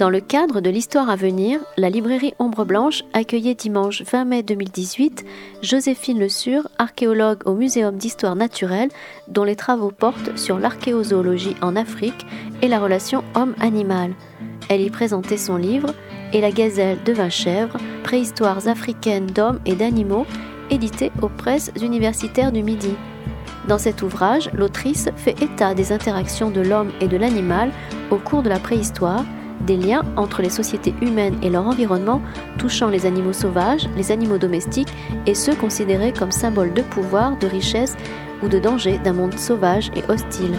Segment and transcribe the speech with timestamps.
[0.00, 4.42] Dans le cadre de l'Histoire à venir, la librairie Ombre Blanche accueillait dimanche 20 mai
[4.42, 5.26] 2018
[5.60, 8.88] Joséphine Le Sur, archéologue au Muséum d'Histoire naturelle,
[9.28, 12.24] dont les travaux portent sur l'archéozoologie en Afrique
[12.62, 14.14] et la relation homme-animal.
[14.70, 15.92] Elle y présentait son livre
[16.32, 20.24] Et la gazelle de chèvres, préhistoires africaines d'hommes et d'animaux,
[20.70, 22.94] édité aux presses universitaires du Midi.
[23.68, 27.70] Dans cet ouvrage, l'autrice fait état des interactions de l'homme et de l'animal
[28.10, 29.26] au cours de la préhistoire
[29.60, 32.22] des liens entre les sociétés humaines et leur environnement
[32.58, 34.92] touchant les animaux sauvages, les animaux domestiques
[35.26, 37.96] et ceux considérés comme symboles de pouvoir, de richesse
[38.42, 40.54] ou de danger d'un monde sauvage et hostile.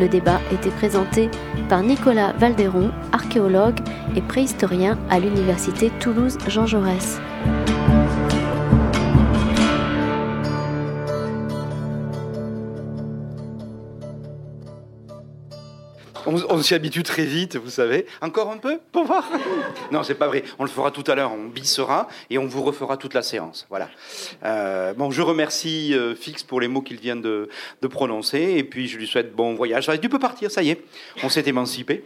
[0.00, 1.30] Le débat était présenté
[1.68, 3.80] par Nicolas Valderon, archéologue
[4.16, 7.20] et préhistorien à l'université Toulouse Jean Jaurès.
[16.48, 18.06] On, s'y habitue très vite, vous savez.
[18.20, 19.28] Encore un peu pour voir
[19.92, 20.42] Non, c'est pas vrai.
[20.58, 21.32] On le fera tout à l'heure.
[21.32, 23.66] On bissera et on vous refera toute la séance.
[23.68, 23.88] Voilà.
[24.44, 27.48] Euh, bon, je remercie euh, Fix pour les mots qu'il vient de,
[27.90, 29.90] prononcer et puis je lui souhaite bon voyage.
[30.00, 30.82] Tu peux partir, ça y est.
[31.22, 32.04] On s'est émancipé.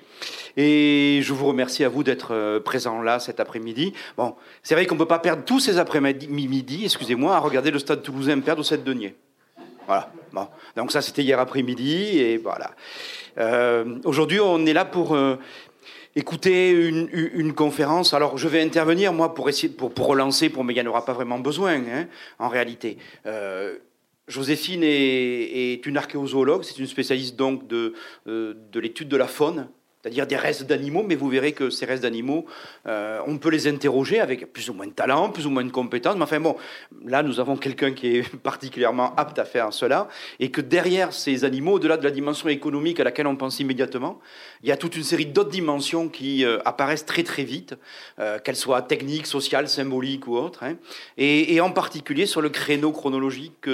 [0.57, 3.93] Et je vous remercie à vous d'être euh, présent là cet après-midi.
[4.17, 7.79] Bon, c'est vrai qu'on ne peut pas perdre tous ces après-midi, excusez-moi, à regarder le
[7.79, 9.15] stade toulousain perdre au 7 deniers.
[9.89, 10.13] Voilà.
[10.77, 12.73] Donc ça, c'était hier après-midi et voilà.
[13.39, 15.37] Euh, aujourd'hui, on est là pour euh,
[16.15, 18.13] écouter une, conférence.
[18.13, 21.39] Alors, je vais intervenir, moi, pour, relancer, pour, mais il n'y en aura pas vraiment
[21.39, 22.07] besoin, hein,
[22.39, 22.99] en réalité.
[23.25, 23.79] Euh,
[24.27, 27.95] Joséphine est, une archéozoologue, c'est une spécialiste donc de
[28.75, 29.69] l'étude de la faune
[30.09, 32.47] c'est-à-dire des restes d'animaux, mais vous verrez que ces restes d'animaux,
[32.87, 35.71] euh, on peut les interroger avec plus ou moins de talent, plus ou moins de
[35.71, 36.17] compétences.
[36.17, 36.57] Mais enfin bon,
[37.05, 40.09] là nous avons quelqu'un qui est particulièrement apte à faire cela,
[40.41, 44.19] et que derrière ces animaux, au-delà de la dimension économique à laquelle on pense immédiatement,
[44.63, 47.75] il y a toute une série d'autres dimensions qui euh, apparaissent très très vite,
[48.19, 50.77] euh, qu'elles soient techniques, sociales, symboliques ou autres, hein.
[51.19, 53.69] et, en particulier sur le créneau chronologique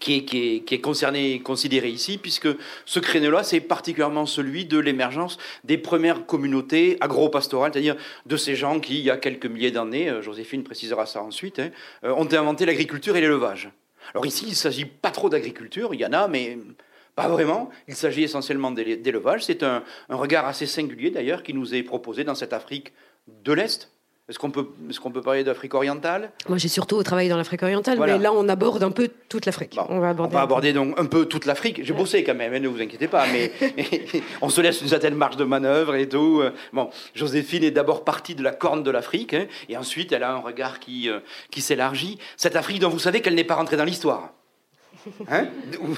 [0.00, 2.48] qui est, concerné, considéré ici, puisque
[2.86, 8.80] ce créneau-là, c'est particulièrement celui de l'émergence des premières communautés agro-pastorales, c'est-à-dire de ces gens
[8.80, 11.70] qui, il y a quelques milliers d'années, euh, Joséphine précisera ça ensuite, hein,
[12.04, 13.70] euh, ont inventé l'agriculture et l'élevage.
[14.14, 16.58] Alors ici, il ne s'agit pas trop d'agriculture, il y en a, mais
[17.14, 17.68] pas vraiment.
[17.86, 19.44] Il s'agit essentiellement d'élevage.
[19.44, 22.94] C'est un regard assez singulier, d'ailleurs, qui nous est proposé dans cette Afrique
[23.44, 23.92] de l'Est,
[24.30, 26.30] est-ce qu'on peut, est qu'on peut parler d'Afrique orientale?
[26.48, 29.76] Moi, j'ai surtout travaillé dans l'Afrique orientale, mais là, on aborde un peu toute l'Afrique.
[29.88, 30.10] on va
[30.40, 31.80] aborder, donc un peu toute l'Afrique.
[31.82, 33.50] J'ai bossé quand même, hein, ne vous inquiétez pas, mais
[34.40, 36.42] on se laisse une certaine marge de manœuvre et tout.
[36.72, 40.32] Bon, Joséphine est d'abord partie de la corne de l'Afrique, hein, et ensuite, elle a
[40.32, 41.18] un regard qui, euh,
[41.50, 42.18] qui s'élargit.
[42.36, 44.30] Cette Afrique dont vous savez qu'elle n'est pas rentrée dans l'histoire.
[45.28, 45.48] Hein?
[45.80, 45.94] Vous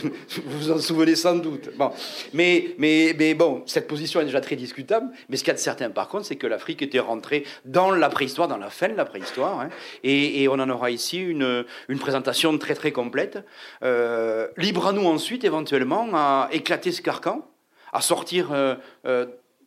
[0.58, 1.70] vous en souvenez sans doute.
[1.76, 1.90] Bon.
[2.32, 5.08] Mais, mais, mais bon, cette position est déjà très discutable.
[5.28, 7.90] Mais ce qu'il y a de certain, par contre, c'est que l'Afrique était rentrée dans
[7.90, 9.60] la préhistoire, dans la fin de la préhistoire.
[9.60, 9.70] Hein.
[10.02, 13.38] et, on en aura ici une, une présentation très très complète.
[13.82, 17.46] Euh, libre à nous ensuite, éventuellement, à éclater ce carcan,
[17.92, 18.74] à sortir euh,
[19.06, 19.26] euh,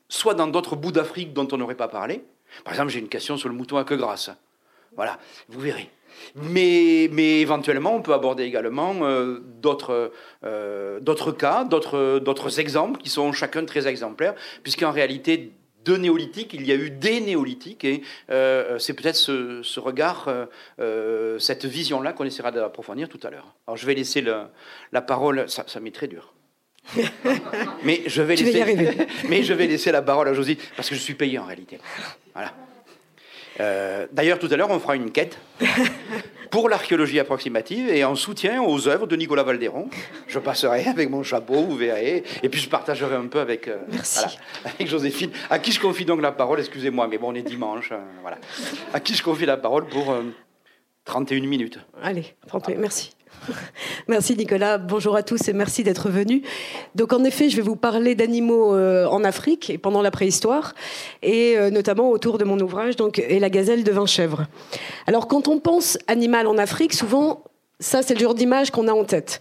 [0.09, 2.23] soit dans d'autres bouts d'Afrique dont on n'aurait pas parlé.
[2.63, 4.29] Par exemple, j'ai une question sur le mouton à queue grasse.
[4.95, 5.19] Voilà,
[5.49, 5.89] vous verrez.
[6.35, 9.39] Mais, mais, éventuellement, on peut aborder également euh,
[10.43, 15.51] euh, d'autres cas, d'autres exemples qui sont chacun très exemplaires, puisqu'en réalité,
[15.85, 20.29] de néolithiques, il y a eu des néolithiques, et euh, c'est peut-être ce, regard,
[21.39, 23.53] cette vision-là qu'on essaiera d'approfondir tout à l'heure.
[23.67, 26.33] Alors je vais laisser la parole, ça, ça m'est très dur.
[27.83, 31.01] mais je vais laisser, mais je vais laisser la parole à Josie parce que je
[31.01, 31.79] suis payé en réalité.
[32.33, 32.53] Voilà.
[33.59, 35.39] Euh, d'ailleurs, tout à l'heure, on fera une quête
[36.51, 39.89] pour l'archéologie approximative et en soutien aux œuvres de Nicolas Valderon.
[40.27, 43.77] Je passerai avec mon chapeau, vous verrez, et puis je partagerai un peu avec, euh,
[44.65, 47.91] avec Joséphine, à qui je confie donc la parole, excusez-moi, mais bon, on est dimanche,
[47.91, 48.37] euh, voilà.
[48.93, 50.15] À qui je confie la parole pour
[51.05, 51.79] 31 minutes.
[52.01, 53.11] Allez, 31, merci.
[54.07, 56.41] Merci Nicolas, bonjour à tous et merci d'être venus.
[56.95, 60.73] Donc en effet, je vais vous parler d'animaux euh, en Afrique et pendant la préhistoire,
[61.21, 64.45] et euh, notamment autour de mon ouvrage, donc et la gazelle de chèvres.
[65.07, 67.43] Alors quand on pense animal en Afrique, souvent,
[67.79, 69.39] ça c'est le genre d'image qu'on a en tête.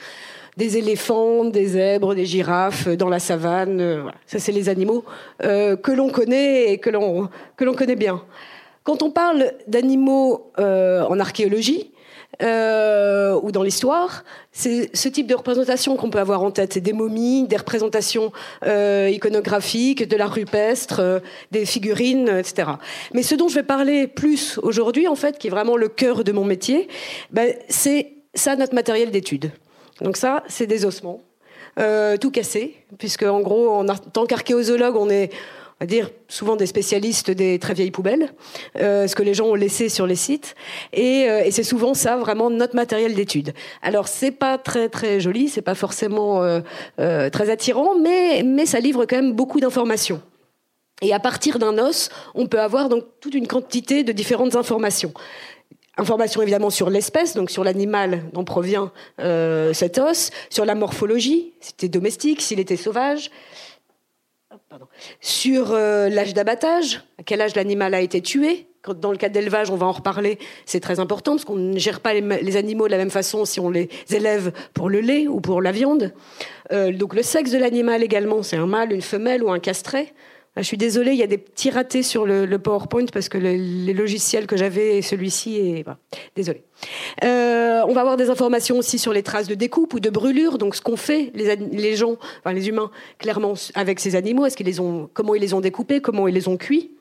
[0.57, 5.05] Des éléphants, des zèbres, des girafes dans la savane, euh, ça c'est les animaux
[5.41, 8.23] que l'on connaît et que l'on que l'on connaît bien.
[8.85, 11.94] Quand on parle d'animaux en archéologie,
[12.43, 16.93] euh, ou dans l'histoire, c'est ce type de représentation qu'on peut avoir en tête, des
[16.93, 18.33] momies, des représentations
[18.65, 21.21] euh, iconographiques, de l'art rupestre, euh,
[21.51, 22.73] des figurines, etc.
[23.13, 26.25] Mais ce dont je vais parler plus aujourd'hui, en fait, qui est vraiment le cœur
[26.25, 26.89] de mon métier,
[27.31, 29.51] ben, c'est ça notre matériel d'étude.
[30.01, 31.21] Donc ça, c'est des ossements,
[31.79, 35.31] euh, tout cassés, puisque en gros, en tant qu'archéozoologue, on est
[35.81, 38.33] on va dire souvent des spécialistes des très vieilles poubelles,
[38.79, 40.55] euh, ce que les gens ont laissé sur les sites,
[40.93, 43.53] et, euh, et c'est souvent ça vraiment notre matériel d'étude.
[43.83, 48.79] Alors c'est pas très très joli, c'est pas forcément euh, très attirant, mais mais ça
[48.79, 50.23] livre quand même beaucoup d'informations.
[51.03, 55.13] Et à partir d'un os, on peut avoir donc toute une quantité de différentes informations.
[55.97, 58.93] Informations évidemment sur l'espèce, donc sur l'animal dont provient
[59.73, 63.31] cet os, sur la morphologie, s'il était domestique, s'il était sauvage,
[64.69, 64.87] Pardon.
[65.21, 68.67] sur euh, l'âge d'abattage, à quel âge l'animal a été tué.
[69.01, 72.01] Dans le cas d'élevage, on va en reparler, c'est très important parce qu'on ne gère
[72.01, 75.27] pas les, les, animaux de la même façon si on les élève pour le lait
[75.27, 76.13] ou pour la viande.
[76.71, 80.13] Euh, donc le sexe de l'animal également, c'est un mâle, une femelle ou un castré.
[80.57, 83.39] Ah, je suis désolée, il y a des petits ratés sur le, PowerPoint parce que
[83.39, 85.83] le, les logiciels que j'avais et celui-ci est.
[85.83, 85.99] Bah,
[86.37, 86.63] désolée.
[87.25, 90.59] Euh, on va avoir des informations aussi sur les traces de découpe ou de brûlure,
[90.59, 94.47] donc ce qu'ont fait les, les, gens, enfin les humains, clairement avec ces animaux.
[94.47, 96.93] Est-ce qu'ils les ont, comment ils les ont découpés, comment ils les ont cuits?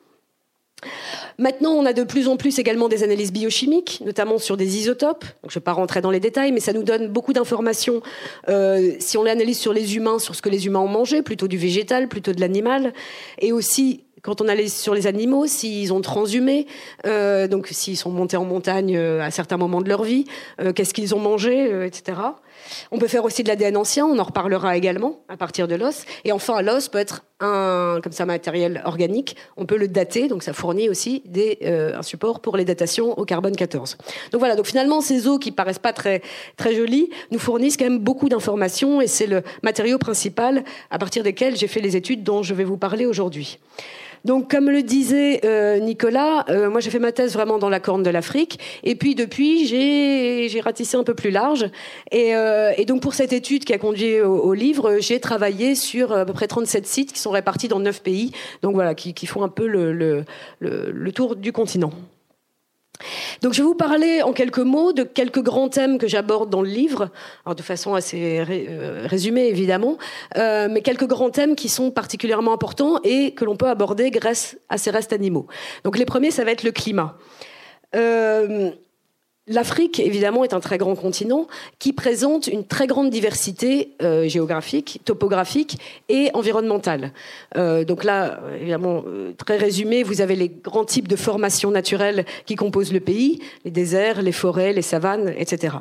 [1.38, 5.26] Maintenant, on a de plus en plus également des analyses biochimiques, notamment sur des isotopes.
[5.44, 8.02] Je ne vais pas rentrer dans les détails, mais ça nous donne beaucoup d'informations.
[8.50, 11.48] Euh, si on l'analyse sur les humains, sur ce que les humains ont mangé, plutôt
[11.48, 12.94] du végétal, plutôt de l'animal,
[13.40, 16.66] et aussi quand on analyse sur les animaux, s'ils ont transhumé,
[17.06, 20.24] euh, donc s'ils sont montés en montagne euh, à certains moments de leur vie,
[20.76, 22.20] qu'est-ce qu'ils ont mangé, etc.
[22.92, 26.06] On peut faire aussi de l'ADN ancien, on en reparlera également à partir de l'os.
[26.26, 29.36] Et enfin, l'os peut être un comme ça matériel organique.
[29.58, 33.18] On peut le dater, donc ça fournit aussi des, euh, un support pour les datations
[33.18, 33.98] au carbone 14.
[34.32, 34.56] Donc voilà.
[34.56, 36.22] Donc finalement, ces os qui paraissent pas très
[36.58, 41.24] très jolis nous fournissent quand même beaucoup d'informations et c'est le matériau principal à partir
[41.24, 43.60] desquels j'ai fait les études dont je vais vous parler aujourd'hui.
[44.26, 47.82] Donc, comme le disait euh, Nicolas, euh, moi j'ai fait ma thèse vraiment dans la
[47.82, 51.70] corne de l'Afrique, et puis depuis j'ai ratissé un peu plus large,
[52.12, 56.14] et, euh, et, donc pour cette étude qui a conduit au, livre, j'ai travaillé sur
[56.14, 58.32] à peu près 37 sites qui sont répartis dans 9 pays,
[58.62, 61.92] donc voilà, qui, qui font un peu le tour du continent.
[63.42, 66.62] Donc je vais vous parler en quelques mots de quelques grands thèmes que j'aborde dans
[66.62, 67.10] le livre,
[67.46, 69.98] alors de façon assez euh, résumée évidemment,
[70.38, 74.58] euh, mais quelques grands thèmes qui sont particulièrement importants et que l'on peut aborder grâce
[74.70, 75.48] à ces restes animaux.
[75.84, 77.18] Donc les premiers, ça va être le climat.
[77.96, 78.72] Euh,
[79.48, 81.48] L'Afrique, évidemment, est un très grand continent
[81.78, 87.12] qui présente une très grande diversité euh, géographique, topographique et environnementale.
[87.58, 92.26] Euh, donc là, évidemment, euh, très résumé, vous avez les grands types de formations naturelles
[92.46, 95.76] qui composent le pays, les déserts, les forêts, les savanes, etc.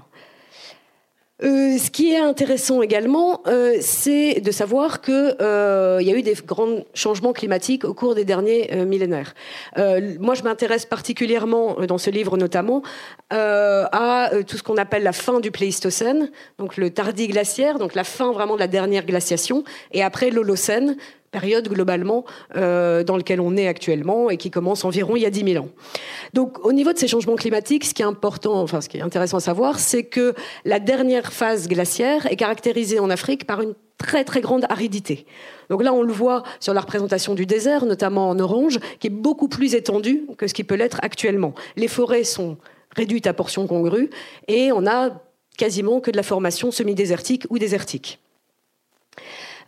[1.43, 6.23] Euh, ce qui est intéressant également, euh, c'est de savoir qu'il euh, y a eu
[6.23, 9.35] des grands changements climatiques au cours des derniers millénaires.
[9.77, 12.83] Moi, je m'intéresse particulièrement dans ce livre notamment
[13.31, 18.05] à tout ce qu'on appelle la fin du Pléistocène, donc le tardi glaciaire, donc la
[18.05, 20.97] fin vraiment de la dernière glaciation, et après l'Holocène,
[21.33, 22.25] période globalement
[22.57, 25.65] euh, dans laquelle on est actuellement et qui commence environ il y a 10 000
[25.65, 25.71] ans.
[26.35, 29.03] Donc au niveau de ces changements climatiques, ce qui est important, enfin ce qui est
[29.03, 30.35] intéressant à savoir, c'est que
[30.65, 35.27] la dernière phase glaciaire est caractérisée en Afrique par une très très grande aridité.
[35.71, 39.11] Donc là, on le voit sur la représentation du désert, notamment en orange, qui est
[39.11, 41.55] beaucoup plus étendue que ce qui peut l'être actuellement.
[41.77, 42.59] Les forêts sont
[42.95, 44.11] réduites à portions congrues
[44.49, 45.23] et on a
[45.57, 48.19] quasiment que de la formation semi-désertique ou désertique.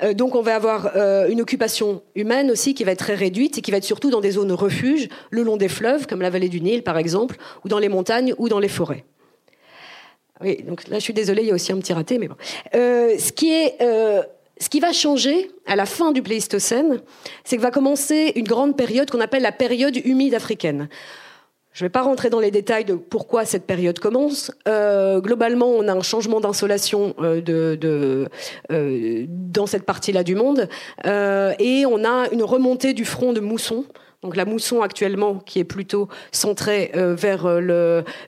[0.02, 3.58] Euh, donc on va avoir euh, une occupation humaine aussi qui va être très réduite
[3.58, 6.30] et qui va être surtout dans des zones refuges, le long des fleuves, comme la
[6.30, 9.04] vallée du Nil par exemple, ou dans les montagnes ou dans les forêts.
[10.40, 12.36] Oui, donc là je suis désolée, il y a aussi un petit raté, mais bon.
[12.74, 13.78] Euh, ce qui est
[14.60, 17.00] ce qui va changer à la fin du Pléistocène,
[17.42, 20.88] c'est que va commencer une grande période qu'on appelle la période humide africaine.
[21.74, 24.52] Je ne vais pas rentrer dans les détails de pourquoi cette période commence.
[24.68, 28.26] Euh, globalement, on a un changement d'insolation euh,
[28.70, 30.68] euh, dans cette partie-là du monde
[31.04, 33.84] et on a une remontée du front de mousson.
[34.22, 37.46] Donc la mousson actuellement qui est plutôt centrée vers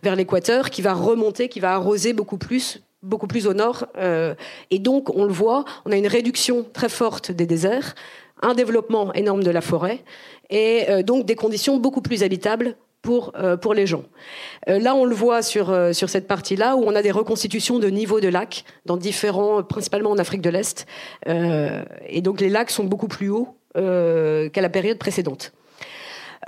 [0.03, 3.87] vers l'équateur, qui va remonter, qui va arroser beaucoup plus beaucoup plus au nord.
[4.71, 7.95] Et donc, on le voit, on a une réduction très forte des déserts,
[8.43, 10.03] un développement énorme de la forêt,
[10.51, 12.77] et donc des conditions beaucoup plus habitables
[13.07, 14.03] pour, euh, pour les gens.
[14.69, 17.79] Euh, là, on le voit sur, euh, sur cette partie-là, où on a des reconstitutions
[17.79, 20.87] de niveaux de lacs, dans différents, principalement en Afrique de l'Est.
[21.25, 25.53] et donc, les lacs sont beaucoup plus hauts qu'à la période précédente.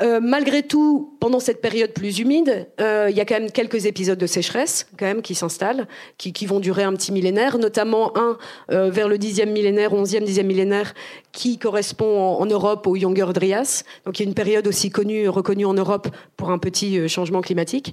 [0.00, 3.86] Euh, malgré tout, pendant cette période plus humide, euh, il y a quand même quelques
[3.86, 5.88] épisodes de sécheresse quand même qui s'installent,
[6.18, 8.38] qui, qui, vont durer un petit millénaire, notamment un
[8.70, 10.94] euh, vers le 10e millénaire, 11e, 10e millénaire,
[11.32, 13.82] qui correspond en, Europe au Younger Drias.
[14.04, 17.08] Donc il y a une période aussi connue, reconnue en Europe pour un petit euh,
[17.08, 17.92] changement climatique.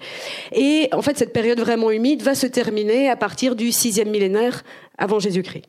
[0.52, 4.64] Et en fait, cette période vraiment humide va se terminer à partir du 6e millénaire
[4.98, 5.66] avant Jésus-Christ.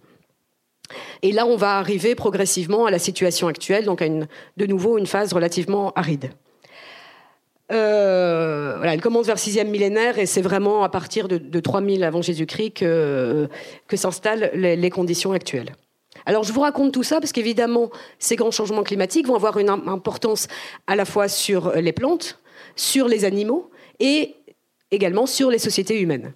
[1.22, 4.26] Et là, on va arriver progressivement à la situation actuelle, donc à une,
[4.56, 6.30] de nouveau une phase relativement aride.
[7.72, 12.04] Euh, voilà, elle commence vers 6e millénaire et c'est vraiment à partir de, de 3000
[12.04, 13.48] avant Jésus-Christ que,
[13.92, 15.74] s'installent les, les, conditions actuelles.
[16.26, 17.90] Alors je vous raconte tout ça parce qu'évidemment,
[18.20, 20.46] ces grands changements climatiques vont avoir une importance
[20.86, 22.38] à la fois sur les plantes,
[22.76, 24.36] sur les animaux et
[24.92, 26.34] également sur les sociétés humaines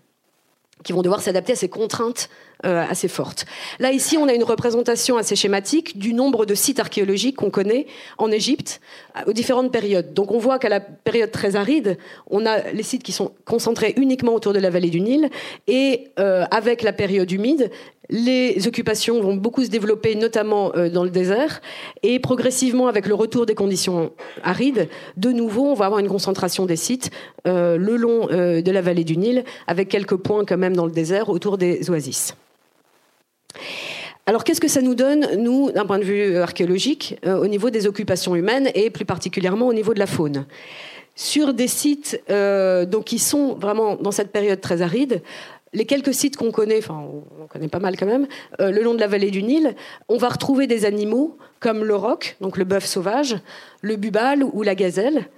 [0.82, 2.28] qui vont devoir s'adapter à ces contraintes
[2.64, 3.46] euh, assez fortes.
[3.78, 7.86] Là, ici, on a une représentation assez schématique du nombre de sites archéologiques qu'on connaît
[8.18, 8.80] en Égypte
[9.26, 10.14] aux différentes périodes.
[10.14, 11.98] Donc, on voit qu'à la période très aride,
[12.28, 15.30] on a les sites qui sont concentrés uniquement autour de la vallée du Nil,
[15.66, 17.70] et euh, avec la période humide,
[18.10, 21.62] les occupations vont beaucoup se développer, notamment euh, dans le désert,
[22.02, 24.10] et progressivement, avec le retour des conditions
[24.42, 27.10] arides, de nouveau, on va avoir une concentration des sites
[27.46, 30.86] euh, le long euh, de la vallée du Nil, avec quelques points quand même dans
[30.86, 32.34] le désert autour des oasis.
[34.26, 37.70] Alors qu'est-ce que ça nous donne, nous, d'un point de vue archéologique, euh, au niveau
[37.70, 40.46] des occupations humaines et plus particulièrement au niveau de la faune?
[41.16, 45.22] Sur des sites euh, donc, qui sont vraiment dans cette période très aride,
[45.72, 47.04] les quelques sites qu'on connaît, enfin
[47.40, 48.26] on connaît pas mal quand même,
[48.60, 49.74] euh, le long de la vallée du Nil,
[50.08, 53.36] on va retrouver des animaux comme le roc, donc le bœuf sauvage,
[53.80, 55.28] le bubal ou la gazelle,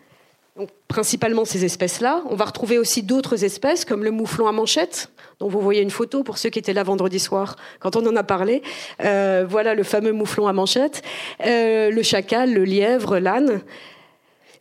[0.56, 2.22] donc, principalement ces espèces-là.
[2.28, 5.90] On va retrouver aussi d'autres espèces comme le mouflon à manchette, dont vous voyez une
[5.90, 8.62] photo pour ceux qui étaient là vendredi soir quand on en a parlé.
[9.02, 11.02] Euh, voilà le fameux mouflon à manchette,
[11.46, 13.62] euh, le chacal, le lièvre, l'âne.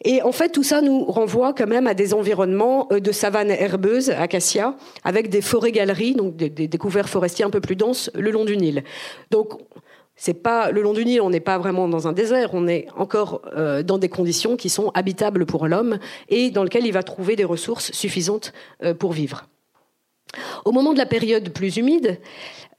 [0.03, 3.51] Et en fait, tout ça nous renvoie quand même à des environnements euh, de savane
[3.51, 8.09] herbeuse, acacia, avec des forêts-galeries, donc des, des, des couverts forestiers un peu plus denses
[8.15, 8.83] le long du Nil.
[9.29, 9.59] Donc,
[10.23, 12.85] c'est pas le long du Nil, on n'est pas vraiment dans un désert, on est
[12.95, 15.97] encore euh, dans des conditions qui sont habitables pour l'homme
[16.29, 19.47] et dans lesquelles il va trouver des ressources suffisantes euh, pour vivre.
[20.63, 22.19] Au moment de la période plus humide,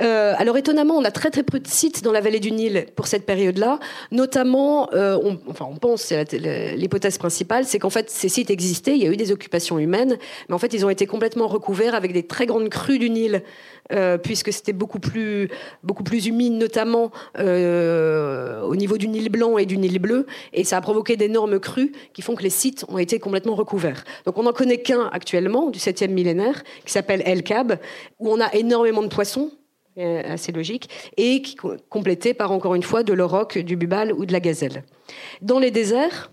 [0.01, 2.87] euh, alors étonnamment, on a très très peu de sites dans la vallée du Nil
[2.97, 3.79] pour cette période-là.
[4.11, 6.33] Notamment, euh, on, enfin on pense, c'est
[6.77, 10.19] l'hypothèse principale, c'est qu'en fait ces sites existaient, il y a eu des occupations humaines,
[10.49, 13.43] mais en fait ils ont été complètement recouverts avec des très grandes crues du Nil,
[13.93, 15.51] euh, puisque c'était beaucoup plus
[15.83, 20.79] beaucoup plus humide, notamment au niveau du Nil blanc et du Nil bleu, et ça
[20.79, 24.05] a provoqué d'énormes crues qui font que les sites ont été complètement recouverts.
[24.25, 27.79] Donc on n'en connaît qu'un actuellement du 7e millénaire qui s'appelle El Kab,
[28.19, 29.51] où on a énormément de poissons
[29.97, 31.57] assez logique, et qui
[31.89, 34.85] complété par encore une fois de l'auroch, du bubal ou de la gazelle.
[35.41, 36.33] Dans les déserts,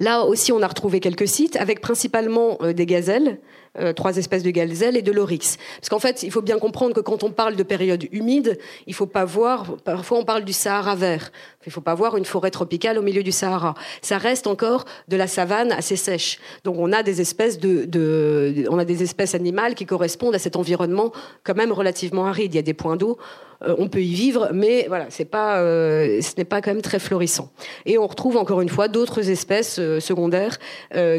[0.00, 3.40] là aussi on a retrouvé quelques sites avec principalement euh, des gazelles,
[3.78, 5.56] euh, trois espèces de gazelles et de l'oryx.
[5.80, 8.92] Parce qu'en fait, il faut bien comprendre que quand on parle de période humide, il
[8.92, 11.32] faut pas voir, parfois on parle du Sahara vert,
[11.64, 13.72] il faut pas voir une forêt tropicale au milieu du Sahara.
[14.02, 16.38] Ça reste encore de la savane assez sèche.
[16.64, 20.56] Donc on a des espèces de, on a des espèces animales qui correspondent à cet
[20.56, 21.10] environnement
[21.42, 22.52] quand même relativement aride.
[22.52, 23.16] Il y a des points d'eau
[23.62, 26.82] euh, on peut y vivre, mais voilà, c'est pas, euh, ce n'est pas quand même
[26.82, 27.52] très florissant.
[27.86, 30.58] Et on retrouve encore une fois d'autres espèces secondaires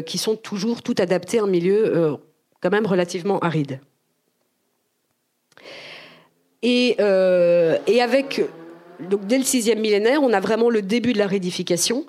[0.06, 2.18] qui sont toujours tout adaptées à un milieu
[2.64, 3.78] quand même relativement aride.
[6.62, 8.40] Et, euh, et avec,
[9.00, 12.06] donc dès le sixième millénaire, on a vraiment le début de la rédification.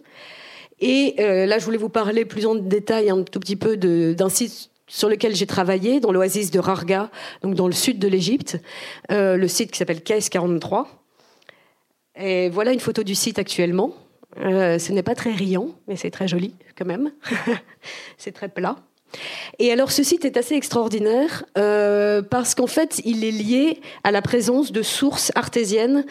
[0.79, 4.29] Et euh, là, je voulais vous parler plus en détail un tout petit peu d'un
[4.29, 8.57] site sur lequel j'ai travaillé, dans l'oasis de Rarga, donc dans le sud de l'Égypte,
[9.11, 10.87] euh, le site qui s'appelle KS 43.
[12.17, 13.93] Et voilà une photo du site actuellement.
[14.37, 17.11] Ce n'est pas très riant, mais c'est très joli quand même.
[18.17, 18.77] c'est très plat.
[19.59, 24.11] Et alors ce site est assez extraordinaire euh, parce qu'en fait il est lié à
[24.11, 26.05] la présence de sources artésiennes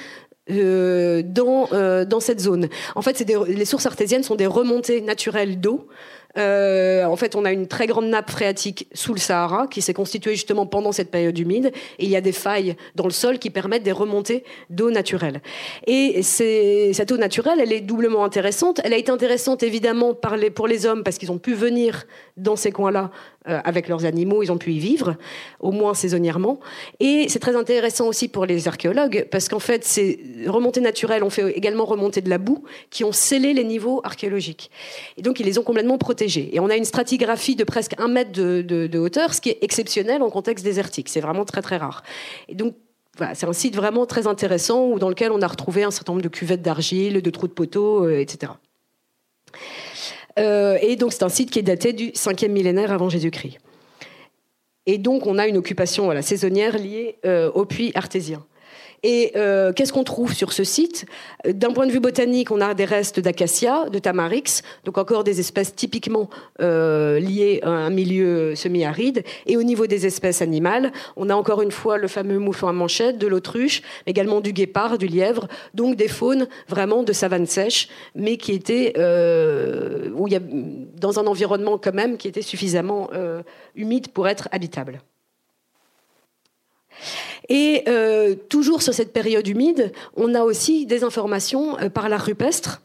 [0.51, 2.69] euh, dans, euh, dans cette zone.
[2.97, 5.89] En fait, les sources artésiennes sont des remontées naturelles d'eau
[6.37, 9.95] euh, en fait, on a une très grande nappe phréatique sous le Sahara qui s'est
[9.95, 11.73] constituée justement pendant cette période humide.
[11.99, 15.41] Et il y a des failles dans le sol qui permettent des remontées d'eau naturelle.
[15.87, 18.81] Et cette eau naturelle, elle est doublement intéressante.
[18.85, 22.05] Elle a été intéressante évidemment pour les hommes parce qu'ils ont pu venir
[22.37, 23.11] dans ces coins-là
[23.47, 25.17] euh, avec leurs animaux, ils ont pu y vivre,
[25.61, 26.61] au moins saisonnièrement.
[26.99, 31.31] Et c'est très intéressant aussi pour les archéologues parce qu'en fait, ces remontées naturelles ont
[31.31, 34.71] fait également remonter de la boue qui ont scellé les niveaux archéologiques.
[35.19, 36.24] Et donc, ils les ont complètement protégés.
[36.53, 40.23] Et on a une stratigraphie de presque un mètre de, hauteur, ce qui est exceptionnel
[40.23, 41.09] en contexte désertique.
[41.09, 42.03] C'est vraiment très très rare.
[42.49, 42.75] Et donc
[43.35, 46.25] c'est un site vraiment très intéressant où, dans lequel on a retrouvé un certain nombre
[46.25, 48.53] de cuvettes d'argile, de trous de poteaux, euh, etc.
[50.37, 53.59] et donc c'est un site qui est daté du 5e millénaire avant Jésus-Christ.
[54.87, 57.19] Et donc on a une occupation saisonnière liée
[57.55, 58.45] au puits artésien.
[59.07, 61.05] Et euh, qu'est-ce qu'on trouve sur ce site?
[61.47, 65.41] D'un point de vue botanique, on a des restes d'acacia, de tamarix, donc encore des
[65.41, 66.31] espèces typiquement
[66.63, 69.23] euh, liées à un milieu semi-aride.
[69.45, 72.73] Et au niveau des espèces animales, on a encore une fois le fameux mouflon à
[72.73, 77.89] manchette, de l'autruche, également du guépard, du lièvre, donc des faunes vraiment de savane sèche,
[78.15, 83.11] mais qui étaient euh, où y a, dans un environnement quand même qui était suffisamment
[83.77, 85.03] humide pour être habitable.
[87.49, 92.25] Et euh, toujours sur cette période humide, on a aussi des informations euh, par l'art
[92.25, 92.81] rupestre.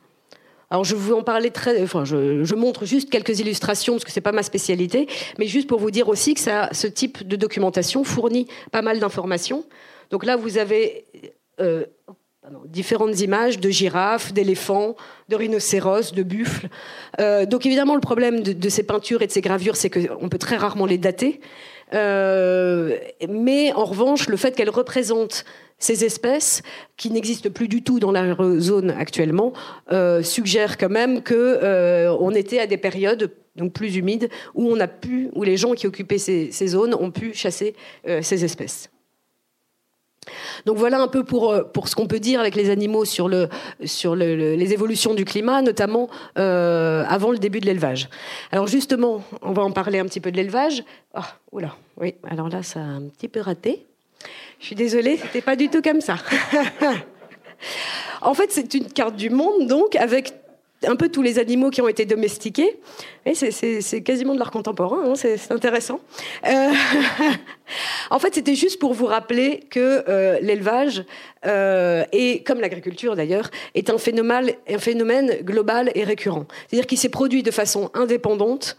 [0.72, 4.22] Alors je vous en parler très, enfin je, montre juste quelques illustrations parce que c'est
[4.22, 5.08] pas ma spécialité,
[5.39, 9.66] mais juste pour vous dire aussi que ce type de documentation fournit pas mal d'informations.
[10.12, 11.08] Donc là vous avez
[11.60, 11.86] euh,
[12.66, 14.96] différentes images de girafes, d'éléphants,
[15.28, 16.68] de rhinocéros, de buffles.
[17.48, 20.58] donc évidemment le problème de, ces peintures et de ces gravures, c'est qu'on peut très
[20.58, 21.42] rarement les dater.
[21.93, 25.46] Euh, mais en revanche, le fait qu'elle représente
[25.77, 26.62] ces espèces
[26.98, 29.53] qui n'existent plus du tout dans la zone actuellement
[29.91, 34.79] euh, suggère quand même que euh, était à des périodes donc plus humides où on
[34.79, 37.75] a pu où les gens qui occupaient ces, zones ont pu chasser
[38.22, 38.89] ces espèces.
[40.66, 43.30] Donc voilà un peu pour, euh, pour ce qu'on peut dire avec les animaux sur,
[43.30, 43.50] le,
[43.86, 48.10] sur le, les évolutions du climat, notamment euh, avant le début de l'élevage.
[48.52, 50.84] Alors justement, on va en parler un petit peu de l'élevage.
[51.16, 51.22] Oh,
[51.52, 53.86] oula, oui, alors là, ça a un petit peu raté.
[54.60, 56.18] Je suis désolée, c'était pas du tout comme ça.
[58.22, 60.34] en fait, c'est une carte du monde, donc, avec
[60.88, 62.80] un peu tous les animaux qui ont été domestiqués.
[63.34, 66.00] C'est quasiment de l'art contemporain, hein, c'est intéressant.
[66.48, 66.72] Euh,
[68.10, 71.04] en fait, c'était juste pour vous rappeler que euh, l'élevage,
[71.46, 72.04] euh,
[72.46, 76.46] comme l'agriculture d'ailleurs, est un phénomène, un phénomène global et récurrent.
[76.68, 78.78] C'est-à-dire qu'il s'est produit de façon indépendante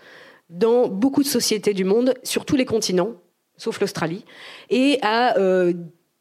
[0.48, 3.12] dans beaucoup de sociétés du monde, sur tous les continents,
[3.56, 4.24] sauf l'Australie,
[4.68, 5.36] et à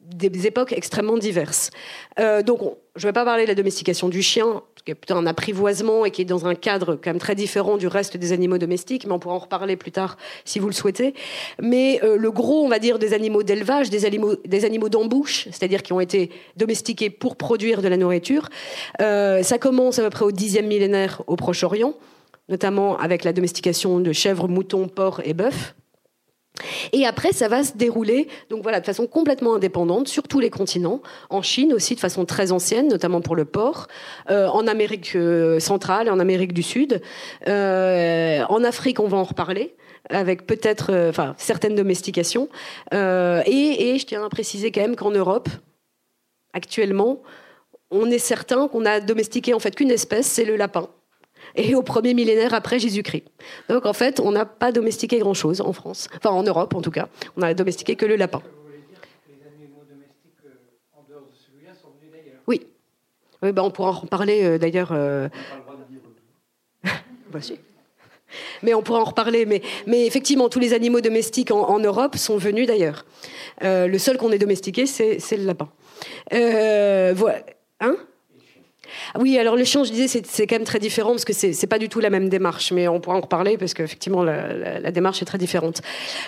[0.00, 1.70] des époques extrêmement diverses.
[2.44, 2.60] donc,
[2.94, 6.04] je ne vais pas parler de la domestication du chien, qui est plutôt un apprivoisement
[6.04, 9.06] et qui est dans un cadre quand même très différent du reste des animaux domestiques,
[9.06, 11.14] mais on pourra en reparler plus tard si vous le souhaitez.
[11.60, 15.44] Mais euh, le gros, on va dire, des animaux d'élevage, des animaux, des animaux d'embouche,
[15.50, 18.48] c'est-à-dire qui ont été domestiqués pour produire de la nourriture,
[19.00, 21.94] euh, ça commence à peu près au dixième millénaire au Proche-Orient,
[22.48, 25.74] notamment avec la domestication de chèvres, moutons, porcs et bœufs.
[26.92, 30.50] Et après, ça va se dérouler, donc voilà, de façon complètement indépendante sur tous les
[30.50, 33.88] continents, en Chine aussi de façon très ancienne, notamment pour le porc,
[34.30, 37.00] euh, en Amérique euh, centrale en Amérique du Sud.
[37.48, 39.74] Euh, en Afrique, on va en reparler
[40.08, 42.48] avec peut-être, enfin, certaines domestications.
[42.92, 42.96] et,
[43.46, 45.48] et je tiens à préciser quand même qu'en Europe,
[46.52, 47.22] actuellement,
[47.90, 50.88] on est certain qu'on a domestiqué en fait qu'une espèce, c'est le lapin
[51.56, 53.24] et au premier millénaire après Jésus-Christ.
[53.68, 56.90] Donc en fait, on n'a pas domestiqué grand-chose en France, enfin en Europe en tout
[56.90, 57.08] cas.
[57.36, 58.42] On n'a domestiqué que le lapin.
[62.46, 62.66] Oui.
[63.42, 64.90] Oui, ben on pourra en reparler euh, d'ailleurs.
[64.92, 65.28] Euh...
[66.84, 67.38] bah,
[68.62, 69.46] Mais on pourra en reparler.
[69.46, 73.04] Mais, mais effectivement, tous les animaux domestiques en, Europe sont venus d'ailleurs.
[73.62, 75.70] Euh, le seul qu'on ait domestiqué, c'est le lapin.
[76.32, 77.44] Euh, voilà.
[77.80, 77.96] Hein?
[79.18, 81.78] Oui, alors le chien, je disais, c'est quand même très différent parce que c'est pas
[81.78, 85.22] du tout la même démarche, mais on pourra en reparler parce qu'effectivement, la, la, démarche
[85.22, 85.82] est très différente.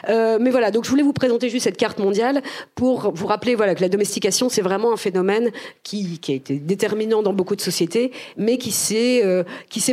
[0.09, 2.43] Euh, mais voilà, donc je voulais vous présenter juste cette carte mondiale
[2.75, 5.51] pour vous rappeler voilà, que la domestication, c'est vraiment un phénomène
[5.83, 9.45] qui, a été déterminant dans beaucoup de sociétés, mais qui s'est euh,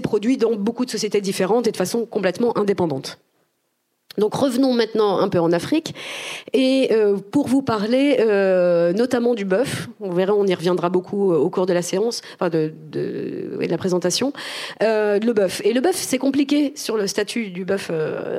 [0.03, 3.19] produit dans beaucoup de sociétés différentes et de façon complètement indépendante.
[4.19, 5.95] Donc revenons maintenant un peu en Afrique
[6.53, 11.31] et euh, pour vous parler euh, notamment du bœuf, on verra, on y reviendra beaucoup
[11.31, 12.73] euh, au cours de la séance, enfin de,
[13.59, 14.33] la présentation,
[14.81, 15.61] le bœuf.
[15.63, 17.91] Et le bœuf, c'est compliqué sur le statut du bœuf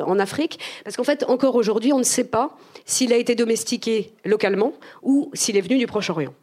[0.06, 4.12] en Afrique parce qu'en fait, encore aujourd'hui, on ne sait pas s'il a été domestiqué
[4.24, 6.34] localement ou s'il est venu du Proche-Orient.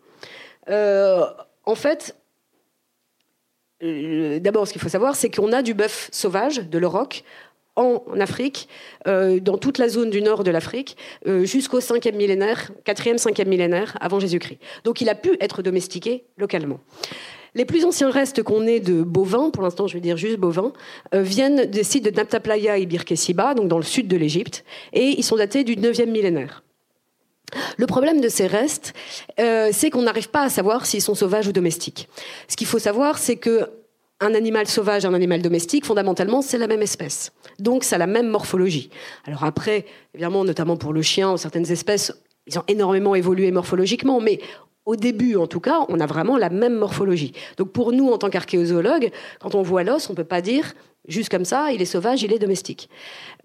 [0.69, 2.15] en fait,
[3.79, 7.23] D'abord, ce qu'il faut savoir, c'est qu'on a du bœuf sauvage, de l'auroch,
[7.77, 8.67] en Afrique,
[9.07, 13.47] euh, dans toute la zone du nord de l'Afrique, euh, jusqu'au 5e millénaire, 4e, 5e
[13.47, 14.59] millénaire avant Jésus-Christ.
[14.83, 16.79] Donc il a pu être domestiqué localement.
[17.55, 20.73] Les plus anciens restes qu'on ait de bovins, pour l'instant je vais dire juste bovins,
[21.13, 25.15] euh, viennent des sites de Naptaplaya et Birkesiba, donc dans le sud de l'Égypte, et
[25.17, 26.63] ils sont datés du 9e millénaire.
[27.77, 28.93] Le problème de ces restes,
[29.37, 32.09] c'est qu'on n'arrive pas à savoir s'ils sont sauvages ou domestiques.
[32.49, 33.69] Ce qu'il faut savoir, c'est que
[34.19, 37.31] un animal sauvage et un animal domestique, fondamentalement, c'est la même espèce.
[37.59, 38.89] Donc, ça a la même morphologie.
[39.25, 42.13] Alors après, évidemment, notamment pour le chien, certaines espèces,
[42.47, 44.39] ils ont énormément évolué morphologiquement, mais
[44.85, 47.33] au début, en tout cas, on a vraiment la même morphologie.
[47.57, 50.73] Donc pour nous, en tant qu'archéozoologues, quand on voit l'os, on ne peut pas dire
[51.07, 52.89] juste comme ça, il est sauvage, il est domestique.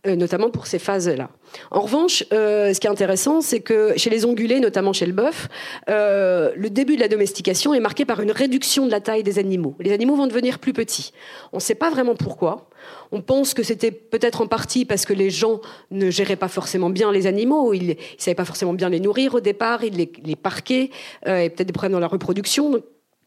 [0.05, 1.31] Euh, notamment pour ces phases-là.
[1.71, 5.13] En revanche, euh, ce qui est intéressant, c'est que chez les ongulés, notamment chez le
[5.13, 5.49] bœuf,
[5.89, 9.39] euh, le début de la domestication est marqué par une réduction de la taille des
[9.39, 9.77] animaux.
[9.79, 11.13] Les animaux vont devenir plus petits.
[11.53, 12.69] On ne sait pas vraiment pourquoi.
[13.13, 15.61] On pense que c'était peut-être en partie parce que les gens
[15.93, 19.37] ne géraient pas forcément bien les animaux, ils ne savaient pas forcément bien les nourrir
[19.37, 20.91] au départ, ils les, parquaient,
[21.27, 22.83] et peut-être des problèmes dans la reproduction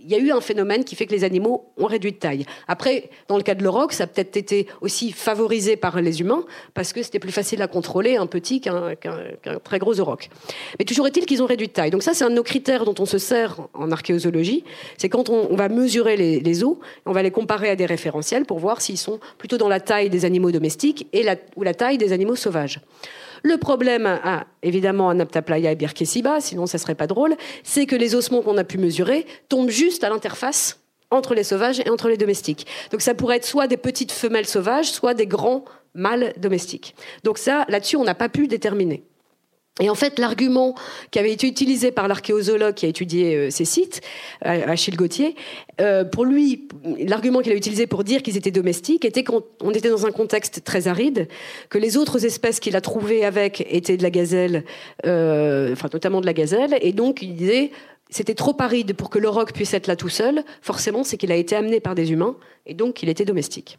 [0.05, 2.45] il y a eu un phénomène qui fait que les animaux ont réduit de taille.
[2.67, 6.45] Après, dans le cas de l'auroch, ça a peut-être été aussi favorisé par les humains,
[6.75, 8.93] parce que c'était plus facile à contrôler un petit qu'un
[9.63, 10.29] très gros auroch.
[10.77, 11.89] Mais toujours est-il qu'ils ont réduit de taille.
[11.89, 14.63] Donc ça, c'est un de nos critères dont on se sert en archéozoologie.
[14.97, 18.59] C'est quand on, va mesurer les, os, on va les comparer à des référentiels pour
[18.59, 22.13] voir s'ils sont plutôt dans la taille des animaux domestiques et ou la taille des
[22.13, 22.79] animaux sauvages.
[23.45, 24.19] Le problème,
[24.63, 28.57] évidemment, à Naptaplaya et Birkesiba, sinon ça serait pas drôle, c'est que les ossements qu'on
[28.57, 30.79] a pu mesurer tombent juste à l'interface
[31.11, 32.65] entre les sauvages et entre les domestiques.
[32.89, 36.95] Donc ça pourrait être soit des petites femelles sauvages, soit des grands mâles domestiques.
[37.23, 39.03] Donc ça, là-dessus, on n'a pas pu déterminer.
[39.81, 40.73] Et en fait, l'argument
[41.11, 43.99] qui avait été utilisé par l'archéozoologue qui a étudié euh, ces sites,
[44.45, 45.35] euh, Achille Gauthier,
[45.81, 49.89] euh, pour lui, l'argument qu'il a utilisé pour dire qu'ils étaient domestiques était qu'on était
[49.89, 51.27] dans un contexte très aride,
[51.69, 54.63] que les autres espèces qu'il a trouvées avec étaient de la gazelle,
[55.03, 57.71] enfin notamment de la gazelle, et donc il disait
[58.09, 60.43] c'était trop aride pour que le puisse être là tout seul.
[60.61, 63.77] Forcément, c'est qu'il a été amené par des humains, et donc qu'il était domestique.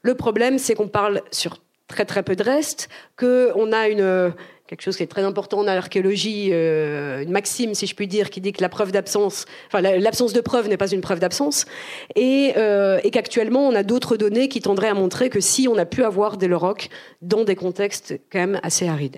[0.00, 4.32] Le problème, c'est qu'on parle sur très très peu de restes, qu'on a une
[4.70, 8.30] quelque chose qui est très important en archéologie, euh, une maxime, si je puis dire,
[8.30, 11.66] qui dit que la preuve d'absence, enfin l'absence de preuve n'est pas une preuve d'absence,
[12.14, 15.76] et, euh, et qu'actuellement on a d'autres données qui tendraient à montrer que si on
[15.76, 16.88] a pu avoir des Leroc
[17.20, 19.16] dans des contextes quand même assez arides.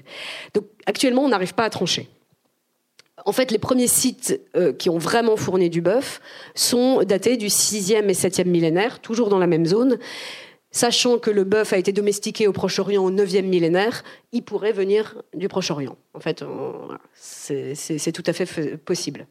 [0.55, 2.09] Donc actuellement on n'arrive pas à trancher.
[3.27, 6.23] En fait, les premiers sites euh, qui ont vraiment fourni du bœuf
[6.55, 9.99] sont datés du 6e et 7e millénaire, toujours dans la même zone
[10.73, 15.23] sachant que le bœuf a été domestiqué au Proche-Orient au 9e millénaire, il pourrait venir
[15.35, 15.97] du Proche-Orient.
[16.15, 16.45] En fait,
[17.15, 19.27] c'est tout à fait possible.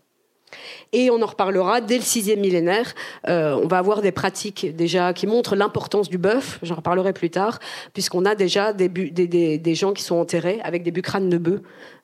[0.93, 2.93] Et on en reparlera dès le 6e millénaire.
[3.27, 6.59] Euh, on va avoir des pratiques déjà qui montrent l'importance du bœuf.
[6.63, 7.59] J'en reparlerai plus tard,
[7.93, 11.59] puisqu'on a déjà des, gens qui sont enterrés avec des bucranes de bœuf.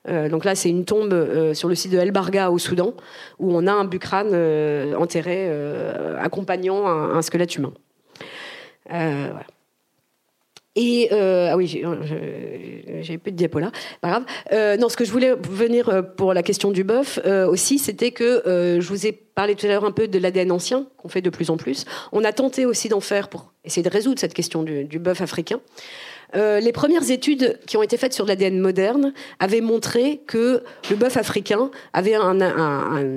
[0.08, 2.94] Euh, donc là, c'est une tombe euh, sur le site de El Barga au Soudan,
[3.38, 4.34] où on a un bucrane
[4.96, 5.50] enterré
[6.18, 7.72] accompagnant un squelette humain.
[8.92, 9.32] Euh,
[10.76, 11.66] Et euh, ah oui,
[13.00, 14.24] j'ai plus de diapo là, pas grave.
[14.52, 18.42] Euh, non, ce que je voulais venir pour la question du bœuf aussi, c'était que
[18.44, 21.30] je vous ai parlé tout à l'heure un peu de l'ADN ancien qu'on fait de
[21.30, 21.84] plus en plus.
[22.12, 25.60] On a tenté aussi d'en faire pour essayer de résoudre cette question du, bœuf africain.
[26.34, 31.16] les premières études qui ont été faites sur l'ADN moderne avaient montré que le bœuf
[31.16, 32.40] africain avait un,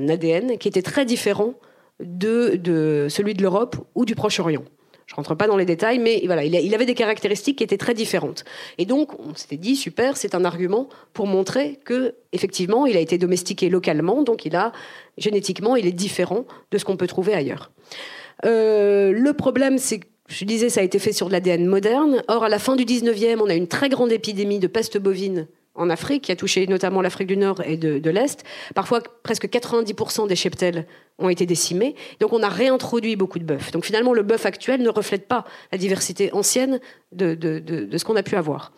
[0.10, 1.54] ADN qui était très différent
[2.00, 4.64] de celui de l'Europe ou du Proche-Orient.
[5.12, 7.94] Je rentre pas dans les détails, mais voilà, il avait des caractéristiques qui étaient très
[7.94, 8.46] différentes.
[8.78, 13.02] Et donc, on s'était dit, super, c'est un argument pour montrer que, effectivement, il a
[13.02, 14.72] été domestiqué localement, donc il a,
[15.18, 17.72] génétiquement, il est différent de ce qu'on peut trouver ailleurs.
[18.46, 22.24] Euh, le problème, c'est que je disais, ça a été fait sur de l'ADN moderne.
[22.30, 25.48] Or, à la fin du 19e, on a une très grande épidémie de peste bovine
[25.82, 28.44] en Afrique, qui a touché notamment l'Afrique du Nord et de, l'Est.
[28.76, 30.86] Parfois, presque 90% des cheptels
[31.18, 31.96] ont été décimés.
[32.20, 33.72] Donc, on a réintroduit beaucoup de bœufs.
[33.72, 36.80] Donc, finalement, le bœuf actuel ne reflète pas la diversité ancienne
[37.12, 37.38] de,
[37.96, 38.72] ce qu'on a pu avoir.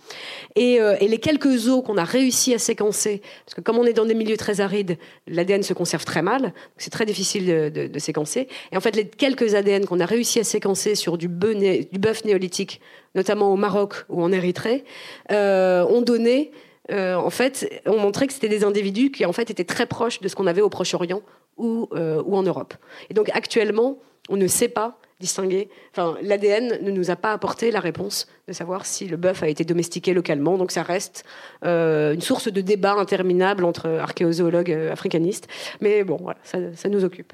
[0.57, 3.93] Euh, et, les quelques os qu'on a réussi à séquencer, parce que comme on est
[3.93, 8.47] dans des milieux très arides, l'ADN se conserve très mal, c'est très difficile de, séquencer.
[8.71, 12.81] Et en fait, les quelques ADN qu'on a réussi à séquencer sur du bœuf, néolithique,
[13.15, 14.83] notamment au Maroc ou en Érythrée,
[15.31, 16.51] euh, ont donné
[16.91, 20.19] euh, en fait, on montrait que c'était des individus qui en fait étaient très proches
[20.19, 21.21] de ce qu'on avait au Proche-Orient
[21.57, 22.73] ou, euh, en Europe.
[23.09, 25.69] Et donc actuellement, on ne sait pas distinguer.
[25.91, 29.47] Enfin, l'ADN ne nous a pas apporté la réponse de savoir si le bœuf a
[29.47, 30.57] été domestiqué localement.
[30.57, 31.23] Donc ça reste
[31.63, 35.47] euh, une source de débat interminable entre archéozoologues africanistes.
[35.79, 37.31] Mais bon, voilà, ça nous occupe.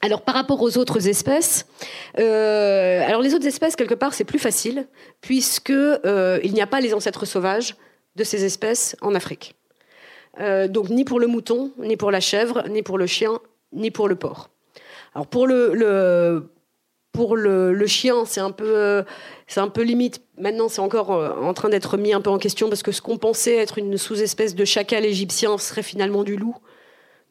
[0.00, 1.66] Alors par rapport aux autres espèces,
[2.18, 4.86] euh, alors les autres espèces quelque part c'est plus facile
[5.20, 7.76] puisque euh, il n'y a pas les ancêtres sauvages
[8.14, 9.56] de ces espèces en Afrique.
[10.40, 13.40] Euh, donc ni pour le mouton, ni pour la chèvre, ni pour le chien,
[13.72, 14.50] ni pour le porc.
[15.14, 16.46] Alors pour le,
[17.86, 19.04] chien c'est un peu
[19.48, 20.22] c'est un peu limite.
[20.36, 23.18] Maintenant c'est encore en train d'être mis un peu en question parce que ce qu'on
[23.18, 26.54] pensait être une sous-espèce de chacal égyptien serait finalement du loup.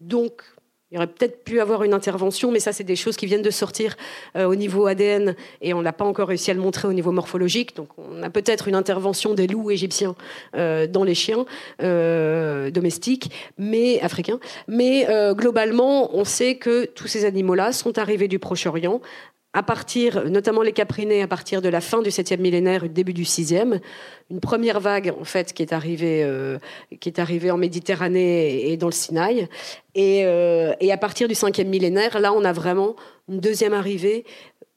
[0.02, 0.44] Donc
[0.92, 3.52] il aurait peut-être pu avoir une intervention, mais ça, c'est des choses qui viennent de
[3.52, 3.98] sortir
[4.38, 7.12] euh, au niveau ADN et on n'a pas encore réussi à le montrer au niveau
[7.12, 7.76] morphologique.
[7.76, 10.16] Donc, on a peut-être une intervention des loups égyptiens
[10.56, 11.46] euh, dans les chiens
[11.82, 14.40] euh, domestiques, mais africains.
[14.68, 19.02] Mais globalement, on sait que tous ces animaux-là sont arrivés du Proche-Orient
[19.58, 23.14] à partir, notamment les Caprinés, à partir de la fin du 7e millénaire et début
[23.14, 23.80] du 6e.
[24.30, 26.60] Une première vague, en fait, qui est arrivée, euh,
[27.00, 29.48] qui est arrivée en Méditerranée et dans le Sinaï.
[29.96, 32.96] Et, euh, à partir du 5e millénaire, là, on a vraiment
[33.30, 34.26] une deuxième arrivée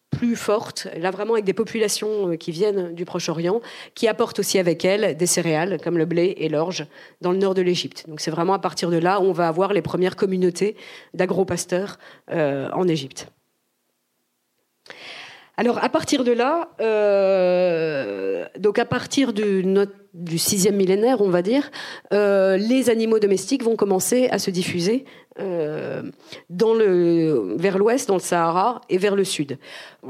[0.09, 3.61] plus forte, là vraiment avec des populations euh, qui viennent du Proche-Orient,
[3.95, 6.87] qui apportent aussi avec elles des céréales comme le blé et l'orge
[7.21, 8.07] dans le nord de l'Égypte.
[8.09, 10.75] Donc c'est vraiment à partir de là où on va avoir les premières communautés
[11.12, 11.99] d'agro-pasteurs
[12.33, 13.31] euh, en Égypte.
[15.61, 19.62] Alors à partir de là, euh, donc à partir du,
[20.38, 21.70] sixième millénaire, on va dire,
[22.14, 25.05] euh, les animaux domestiques vont commencer à se diffuser
[25.40, 26.03] euh,
[26.48, 29.59] dans le, vers l'ouest, dans le Sahara, et vers le sud.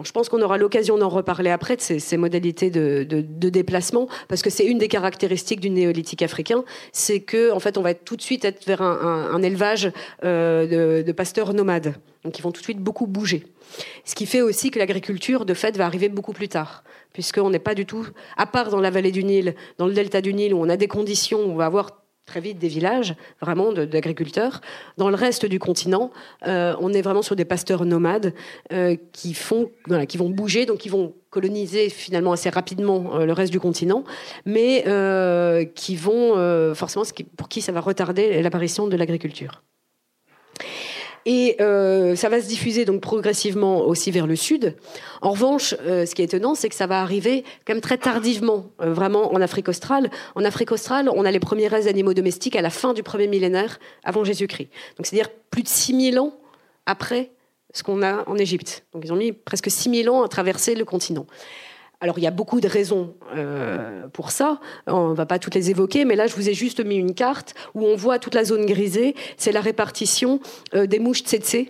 [0.02, 3.04] je pense qu'on aura l'occasion d'en reparler après de ces, modalités de,
[3.50, 7.82] déplacement, parce que c'est une des caractéristiques du néolithique africain, c'est que en fait, on
[7.82, 12.52] va tout de suite être vers un, élevage de, de pasteurs nomades, donc ils vont
[12.52, 13.44] tout de suite beaucoup bouger.
[14.04, 17.58] Ce qui fait aussi que l'agriculture, de fait, va arriver beaucoup plus tard, puisqu'on n'est
[17.58, 20.54] pas du tout, à part dans la vallée du Nil, dans le delta du Nil,
[20.54, 21.99] où on a des conditions, où on va avoir
[22.30, 24.60] très vite des villages, vraiment d'agriculteurs.
[24.98, 26.12] Dans le reste du continent,
[26.46, 28.32] euh, on est vraiment sur des pasteurs nomades
[28.72, 29.70] euh, qui font,
[30.08, 34.04] qui vont bouger, donc qui vont coloniser finalement assez rapidement euh, le reste du continent,
[34.46, 34.84] mais
[35.74, 37.04] qui vont forcément,
[37.36, 39.62] pour qui ça va retarder l'apparition de l'agriculture.
[41.26, 44.76] Et euh, ça va se diffuser donc progressivement aussi vers le sud.
[45.20, 47.98] En revanche, euh, ce qui est étonnant, c'est que ça va arriver quand même très
[47.98, 50.10] tardivement, euh, vraiment en Afrique australe.
[50.34, 53.26] En Afrique australe, on a les premiers restes d'animaux domestiques à la fin du premier
[53.26, 54.70] millénaire avant Jésus-Christ.
[54.96, 56.32] Donc c'est-à-dire plus de 6000 ans
[56.86, 57.32] après
[57.72, 58.84] ce qu'on a en Égypte.
[58.92, 61.26] Donc ils ont mis presque 6000 ans à traverser le continent.
[62.00, 65.54] Alors il y a beaucoup de raisons euh, pour ça, on ne va pas toutes
[65.54, 68.34] les évoquer, mais là je vous ai juste mis une carte où on voit toute
[68.34, 70.40] la zone grisée, c'est la répartition
[70.74, 71.68] euh, des mouches tsetse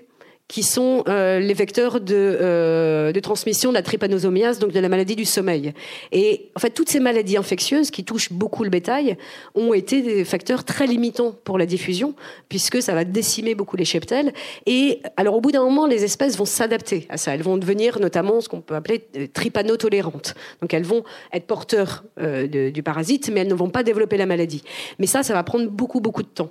[0.50, 4.88] qui sont euh, les vecteurs de, euh, de, transmission de la trypanosomiase, donc de la
[4.88, 5.72] maladie du sommeil.
[6.10, 9.16] Et en fait, toutes ces maladies infectieuses qui touchent beaucoup le bétail
[9.54, 12.14] ont été des facteurs très limitants pour la diffusion,
[12.48, 14.32] puisque ça va décimer beaucoup les cheptels.
[14.66, 17.32] Et alors, au bout d'un moment, les espèces vont s'adapter à ça.
[17.32, 20.34] Elles vont devenir notamment ce qu'on peut appeler euh, trypanotolérantes.
[20.62, 24.64] Donc, elles vont être porteurs du parasite, mais elles ne vont pas développer la maladie.
[24.98, 26.50] Mais ça, ça va prendre beaucoup, beaucoup de temps.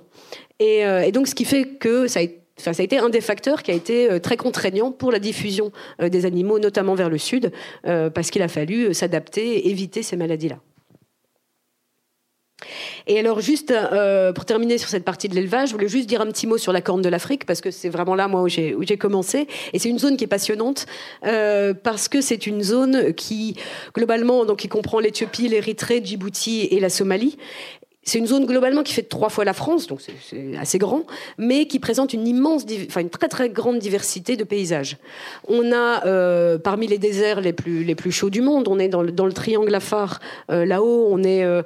[0.58, 3.20] Et, et donc, ce qui fait que ça a été ça a été un des
[3.20, 7.08] facteurs qui a été euh, très contraignant pour la diffusion euh, des animaux, notamment vers
[7.08, 7.52] le sud,
[7.86, 10.58] euh, parce qu'il a fallu s'adapter et éviter ces maladies-là.
[13.06, 13.72] Et alors juste
[14.34, 16.74] pour terminer sur cette partie de l'élevage, je voulais juste dire un petit mot sur
[16.74, 19.88] la corne de l'Afrique parce que c'est vraiment là moi où j'ai commencé et c'est
[19.88, 20.84] une zone qui est passionnante
[21.22, 23.56] parce que c'est une zone qui
[23.94, 27.38] globalement qui comprend l'Éthiopie, l'Érythrée, Djibouti et la Somalie
[28.02, 31.04] c'est une zone globalement qui fait trois fois la France, donc c'est assez grand,
[31.36, 34.96] mais qui présente une immense, enfin une très très grande diversité de paysages.
[35.48, 38.88] On a euh, parmi les déserts les plus les plus chauds du monde, on est
[38.88, 41.62] dans le, dans le triangle Afar, euh, là-haut, on est euh,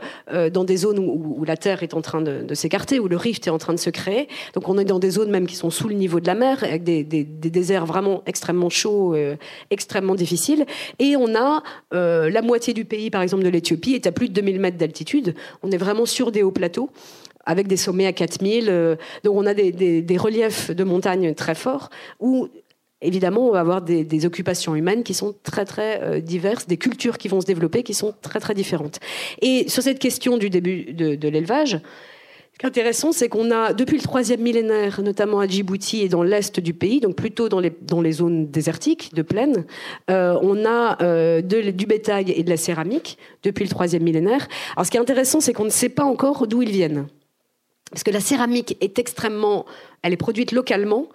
[0.50, 3.50] dans des zones où, la terre est en train de, s'écarter, où le rift est
[3.50, 4.28] en train de se créer.
[4.54, 6.64] Donc on est dans des zones même qui sont sous le niveau de la mer,
[6.64, 9.14] avec des, des, des déserts vraiment extrêmement chauds,
[9.70, 10.66] extrêmement difficiles.
[10.98, 14.34] Et on a la moitié du pays, par exemple de l'Éthiopie, est à plus de
[14.34, 15.34] 2000 mètres d'altitude.
[15.62, 16.90] On est vraiment sur des hauts plateaux
[17.46, 18.68] avec des sommets à 4000.
[18.68, 22.48] Euh, donc on a des, reliefs de montagne très forts où
[23.02, 27.18] évidemment, on va avoir des, occupations humaines qui sont très très euh, diverses, des cultures
[27.18, 28.98] qui vont se développer qui sont très très différentes.
[29.42, 31.80] Et sur cette question du début de l'élevage,
[32.54, 36.08] ce qui est intéressant, c'est qu'on a, depuis le troisième millénaire, notamment à Djibouti et
[36.08, 39.64] dans l'est du pays, donc plutôt dans les, dans les zones désertiques, de plaine,
[40.08, 44.46] euh, on a euh, du bétail et de la céramique depuis le troisième millénaire.
[44.76, 47.08] Alors ce qui est intéressant, c'est qu'on ne sait pas encore d'où ils viennent.
[47.90, 49.66] Parce que la céramique est extrêmement,
[50.02, 51.08] elle est produite localement.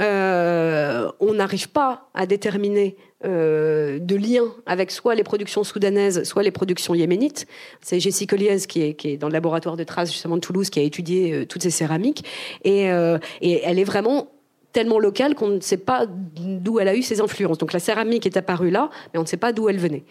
[0.00, 6.42] Euh, on n'arrive pas à déterminer euh, de lien avec soit les productions soudanaises, soit
[6.42, 7.46] les productions yéménites.
[7.80, 10.82] C'est Jessie Colliez qui est, dans le laboratoire de traces justement de Toulouse qui a
[10.82, 12.24] étudié euh, toutes ces céramiques
[12.64, 14.28] et, elle est vraiment
[14.76, 17.58] tellement locale qu'on ne sait pas d'où elle a eu ses influences.
[17.58, 20.04] Donc la céramique est apparue là, mais on ne sait pas d'où elle venait.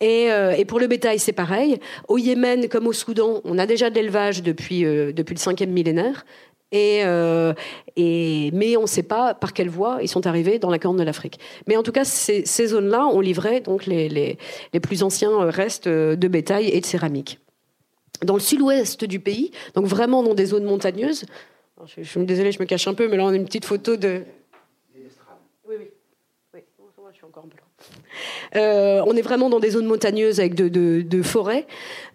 [0.00, 1.78] Et, et, pour le bétail, c'est pareil.
[2.08, 6.24] Au Yémen comme au Soudan, on a déjà de l'élevage depuis, depuis le cinquième millénaire.
[6.74, 7.52] Euh,
[7.96, 10.96] et, mais on ne sait pas par quelle voie ils sont arrivés dans la Corne
[10.96, 11.38] de l'Afrique.
[11.66, 14.38] Mais en tout cas, ces, zones-là ont livré donc les,
[14.82, 17.38] plus anciens restes de bétail et de céramique.
[18.24, 21.24] Dans le sud-ouest du pays, donc vraiment dans des zones montagneuses,
[21.86, 23.96] je, suis désolée, je me cache un peu, mais là on a une petite photo
[23.96, 24.22] de.
[24.94, 25.02] Oui,
[25.68, 25.76] oui.
[26.54, 26.60] oui
[27.12, 27.56] je suis encore peu
[28.54, 31.66] Euh, on est vraiment dans des zones montagneuses avec de, forêts,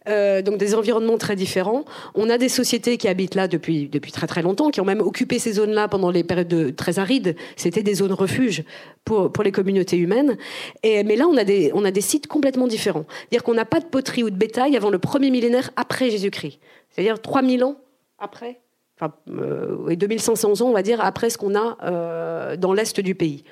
[0.07, 1.83] euh, donc des environnements très différents.
[2.15, 5.01] On a des sociétés qui habitent là depuis, depuis très très longtemps, qui ont même
[5.01, 7.35] occupé ces zones-là pendant les périodes très arides.
[7.55, 8.63] C'était des zones refuges
[9.03, 10.37] pour, pour les communautés humaines.
[10.83, 13.05] Et, mais là, on a, des, on a des sites complètement différents.
[13.09, 16.59] C'est-à-dire qu'on n'a pas de poterie ou de bétail avant le premier millénaire après Jésus-Christ.
[16.89, 17.77] C'est-à-dire 3000 ans
[18.19, 18.59] après
[18.99, 23.15] enfin, euh, 2500 ans, on va dire, après ce qu'on a euh, dans l'est du
[23.15, 23.43] pays.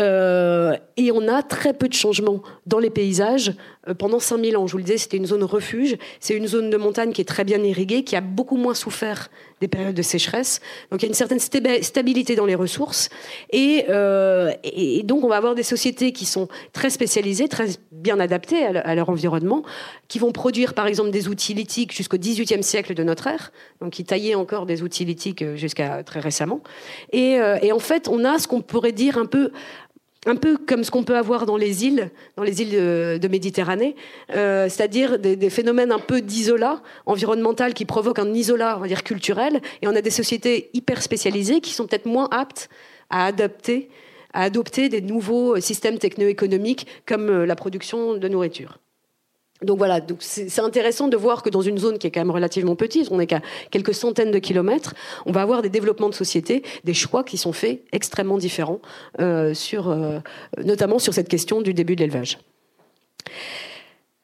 [0.00, 3.52] Euh, et on a très peu de changements dans les paysages
[3.98, 4.66] pendant 5000 ans.
[4.66, 5.96] Je vous le disais, c'était une zone refuge.
[6.20, 9.28] C'est une zone de montagne qui est très bien irriguée, qui a beaucoup moins souffert
[9.62, 10.60] des périodes de sécheresse.
[10.90, 13.08] Donc il y a une certaine stabilité dans les ressources.
[13.50, 18.18] Et, euh, et donc on va avoir des sociétés qui sont très spécialisées, très bien
[18.18, 19.62] adaptées à, leur environnement,
[20.08, 23.92] qui vont produire par exemple des outils lithiques jusqu'au XVIIIe siècle de notre ère, donc
[23.92, 26.60] qui taillaient encore des outils lithiques euh, jusqu'à très récemment.
[27.12, 29.52] Et, et en fait, on a ce qu'on pourrait dire un peu
[30.26, 32.70] un peu comme ce qu'on peut avoir dans les îles, dans les îles
[33.18, 33.96] de, Méditerranée,
[34.34, 39.02] euh, c'est-à-dire des, phénomènes un peu d'isolat environnemental qui provoquent un isolat, on va dire
[39.02, 42.68] culturel, et on a des sociétés hyper spécialisées qui sont peut-être moins aptes
[43.10, 43.88] à adapter,
[44.32, 48.78] à adopter des nouveaux systèmes techno-économiques comme euh, la production de nourriture.
[49.62, 52.74] Donc voilà, c'est intéressant de voir que dans une zone qui est quand même relativement
[52.74, 54.94] petite, on n'est qu'à quelques centaines de kilomètres,
[55.26, 58.80] on va avoir des développements de société, des choix qui sont faits extrêmement différents,
[59.20, 60.20] euh, euh,
[60.64, 62.38] notamment sur cette question du début de l'élevage.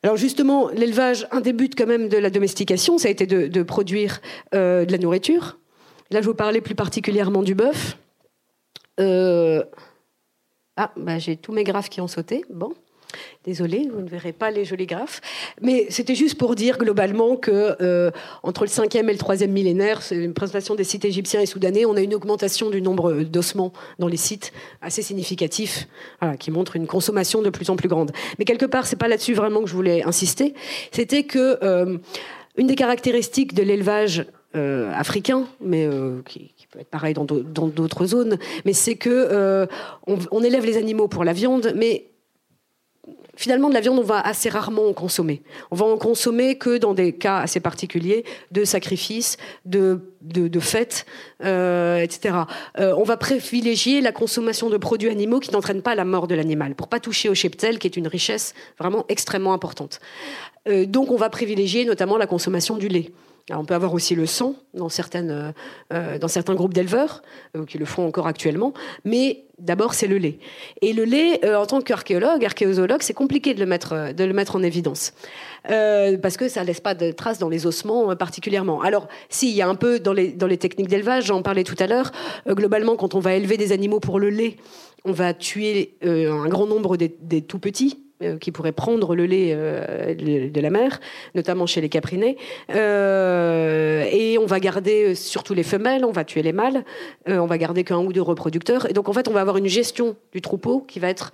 [0.02, 3.62] Alors justement, l'élevage, un des buts quand même de la domestication, ça a été de,
[3.62, 4.20] produire
[4.54, 5.58] euh, de la nourriture.
[6.10, 7.96] Là, je vous parlais plus particulièrement du bœuf.
[10.80, 12.44] Ah, bah, j'ai tous mes graphes qui ont sauté.
[12.50, 12.72] Bon.
[13.44, 15.22] Désolée, vous ne verrez pas les jolis graphes.
[15.62, 18.10] Mais c'était juste pour dire globalement que euh,
[18.42, 21.86] entre le 5e et le 3e millénaire, c'est une présentation des sites égyptiens et soudanais,
[21.86, 25.88] on a une augmentation du nombre d'ossements dans les sites assez significatif,
[26.38, 28.12] qui montre une consommation de plus en plus grande.
[28.38, 30.54] Mais quelque part, c'est pas là-dessus vraiment que je voulais insister.
[30.92, 31.96] C'était que euh,
[32.56, 35.88] une des caractéristiques de l'élevage euh, africain, mais
[36.26, 39.66] qui, peut être pareil dans d'autres zones, mais c'est que
[40.06, 42.10] on élève les animaux pour la viande, mais
[43.38, 45.42] finalement, de la viande, on va assez rarement en consommer.
[45.70, 51.06] On va en consommer que dans des cas assez particuliers de sacrifices, de, de, fêtes,
[51.44, 52.34] euh, etc.
[52.80, 56.34] Euh, on va privilégier la consommation de produits animaux qui n'entraînent pas la mort de
[56.34, 60.00] l'animal, pour pas toucher au cheptel, qui est une richesse vraiment extrêmement importante.
[60.68, 63.12] Euh, donc, on va privilégier notamment la consommation du lait
[63.56, 65.52] on peut avoir aussi le sang dans, euh,
[65.92, 67.22] euh, certains groupes d'éleveurs,
[67.56, 70.38] euh, qui le font encore actuellement, mais d'abord c'est le lait.
[70.82, 75.12] Et le lait, en tant qu'archéologue, archéozoologue, c'est compliqué de le mettre, en évidence,
[75.64, 78.82] parce que ça ne laisse pas de traces dans les ossements particulièrement.
[78.82, 82.12] Alors, s'il y a un peu dans les, techniques d'élevage, j'en parlais tout à l'heure,
[82.46, 84.56] globalement, quand on va élever des animaux pour le lait,
[85.04, 87.98] on va tuer un grand nombre des, tout petits,
[88.40, 91.00] qui pourraient prendre le lait euh, de la mer,
[91.34, 92.36] notamment chez les caprinés.
[92.74, 96.84] Euh, et on va garder surtout les femelles, on va tuer les mâles,
[97.26, 98.90] on va garder qu'un ou deux reproducteurs.
[98.90, 101.32] Et donc en fait, on va avoir une gestion du troupeau qui va être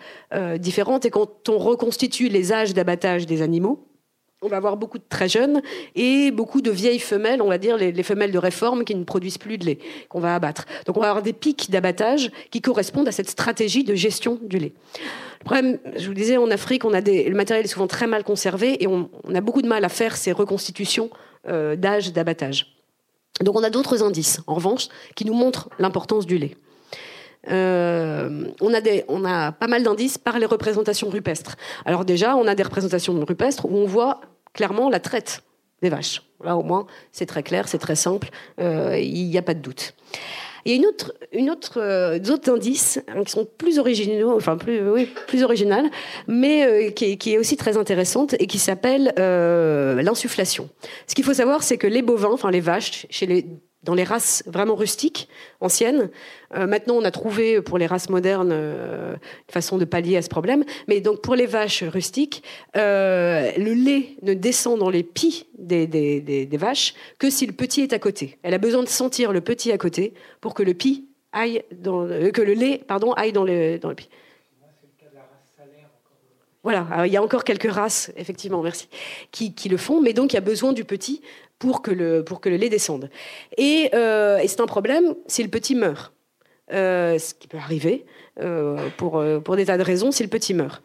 [0.59, 1.05] différente.
[1.05, 3.87] Et quand on reconstitue les âges d'abattage des animaux,
[4.45, 5.63] on va avoir beaucoup de très jeunes
[5.95, 9.39] et beaucoup de vieilles femelles, on va dire les, femelles de réforme qui ne produisent
[9.39, 9.79] plus de lait,
[10.09, 10.67] qu'on va abattre.
[10.87, 14.59] Donc on va avoir des pics d'abattage qui correspondent à cette stratégie de gestion du
[14.59, 14.73] lait.
[15.41, 18.87] Le problème, je vous disais, en Afrique, le matériel est souvent très mal conservé et
[18.87, 21.11] on, a beaucoup de mal à faire ces reconstitutions
[21.49, 22.77] euh, d'âge d'abattage.
[23.43, 26.57] Donc on a d'autres indices, en revanche, qui nous montrent l'importance du lait.
[27.51, 31.57] Euh, on a pas mal d'indices par les représentations rupestres.
[31.85, 34.21] Alors déjà, on a des représentations rupestres où on voit
[34.55, 35.43] clairement la traite
[35.83, 36.23] des vaches.
[36.43, 39.61] Là, au moins, c'est très clair, c'est très simple, euh, il n'y a pas de
[39.61, 39.95] doute.
[40.65, 44.35] Il y a une autre, une autre, euh, d'autres indices hein, qui sont plus originaux,
[44.35, 45.91] enfin plus, oui, plus originales,
[46.27, 50.71] mais euh, qui, qui, est aussi très intéressante et qui s'appelle l'insufflation.
[51.07, 53.47] Ce qu'il faut savoir, c'est que les bovins, enfin les vaches, chez les
[53.85, 55.29] dans les races vraiment rustiques,
[55.61, 56.11] anciennes.
[56.57, 60.23] Euh, maintenant, on a trouvé pour les races modernes euh, une façon de pallier à
[60.23, 60.65] ce problème.
[60.89, 62.43] Mais donc, pour les vaches rustiques,
[62.77, 67.53] euh, le lait ne descend dans les pies des, des, des, vaches que si le
[67.53, 68.39] petit est à côté.
[68.43, 72.07] Elle a besoin de sentir le petit à côté pour que le pie aille dans,
[72.07, 74.09] que le lait, pardon, aille dans le dans le pie.
[76.63, 78.89] Voilà, il y a encore quelques races, effectivement, merci,
[79.33, 81.21] qui, qui, le font, mais donc il y a besoin du petit
[81.65, 83.09] pour que le, pour que le lait descende.
[83.57, 86.13] Et, euh, c'est un problème si le petit meurt.
[86.73, 88.07] Euh, ce qui peut arriver
[88.41, 90.83] euh, pour, pour des tas de raisons si le petit meurt.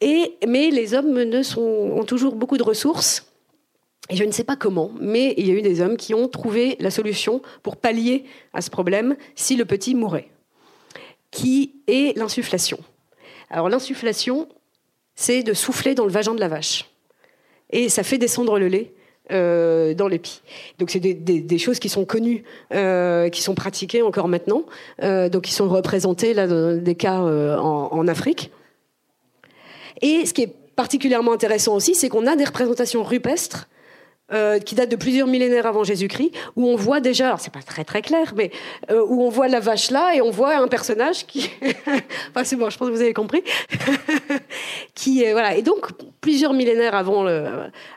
[0.00, 3.32] Et, mais les hommes ne sont, ont toujours beaucoup de ressources.
[4.08, 6.28] Et je ne sais pas comment, mais il y a eu des hommes qui ont
[6.28, 10.28] trouvé la solution pour pallier à ce problème si le petit mourait,
[11.32, 12.78] qui est l'insufflation.
[13.50, 14.48] Alors l'insufflation,
[15.16, 16.88] c'est de souffler dans le vagin de la vache.
[17.70, 18.94] Et ça fait descendre le lait
[19.30, 20.40] euh, dans l'épi.
[20.78, 24.64] Donc c'est des, choses qui sont connues, euh, qui sont pratiquées encore maintenant,
[25.02, 28.50] euh, donc qui sont représentées là dans des cas en, Afrique.
[30.00, 33.68] Et ce qui est particulièrement intéressant aussi, c'est qu'on a des représentations rupestres
[34.30, 37.62] euh, qui date de plusieurs millénaires avant Jésus-Christ, où on voit déjà, alors c'est pas
[37.62, 38.50] très très clair, mais
[38.90, 41.50] euh, où on voit la vache là et on voit un personnage qui,
[42.28, 43.42] enfin c'est bon, je pense que vous avez compris,
[44.94, 45.56] qui est voilà.
[45.56, 45.88] Et donc
[46.20, 47.46] plusieurs millénaires avant le,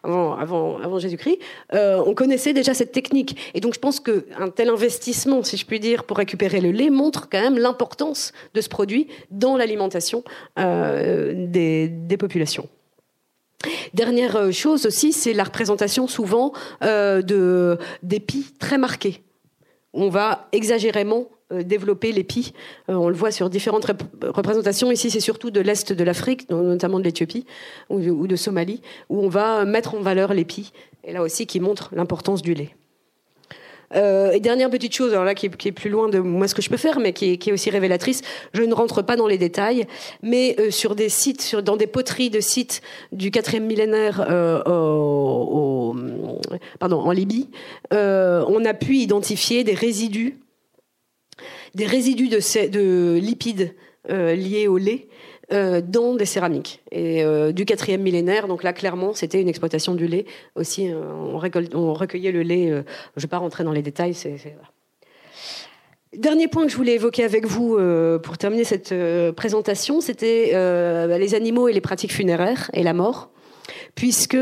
[0.03, 1.39] avant avant, avant Jésus-Christ,
[1.73, 3.51] euh, on connaissait déjà cette technique.
[3.53, 6.71] Et donc je pense que un tel investissement, si je puis dire, pour récupérer le
[6.71, 10.23] lait, montre quand même l'importance de ce produit dans l'alimentation
[10.55, 12.69] des, des populations.
[13.93, 16.53] Dernière euh, chose aussi, c'est la représentation souvent
[16.83, 19.23] euh, de d'épis très marqués.
[19.93, 22.53] On va exagérément euh, développer l'épi.
[22.87, 23.85] on le voit sur différentes
[24.23, 24.91] représentations.
[24.91, 27.45] Ici, c'est surtout de l'Est de l'Afrique, notamment de l'Éthiopie
[27.89, 30.71] ou, de Somalie, où on va mettre en valeur l'épi.
[31.03, 32.75] Et là aussi, qui montre l'importance du lait.
[33.95, 36.61] Euh, et dernière petite chose, alors là qui est, plus loin de moi ce que
[36.61, 38.21] je peux faire, mais qui est, aussi révélatrice.
[38.53, 39.85] Je ne rentre pas dans les détails,
[40.21, 42.81] mais euh, sur des sites, dans des poteries de sites
[43.11, 44.61] du quatrième millénaire euh,
[46.79, 47.49] pardon, en Libye,
[47.91, 50.39] on a pu identifier des résidus,
[51.75, 53.75] des résidus de lipides
[54.09, 55.07] liés au lait
[55.53, 56.81] euh, dans des céramiques.
[56.91, 60.25] Et euh, du quatrième millénaire, donc là clairement, c'était une exploitation du lait.
[60.55, 62.67] Aussi, euh, on, recueillait le lait.
[62.67, 64.15] je ne vais pas rentrer dans les détails.
[66.15, 67.77] Dernier point que je voulais évoquer avec vous
[68.23, 68.93] pour terminer cette
[69.35, 73.29] présentation, c'était bah, les animaux et les pratiques funéraires et la mort,
[73.95, 74.37] puisque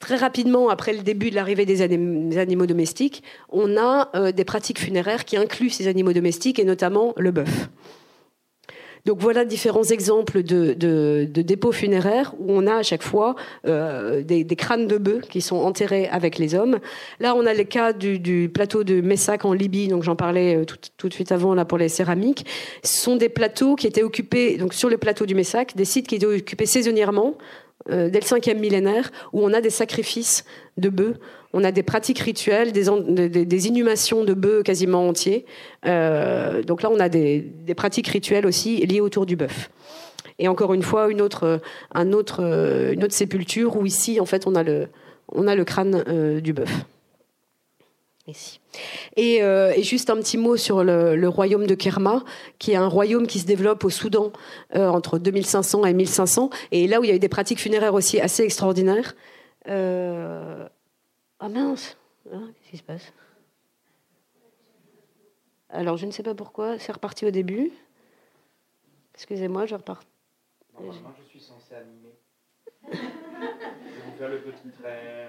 [0.00, 5.24] très rapidement après le début de l'arrivée des, animaux domestiques, on a des pratiques funéraires
[5.24, 7.68] qui incluent ces animaux domestiques et notamment le bœuf.
[9.08, 13.36] Donc voilà différents exemples de, dépôts funéraires où on a à chaque fois
[13.66, 16.78] euh, des, crânes de bœufs qui sont enterrés avec les hommes.
[17.18, 20.64] Là, on a le cas du, plateau de Messac en Libye, donc j'en parlais euh,
[20.98, 22.44] tout, de suite avant là pour les céramiques.
[22.82, 26.06] Ce sont des plateaux qui étaient occupés, donc sur le plateau du Messac, des sites
[26.06, 27.38] qui étaient occupés saisonnièrement
[27.90, 30.44] euh, dès le 5e millénaire, où on a des sacrifices
[30.76, 31.16] de bœufs,
[31.52, 35.46] on a des pratiques rituelles, des, inhumations de bœufs quasiment entiers.
[35.86, 39.70] Euh, donc là, on a des, pratiques rituelles aussi liées autour du bœuf.
[40.38, 41.60] Et encore une fois, une autre,
[41.94, 42.40] un autre,
[42.92, 44.88] une autre sépulture où ici, en fait, on a le,
[45.32, 46.70] on a le crâne euh, du bœuf.
[49.18, 52.24] Euh, et, juste un petit mot sur le, royaume de Kerma,
[52.58, 54.32] qui est un royaume qui se développe au Soudan
[54.74, 57.94] euh, entre 2500 et 1500, et là où il y a eu des pratiques funéraires
[57.94, 59.14] aussi assez extraordinaires.
[61.40, 61.96] Ah mince,
[62.32, 63.12] hein, qu'est-ce qui se passe?
[65.68, 67.70] Alors je ne sais pas pourquoi, c'est reparti au début.
[69.14, 70.02] Excusez-moi, je repars.
[70.74, 72.14] Normalement, je suis censé animer.
[72.92, 75.28] je vais vous faire le petit train.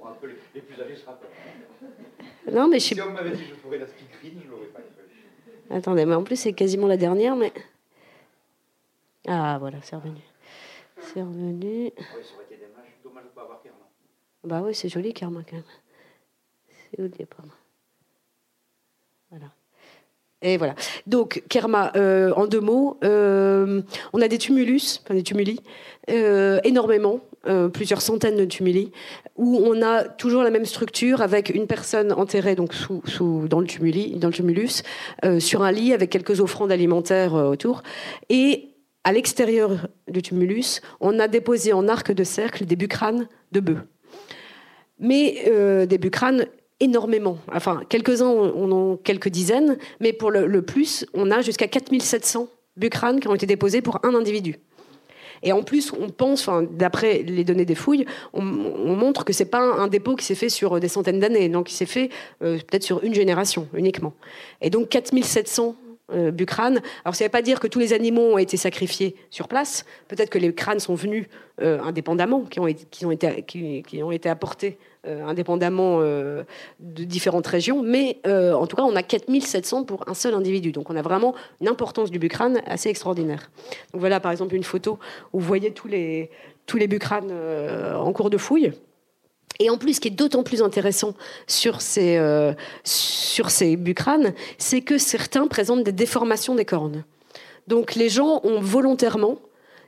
[0.00, 1.28] Pour un peu les, les plus âgés se rappellent.
[2.50, 4.66] Non, mais je sais Si on m'avait dit que je ferais la speakerine, je l'aurais
[4.68, 5.74] pas fait.
[5.74, 7.52] Attendez, mais en plus, c'est quasiment la dernière, mais.
[9.26, 10.20] Ah, voilà, c'est revenu.
[11.00, 11.84] C'est revenu.
[11.84, 13.86] Oui, ça aurait été dommage, dommage de ne pas avoir Kerma.
[14.44, 15.64] Bah oui, c'est joli, Kerma, quand même.
[16.70, 17.44] C'est où le départ.
[20.42, 20.74] Et voilà.
[21.06, 23.82] Donc, Kerma, euh, en deux mots, euh,
[24.12, 25.60] on a des tumulus, enfin des tumuli,
[26.10, 27.20] euh, énormément,
[27.72, 28.92] plusieurs centaines de tumuli,
[29.36, 33.60] où on a toujours la même structure avec une personne enterrée donc sous, sous dans
[33.60, 34.82] le tumuli, dans le tumulus,
[35.38, 37.82] sur un lit avec quelques offrandes alimentaires autour,
[38.28, 38.74] et
[39.04, 43.86] à l'extérieur du tumulus, on a déposé en arc de cercle des bucranes de bœufs.
[44.98, 45.50] Mais
[45.86, 46.44] des bucranes
[46.80, 47.38] énormément.
[47.52, 53.20] Enfin, quelques-uns, on en quelques dizaines, mais pour le, plus, on a jusqu'à 4700 bucranes
[53.20, 54.58] qui ont été déposés pour un individu.
[55.42, 58.04] Et en plus, on pense, enfin, d'après les données des fouilles,
[58.34, 61.66] on, montre que c'est pas un, dépôt qui s'est fait sur des centaines d'années, donc
[61.68, 62.10] qui s'est fait
[62.42, 64.12] euh, peut-être sur une génération uniquement.
[64.60, 65.76] Et donc 4700
[66.12, 66.80] euh, bucranes.
[67.04, 69.84] Alors ça ne veut pas dire que tous les animaux ont été sacrifiés sur place.
[70.08, 71.26] Peut-être que les crânes sont venus
[71.62, 74.76] euh, indépendamment, qui ont été, qui ont été, apportés
[75.06, 76.42] indépendamment euh,
[76.78, 80.72] de différentes régions, mais euh, en tout cas, on a 4700 pour un seul individu.
[80.72, 83.50] Donc on a vraiment une importance du bucrane assez extraordinaire.
[83.92, 84.98] Donc voilà, par exemple, une photo
[85.32, 86.30] où vous voyez tous les,
[86.66, 88.72] tous les bucranes en cours de fouille.
[89.58, 91.14] Et en plus, ce qui est d'autant plus intéressant
[91.46, 92.18] sur ces,
[92.84, 97.04] sur ces bucranes, c'est que certains présentent des déformations des cornes.
[97.66, 99.38] Donc les gens ont volontairement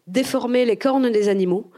[0.07, 1.71] déformé les cornes des animaux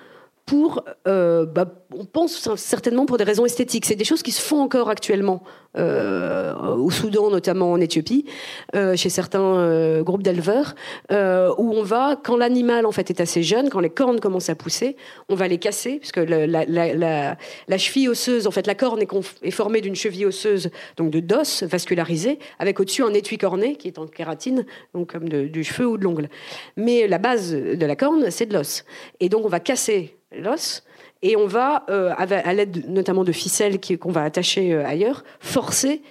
[0.47, 1.67] pour, euh, bah,
[1.97, 3.87] on pense certainement pour des raisons esthétiques.
[3.87, 5.43] C'est des choses qui se font encore actuellement
[5.77, 8.27] euh, au Soudan, notamment en Éthiopie,
[8.75, 10.75] euh, chez certains euh, groupes d'éleveurs,
[11.11, 14.51] euh, où on va, quand l'animal en fait est assez jeune, quand les cornes commencent
[14.51, 14.97] à pousser,
[15.29, 17.37] on va les casser, puisque la, la, la,
[17.69, 21.63] la cheville osseuse, en fait, la corne est, formée d'une cheville osseuse, donc de d'os
[21.63, 25.97] vascularisé, avec au-dessus un étui corné qui est en kératine, donc comme du cheveu ou
[25.97, 26.29] de l'ongle.
[26.77, 28.85] Mais la base de la corne, c'est de l'os,
[29.21, 30.85] et donc on va casser l'os
[31.25, 36.03] et on va, euh, à l'aide notamment de ficelles qu'on va attacher euh, ailleurs, forcer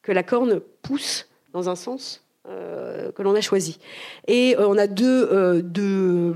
[0.00, 3.78] que la corne pousse dans un sens euh, que l'on a choisi.
[4.28, 6.34] Et on a deux, deux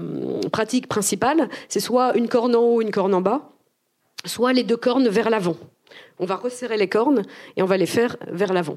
[0.52, 3.52] pratiques principales, c'est soit une corne en haut, une corne en bas,
[4.26, 5.56] soit les deux cornes vers l'avant.
[6.18, 7.22] On va resserrer les cornes
[7.56, 8.76] et on va les faire vers l'avant.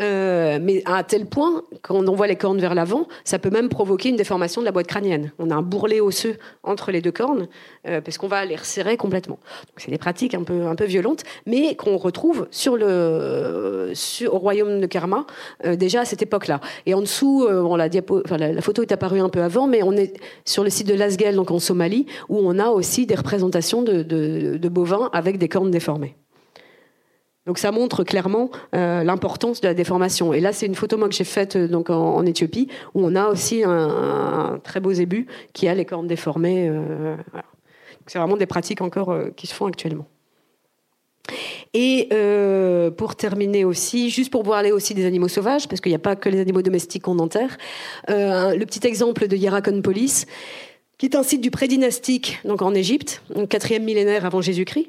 [0.00, 3.68] Euh, mais à tel point, quand on envoie les cornes vers l'avant, ça peut même
[3.68, 5.32] provoquer une déformation de la boîte crânienne.
[5.38, 7.48] On a un bourrelet osseux entre les deux cornes,
[7.88, 9.40] euh, parce qu'on va les resserrer complètement.
[9.76, 13.92] C'est des pratiques un peu, un peu violentes, mais qu'on retrouve sur le,
[14.30, 15.26] au royaume de Karma,
[15.64, 16.60] euh, déjà à cette époque-là.
[16.86, 17.90] Et en dessous, bon, la,
[18.62, 21.50] photo est apparue un peu avant, mais on est sur le site de Lasgel, donc
[21.50, 26.14] en Somalie, où on a aussi des représentations de bovins avec des cornes déformées.
[27.48, 30.34] Donc ça montre clairement euh, l'importance de la déformation.
[30.34, 33.16] Et là, c'est une photo moi que j'ai faite euh, donc en, Éthiopie où on
[33.16, 36.68] a aussi un, très beau zébu qui a les cornes déformées.
[36.68, 37.16] Euh.
[38.06, 40.06] C'est vraiment des pratiques encore qui se font actuellement.
[41.72, 42.08] Et
[42.96, 46.16] pour terminer aussi, juste pour parler aussi des animaux sauvages, parce qu'il n'y a pas
[46.16, 47.58] que les animaux domestiques qu'on enterre,
[48.08, 50.24] le petit exemple de Hierakonpolis,
[50.96, 54.88] qui est un site du prédynastique donc en Égypte, quatrième millénaire avant Jésus-Christ,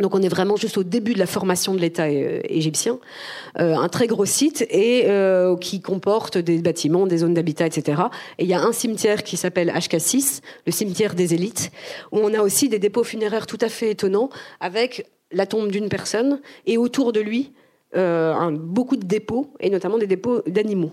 [0.00, 2.98] donc on est vraiment juste au début de la formation de l'État euh, égyptien.
[3.58, 8.02] Euh, un très gros site euh, qui comporte des bâtiments, des zones d'habitat, etc.
[8.38, 11.70] Et il y a un cimetière qui s'appelle HK6, le cimetière des élites,
[12.12, 14.30] où on a aussi des dépôts funéraires tout à fait étonnants
[14.60, 17.52] avec la tombe d'une personne et autour de lui
[17.92, 20.92] beaucoup de dépôts et notamment des dépôts d'animaux.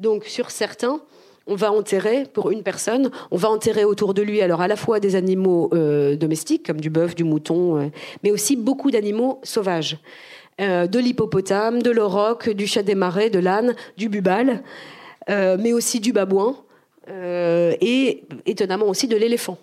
[0.00, 1.00] Donc sur certains,
[1.46, 4.76] on va enterrer pour une personne, on va enterrer autour de lui alors à la
[4.76, 7.86] fois des animaux euh, domestiques comme du bœuf, du mouton, euh,
[8.22, 9.98] mais aussi beaucoup d'animaux sauvages.
[10.60, 14.62] Euh, de l'hippopotame, de l'auroch, du chat des marais, de l'âne, du bubal,
[15.28, 16.56] mais aussi du babouin
[17.08, 19.56] et étonnamment aussi de l'éléphant.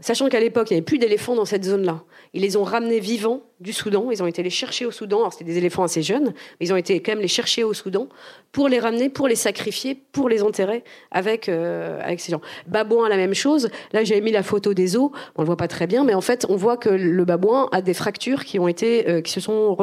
[0.00, 2.02] Sachant qu'à l'époque, il n'y avait plus d'éléphants dans cette zone-là.
[2.32, 4.10] Ils les ont ramenés vivants du Soudan.
[4.10, 5.18] Ils ont été les chercher au Soudan.
[5.18, 7.74] Alors, c'était des éléphants assez jeunes, mais ils ont été quand même les chercher au
[7.74, 8.08] Soudan
[8.52, 12.40] pour les ramener, pour les sacrifier, pour les enterrer avec, euh, avec ces gens.
[12.66, 13.68] Babouin, la même chose.
[13.92, 15.10] Là, j'avais mis la photo des os.
[15.36, 17.82] On le voit pas très bien, mais en fait, on voit que le babouin a
[17.82, 19.76] des fractures qui ont été, euh, qui se sont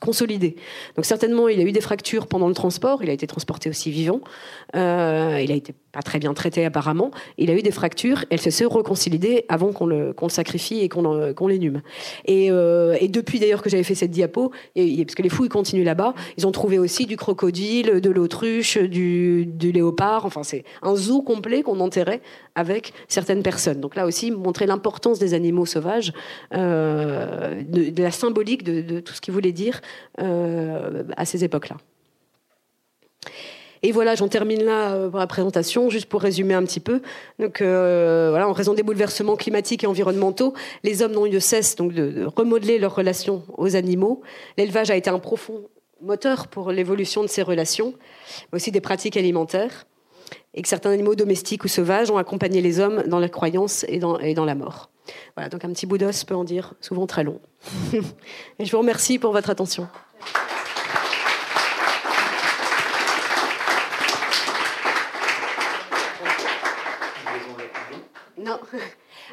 [0.00, 0.56] consolidées.
[0.96, 3.02] Donc, certainement, il a eu des fractures pendant le transport.
[3.02, 4.20] Il a été transporté aussi vivant.
[4.76, 7.10] Euh, il a été pas très bien traité apparemment.
[7.38, 8.24] Il a eu des fractures.
[8.30, 11.82] Elles se sont reconsolidées avant qu'on le, qu'on le sacrifie et qu'on qu l'énume.
[12.26, 15.84] Et, euh, et depuis d'ailleurs que j'avais fait cette diapo, parce que les fouilles continuent
[15.84, 20.26] là-bas, ils ont trouvé aussi du crocodile, de l'autruche, du, léopard.
[20.26, 22.20] Enfin, c'est un zoo complet qu'on enterrait
[22.54, 23.80] avec certaines personnes.
[23.80, 26.12] Donc là aussi, montrer l'importance des animaux sauvages,
[26.54, 29.80] euh, de, de, la symbolique de, de, tout ce qu'ils voulaient dire
[30.20, 31.76] euh, à ces époques-là.
[33.82, 37.00] Et voilà, j'en termine là euh, pour la présentation, juste pour résumer un petit peu.
[37.38, 40.54] Donc euh, voilà, en raison des bouleversements climatiques et environnementaux,
[40.84, 44.20] les hommes n'ont eu de cesse donc de, de remodeler leurs relations aux animaux.
[44.58, 45.62] L'élevage a été un profond
[46.02, 47.94] moteur pour l'évolution de ces relations,
[48.52, 49.86] mais aussi des pratiques alimentaires,
[50.54, 53.98] et que certains animaux domestiques ou sauvages ont accompagné les hommes dans la croyance et
[53.98, 54.90] dans, et dans la mort.
[55.36, 57.40] Voilà, donc un petit bout d'os peut en dire souvent très long.
[58.58, 59.88] et je vous remercie pour votre attention.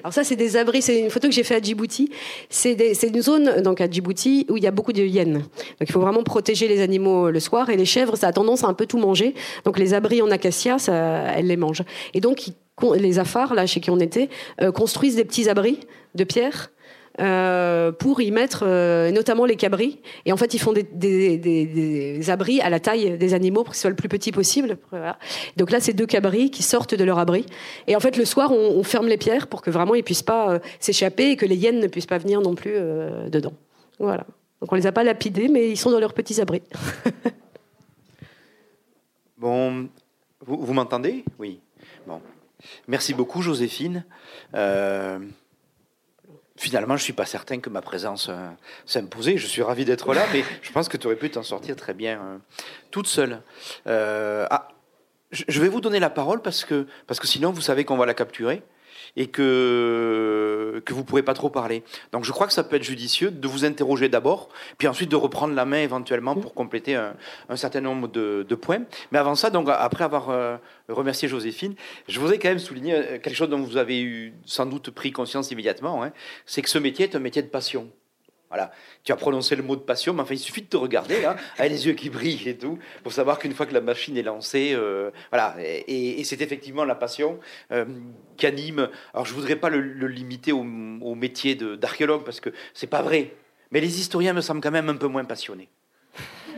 [0.07, 0.81] Alors ça, c'est des abris.
[0.81, 2.09] C'est une photo que j'ai fait à Djibouti.
[2.49, 5.39] C'est une zone donc à Djibouti où il y a beaucoup de hyènes.
[5.39, 7.69] Donc il faut vraiment protéger les animaux le soir.
[7.69, 9.35] Et les chèvres, ça a tendance à un peu tout manger.
[9.65, 10.93] Donc les abris en acacia, ça,
[11.35, 11.83] elles les mangent.
[12.13, 12.51] Et donc
[12.95, 14.29] les afars, là chez qui on était,
[14.61, 15.81] euh, construisent des petits abris
[16.15, 16.71] de pierre
[17.19, 19.99] euh, pour y mettre euh, notamment les cabris.
[20.25, 23.81] Et en fait, ils font des, abris à la taille des animaux pour que ce
[23.81, 24.77] soit le plus petit possible.
[25.55, 27.45] Donc là, c'est deux cabris qui sortent de leur abri.
[27.87, 30.51] Et en fait, le soir, on, ferme les pierres pour que vraiment ils puissent pas
[30.51, 32.75] euh, s'échapper et que les hyènes ne puissent pas venir non plus
[33.29, 33.53] dedans.
[33.99, 34.25] Voilà.
[34.61, 36.61] Donc on les a pas lapidés, mais ils sont dans leurs petits abris.
[39.37, 39.89] bon,
[40.45, 41.25] vous, vous m'entendez?
[41.39, 41.59] Oui.
[42.05, 42.21] Bon.
[42.87, 44.05] Merci beaucoup, Joséphine.
[46.57, 48.49] Finalement, je ne suis pas certain que ma présence euh,
[48.87, 49.37] s'imposait.
[49.37, 51.93] Je suis ravi d'être là, mais je pense que tu aurais pu t'en sortir très
[51.93, 52.37] bien euh,
[52.89, 53.41] toute seule.
[53.85, 54.67] Euh, ah,
[55.31, 58.07] je vais vous donner la parole parce que, parce que sinon, vous savez qu'on va
[58.07, 58.63] la capturer.
[59.17, 61.83] Et que, que vous ne pourrez pas trop parler.
[62.13, 65.15] Donc je crois que ça peut être judicieux de vous interroger d'abord, puis ensuite de
[65.15, 67.15] reprendre la main éventuellement pour compléter un,
[67.55, 68.83] certain nombre de, points.
[69.11, 70.57] Mais avant ça, donc après avoir euh,
[70.87, 71.75] remercié Joséphine,
[72.07, 75.11] je voudrais quand même souligner euh, quelque chose dont vous avez eu sans doute pris
[75.11, 76.11] conscience immédiatement, hein.
[76.45, 77.89] c'est que ce métier est un métier de passion.
[78.49, 78.71] Voilà.
[79.03, 81.35] Tu as prononcé le mot de passion, mais enfin, il suffit de te regarder, là,
[81.57, 84.23] avec les yeux qui brillent et tout, pour savoir qu'une fois que la machine est
[84.23, 85.55] lancée, euh, voilà.
[85.59, 87.39] Et, c'est effectivement la passion
[87.71, 87.85] euh,
[88.35, 88.89] qui anime.
[89.13, 93.33] Alors, je voudrais pas le, limiter au, métier d'archéologue, parce que c'est pas vrai.
[93.71, 95.67] Mais les historiens me semblent quand même un peu moins passionnés.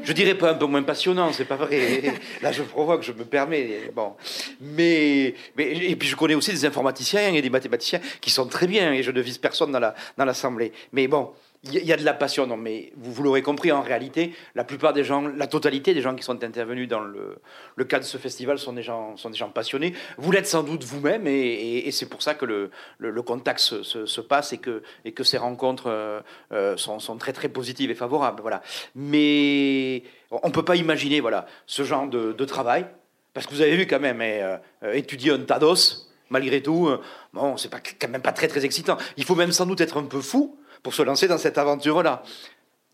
[0.03, 2.13] Je dirais pas un peu moins passionnant, c'est pas vrai.
[2.41, 3.91] Là, je provoque, je me permets.
[3.93, 4.15] Bon,
[4.61, 8.67] mais, mais et puis je connais aussi des informaticiens et des mathématiciens qui sont très
[8.67, 10.71] bien, et je ne vise personne dans la dans l'assemblée.
[10.93, 11.31] Mais bon,
[11.63, 14.63] il y a de la passion, non, mais vous, vous l'aurez compris, en réalité, la
[14.63, 18.17] plupart des gens, la totalité des gens qui sont intervenus dans le, cadre de ce
[18.17, 19.15] festival sont des gens,
[19.53, 19.93] passionnés.
[20.17, 24.53] Vous l'êtes sans doute vous-même, et, c'est pour ça que le, contact se, se, passe
[24.53, 26.21] et que, et ces rencontres euh,
[26.53, 28.41] euh, sont, très très positives et favorables.
[28.41, 28.61] Voilà.
[28.95, 31.21] Mais on ne peut pas imaginer
[31.65, 32.85] ce genre de, travail,
[33.33, 34.57] parce que vous avez vu quand même, euh,
[34.93, 36.89] étudier un TADOS, malgré tout,
[37.33, 38.97] bon, c'est quand même pas très très excitant.
[39.17, 42.23] Il faut même sans doute être un peu fou pour se lancer dans cette aventure-là.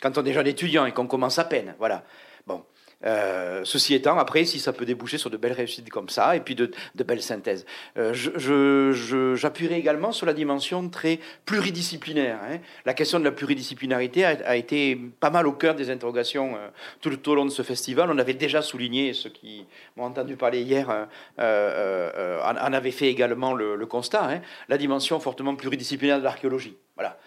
[0.01, 2.03] Quand on est jeune étudiant et qu'on commence à peine, voilà.
[3.05, 6.39] Euh, ceci étant, après, si ça peut déboucher sur de belles réussites comme ça, et
[6.39, 6.71] puis de,
[7.05, 7.65] belles synthèses.
[7.97, 8.13] Euh,
[9.35, 12.39] j'appuierai également sur la dimension très pluridisciplinaire.
[12.43, 12.57] Hein.
[12.85, 16.69] La question de la pluridisciplinarité a, été pas mal au cœur des interrogations euh,
[17.01, 18.09] tout, au long de ce festival.
[18.11, 20.89] On avait déjà souligné, ceux qui m'ont entendu parler hier
[21.37, 24.41] en, avaient fait également le, constat, hein.
[24.67, 26.75] la dimension fortement pluridisciplinaire de l'archéologie.
[26.95, 27.17] Voilà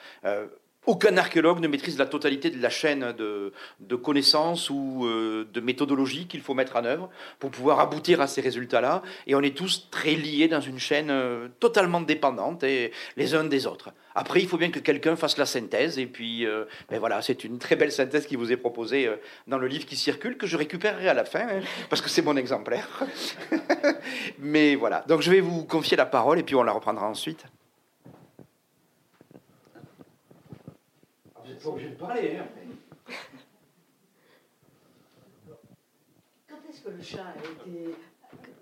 [0.89, 3.53] aucun archéologue ne maîtrise la totalité de la chaîne de,
[3.97, 8.41] connaissances ou euh, de méthodologies qu'il faut mettre en œuvre pour pouvoir aboutir à ces
[8.41, 9.03] résultats-là.
[9.27, 13.45] Et on est tous très liés dans une chaîne euh, totalement dépendante et les uns
[13.45, 13.91] des autres.
[14.15, 15.99] Après, il faut bien que quelqu'un fasse la synthèse.
[15.99, 19.11] Et puis, euh, ben voilà, c'est une très belle synthèse qui vous est proposée
[19.47, 21.61] dans le livre qui circule, que je récupérerai à la fin, hein,
[21.91, 22.89] parce que c'est mon exemplaire.
[24.39, 25.05] Mais voilà.
[25.07, 27.45] Donc, je vais vous confier la parole et puis on la reprendra ensuite.
[31.69, 32.39] Pas obligé de parler.
[32.39, 33.13] Hein.
[36.49, 37.95] Quand est-ce que le chat a été.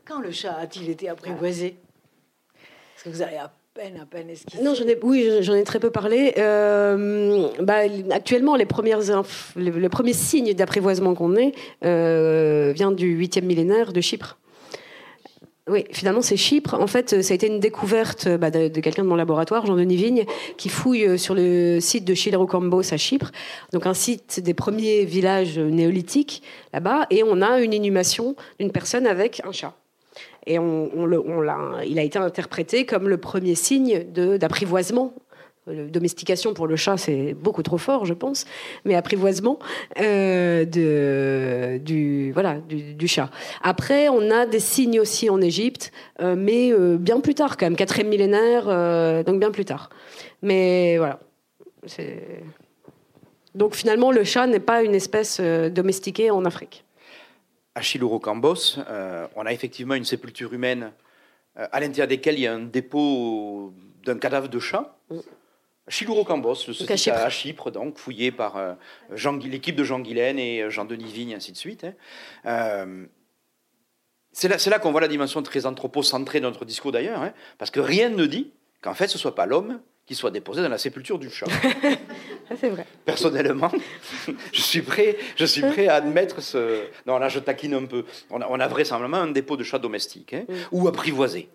[0.04, 1.76] Quand le chat a-t-il été apprivoisé?
[2.96, 4.62] Est-ce que vous avez à peine, à peine esquissé?
[4.62, 6.34] Non, j'en ai, oui, j'en ai très peu parlé.
[6.38, 7.80] Euh, bah,
[8.10, 9.00] actuellement, les, premières
[9.56, 11.52] les, premiers signes d'apprivoisement qu'on ait
[11.84, 14.38] euh, vient du 8e millénaire de Chypre.
[15.68, 16.74] Oui, finalement, c'est Chypre.
[16.74, 20.24] En fait, ça a été une découverte bah, de, quelqu'un de mon laboratoire, Jean-Denis Vigne,
[20.56, 23.32] qui fouille euh, sur le site de Chilerocambos à Chypre,
[23.72, 29.08] donc un site des premiers villages néolithiques là-bas, et on a une inhumation d'une personne
[29.08, 29.74] avec un chat.
[30.46, 35.14] Et on, on, il a été interprété comme le premier signe d'apprivoisement
[35.66, 38.44] domestication pour le chat, c'est beaucoup trop fort, je pense,
[38.84, 39.58] mais apprivoisement
[39.98, 43.30] euh, de, du, voilà, du, chat.
[43.62, 47.66] Après, on a des signes aussi en Égypte, euh, mais euh, bien plus tard, quand
[47.66, 48.64] même, quatrième millénaire,
[49.24, 49.90] donc bien plus tard.
[50.42, 51.20] Mais voilà.
[53.54, 56.84] Donc finalement, le chat n'est pas une espèce domestiquée en Afrique.
[57.74, 58.78] À Chilurocambos,
[59.34, 60.92] on a effectivement une sépulture humaine
[61.54, 63.72] à l'intérieur desquelles il y a un dépôt
[64.04, 64.98] d'un cadavre de chat.
[65.10, 65.18] Mm.
[65.88, 68.74] Chiluro-Cambos, le site à, Chypre, donc fouillé par euh,
[69.44, 71.84] l'équipe de Jean Guilaine et euh, Jean-Denis Vigne, ainsi de suite.
[71.84, 71.92] Hein.
[72.46, 73.06] Euh,
[74.32, 77.70] c'est là, là qu'on voit la dimension très anthropocentrée de notre discours d'ailleurs, hein, parce
[77.70, 80.78] que rien ne dit qu'en fait ce soit pas l'homme qui soit déposé dans la
[80.78, 81.46] sépulture du chat.
[82.60, 82.84] c'est vrai.
[83.04, 83.72] Personnellement,
[84.52, 86.82] je suis prêt, je suis prêt à admettre ce.
[87.06, 88.04] Non, là, je taquine un peu.
[88.30, 91.48] On a, vraisemblablement un dépôt de chat domestique hein, ou apprivoisé.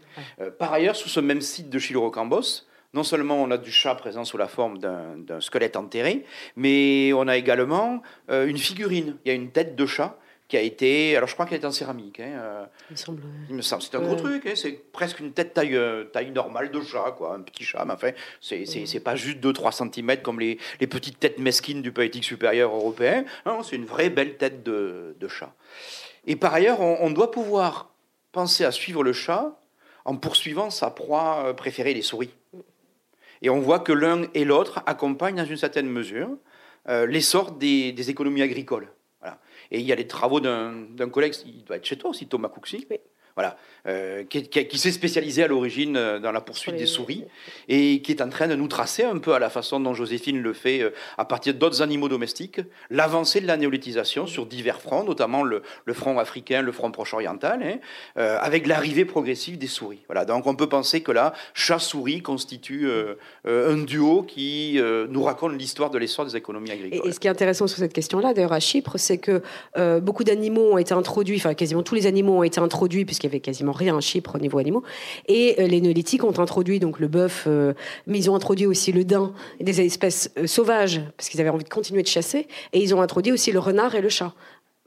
[0.57, 4.25] par ailleurs, sous ce même site de Chiluro-Cambos, non seulement on a du chat présent
[4.25, 6.25] sous la forme d'un squelette enterré,
[6.55, 9.17] mais on a également euh, une figurine.
[9.23, 10.17] Il y a une tête de chat
[10.49, 11.15] qui a été.
[11.15, 12.19] Alors je crois qu'elle est en céramique.
[12.19, 13.23] Hein, euh, il me semble.
[13.49, 13.81] Il me semble.
[13.81, 14.45] C'est un gros truc.
[14.45, 17.33] Hein, c'est presque une tête taille, euh, taille normale de chat, quoi.
[17.33, 18.11] Un petit chat, mais enfin,
[18.41, 23.23] c'est pas juste 2-3 cm comme les, les, petites têtes mesquines du politique supérieur européen.
[23.45, 25.53] Non, c'est une vraie belle tête de, de, chat.
[26.27, 27.93] Et par ailleurs, on, on doit pouvoir
[28.33, 29.57] penser à suivre le chat
[30.03, 32.31] en poursuivant sa proie préférée, les souris.
[33.41, 36.29] Et on voit que l'un et l'autre accompagnent dans une certaine mesure
[36.89, 38.91] euh, l'essor des, économies agricoles.
[39.73, 42.49] Et il y a les travaux d'un collègue, il doit être chez toi aussi, Thomas
[42.49, 42.85] Couxy,
[43.35, 43.57] Voilà.
[43.87, 47.25] Euh, qui, qui, s'est spécialisé à l'origine euh, dans la poursuite des souris
[47.67, 50.39] et qui est en train de nous tracer un peu à la façon dont Joséphine
[50.39, 52.61] le fait euh, à partir d'autres animaux domestiques,
[52.91, 55.63] l'avancée de la néolithisation sur divers fronts, notamment le,
[55.93, 57.79] front africain, le front proche-oriental, hein,
[58.15, 60.01] avec l'arrivée progressive des souris.
[60.07, 62.89] Voilà, donc on peut penser que là, chat-souris constitue
[63.45, 64.79] un duo qui
[65.09, 67.07] nous raconte l'histoire de l'essor des économies agricoles.
[67.07, 69.41] Et, ce qui est intéressant sur cette question-là, d'ailleurs à Chypre, c'est que
[69.99, 73.29] beaucoup d'animaux ont été introduits, enfin quasiment tous les animaux ont été introduits, puisqu'il y
[73.29, 74.83] avait quasiment rien à Chypre au niveau animaux.
[75.27, 77.73] Et euh, les néolithiques ont introduit donc le bœuf, euh,
[78.07, 81.63] mais ils ont introduit aussi le daim, des espèces euh, sauvages, parce qu'ils avaient envie
[81.63, 82.47] de continuer de chasser.
[82.73, 84.33] Et ils ont introduit aussi le renard et le chat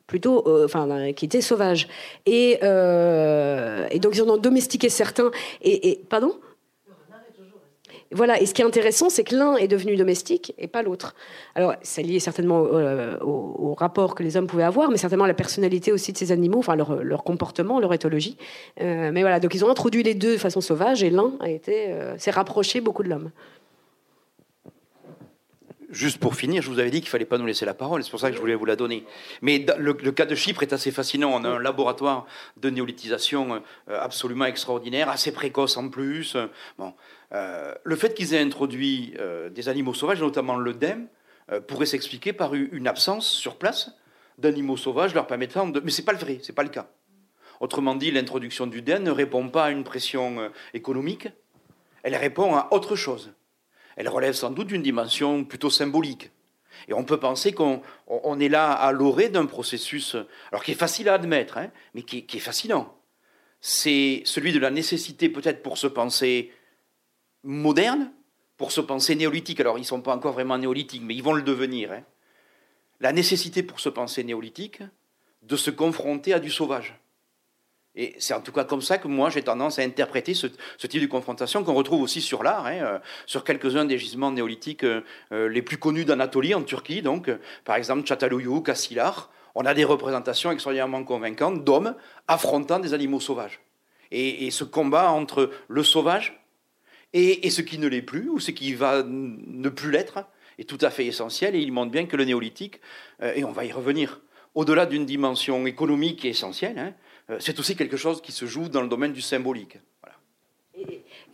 [0.06, 1.88] plutôt, enfin, qui étaient sauvages.
[2.26, 5.30] Et, et, donc ils ont domestiqué certains.
[5.62, 6.34] Et, et pardon?
[8.14, 11.16] Voilà, et ce qui est intéressant, c'est que l'un est devenu domestique et pas l'autre.
[11.56, 15.28] Alors, c'est lié certainement euh, au, rapport que les hommes pouvaient avoir, mais certainement à
[15.28, 18.36] la personnalité aussi de ces animaux, enfin leur, comportement, leur éthologie.
[18.80, 21.50] Euh, mais voilà, donc ils ont introduit les deux de façon sauvage et l'un a
[21.50, 23.32] été, euh, s'est rapproché beaucoup de l'homme.
[25.90, 28.10] Juste pour finir, je vous avais dit qu'il fallait pas nous laisser la parole, c'est
[28.10, 29.04] pour ça que je voulais vous la donner.
[29.42, 31.30] Mais le, cas de Chypre est assez fascinant.
[31.32, 36.36] On a un laboratoire de néolithisation absolument extraordinaire, assez précoce en plus.
[36.78, 36.94] Bon,
[37.34, 41.08] euh, le fait qu'ils aient introduit euh, des animaux sauvages, notamment l'œdème,
[41.50, 43.90] euh, pourrait s'expliquer par une absence sur place
[44.38, 45.80] d'animaux sauvages leur permettant de...
[45.80, 46.88] Mais ce n'est pas le vrai, ce n'est pas le cas.
[47.60, 51.28] Autrement dit, l'introduction du DEN ne répond pas à une pression économique,
[52.02, 53.32] elle répond à autre chose.
[53.96, 56.32] Elle relève sans doute d'une dimension plutôt symbolique.
[56.88, 57.80] Et on peut penser qu'on
[58.40, 60.16] est là à l'orée d'un processus,
[60.50, 62.98] alors qui est facile à admettre, hein, mais qui est fascinant.
[63.60, 66.50] C'est celui de la nécessité peut-être pour se penser
[67.44, 68.10] moderne
[68.56, 69.60] pour se penser néolithique.
[69.60, 71.92] Alors, ils ne sont pas encore vraiment néolithiques, mais ils vont le devenir.
[71.92, 72.02] Hein.
[73.00, 74.82] La nécessité pour se penser néolithique
[75.42, 76.98] de se confronter à du sauvage.
[77.96, 80.48] Et c'est en tout cas comme ça que moi j'ai tendance à interpréter ce,
[80.86, 84.82] type de confrontation qu'on retrouve aussi sur l'art, hein, euh, sur quelques-uns des gisements néolithiques
[84.82, 87.30] euh, euh, les plus connus d'Anatolie, en Turquie, donc
[87.64, 89.30] par exemple Çatalhöyük, Kassilar.
[89.54, 91.94] On a des représentations extraordinairement convaincantes d'hommes
[92.26, 93.60] affrontant des animaux sauvages.
[94.10, 96.43] et, ce combat entre le sauvage
[97.14, 100.26] et, ce qui ne l'est plus, ou ce qui va ne plus l'être,
[100.58, 101.54] est tout à fait essentiel.
[101.54, 102.80] Et il montre bien que le néolithique,
[103.22, 104.20] euh, et on va y revenir,
[104.54, 106.94] au-delà d'une dimension économique essentielle, hein,
[107.30, 109.78] euh, c'est aussi quelque chose qui se joue dans le domaine du symbolique.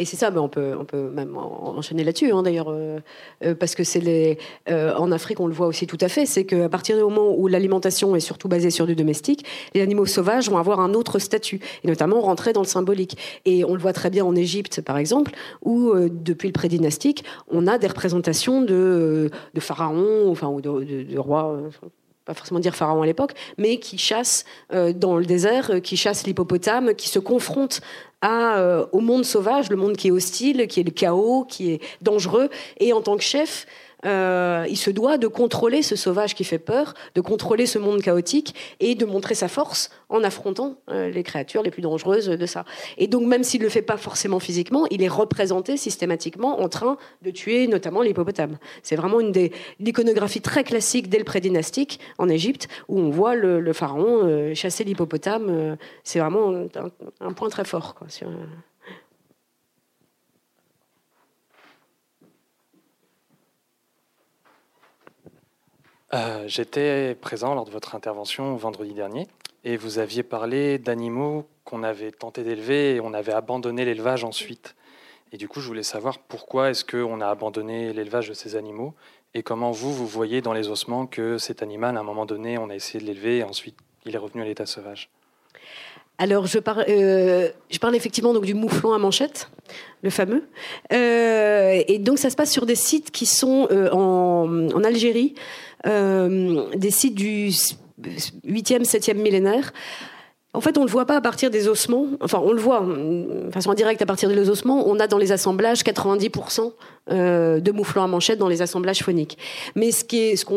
[0.00, 3.00] Et c'est ça, mais on peut, on peut même enchaîner là-dessus, hein, d'ailleurs, euh,
[3.44, 4.38] euh, parce que c'est les,
[4.70, 7.34] euh, en Afrique, on le voit aussi tout à fait, c'est qu'à partir du moment
[7.36, 9.44] où l'alimentation est surtout basée sur du domestique,
[9.74, 13.18] les animaux sauvages vont avoir un autre statut, et notamment rentrer dans le symbolique.
[13.44, 15.32] Et on le voit très bien en Égypte, par exemple,
[15.62, 21.60] où depuis le prédynastique, on a des représentations de, pharaons, enfin, ou de rois
[22.30, 26.94] pas forcément dire pharaon à l'époque, mais qui chassent dans le désert, qui chassent l'hippopotame,
[26.94, 27.80] qui se confrontent
[28.22, 31.80] euh, au monde sauvage, le monde qui est hostile, qui est le chaos, qui est
[32.02, 32.50] dangereux.
[32.78, 33.66] Et en tant que chef,
[34.06, 38.00] euh, il se doit de contrôler ce sauvage qui fait peur, de contrôler ce monde
[38.00, 42.46] chaotique et de montrer sa force en affrontant euh, les créatures les plus dangereuses de
[42.46, 42.64] ça.
[42.98, 46.68] Et donc, même s'il ne le fait pas forcément physiquement, il est représenté systématiquement en
[46.68, 48.58] train de tuer notamment l'hippopotame.
[48.82, 53.34] C'est vraiment une des l'iconographie très classique dès le prédynastique en Égypte où on voit
[53.34, 55.76] le, pharaon euh, chasser l'hippopotame.
[56.04, 56.66] c'est vraiment
[57.20, 57.94] un, point très fort.
[57.94, 58.08] Quoi,
[66.12, 69.28] Euh, j'étais présent lors de votre intervention vendredi dernier
[69.62, 74.74] et vous aviez parlé d'animaux qu'on avait tenté d'élever et on avait abandonné l'élevage ensuite.
[75.32, 78.94] Et du coup, je voulais savoir pourquoi est-ce qu'on a abandonné l'élevage de ces animaux
[79.34, 82.58] et comment vous, vous voyez dans les ossements que cet animal, à un moment donné,
[82.58, 85.08] on a essayé de l'élever et ensuite il est revenu à l'état sauvage.
[86.18, 87.48] Alors, je parle, euh,
[87.80, 89.48] parle effectivement donc du mouflon à manchette,
[90.02, 90.48] le fameux.
[90.92, 95.34] Euh, et donc, ça se passe sur des sites qui sont en, Algérie,
[95.84, 99.72] des sites du 8e, 7e millénaire.
[100.52, 102.06] En fait, on ne le voit pas à partir des ossements.
[102.20, 104.88] Enfin, on le voit de façon indirecte à partir des ossements.
[104.88, 106.72] On a dans les assemblages 90%
[107.12, 109.38] euh, de mouflons à manchette dans les assemblages phoniques.
[109.76, 110.50] Mais ce qui est,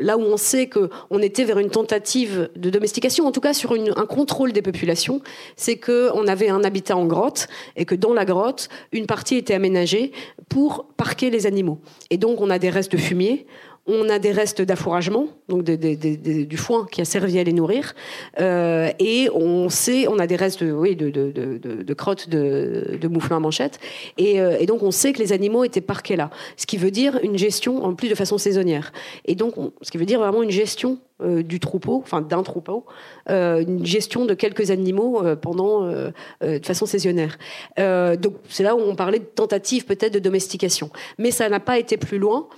[0.00, 3.74] là où on sait qu'on était vers une tentative de domestication, en tout cas sur
[3.74, 5.20] un contrôle des populations,
[5.56, 9.54] c'est qu'on avait un habitat en grotte et que dans la grotte, une partie était
[9.54, 10.12] aménagée
[10.48, 11.80] pour parquer les animaux.
[12.08, 13.46] Et donc, on a des restes fumiers
[13.86, 17.94] on a des restes d'affouragement, donc du foin qui a servi à les nourrir,
[18.40, 23.78] euh, et on sait, on a des restes, de crottes de, mouflons à manchette,
[24.20, 27.18] euh, et, donc on sait que les animaux étaient parqués là, ce qui veut dire
[27.22, 28.92] une gestion en plus de façon saisonnière,
[29.26, 32.86] et donc ce qui veut dire vraiment une gestion euh, du troupeau, enfin d'un troupeau,
[33.28, 37.38] une gestion de quelques animaux pendant de façon saisonnière.
[37.76, 41.78] donc c'est là où on parlait de tentative peut-être de domestication, mais ça n'a pas
[41.78, 42.48] été plus loin.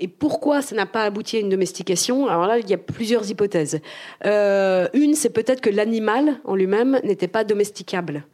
[0.00, 2.26] Et pourquoi ça n'a pas abouti à une domestication?
[2.26, 3.80] Alors là, il y a plusieurs hypothèses.
[4.24, 8.24] Euh, une, c'est peut-être que l'animal en lui-même n'était pas domesticable.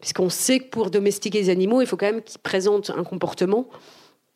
[0.00, 3.66] Puisqu'on sait que pour domestiquer les animaux, il faut quand même qu'ils présentent un comportement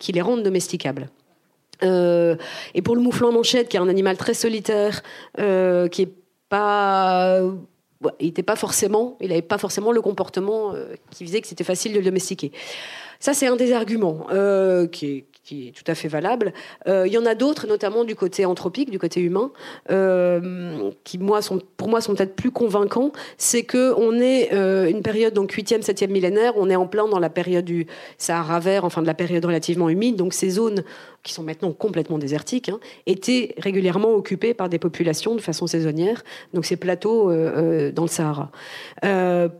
[0.00, 1.08] qui les rende domesticables.
[1.84, 2.34] Euh,
[2.74, 5.04] et pour le mouflon manchette, qui est un animal très solitaire,
[5.38, 6.08] euh, qui il
[8.26, 8.56] n'était pas
[9.20, 10.74] n'avait pas forcément le comportement
[11.10, 12.50] qui faisait que c'était facile de le domestiquer.
[13.20, 14.26] Ça, c'est un des arguments
[14.90, 16.52] qui est, qui est tout à fait valable.
[16.86, 19.50] Euh, il y en a d'autres, notamment du côté anthropique, du côté humain,
[19.90, 23.10] euh, qui moi sont, pour moi sont peut-être plus convaincants.
[23.36, 27.08] C'est que on est euh, une période donc 8e, 7e millénaire, on est en plein
[27.08, 30.14] dans la période du Sahara vert, enfin de la période relativement humide.
[30.14, 30.84] Donc ces zones
[31.24, 36.22] qui sont maintenant complètement désertiques, hein, étaient régulièrement occupées par des populations de façon saisonnière.
[36.54, 38.50] Donc ces plateaux dans le Sahara.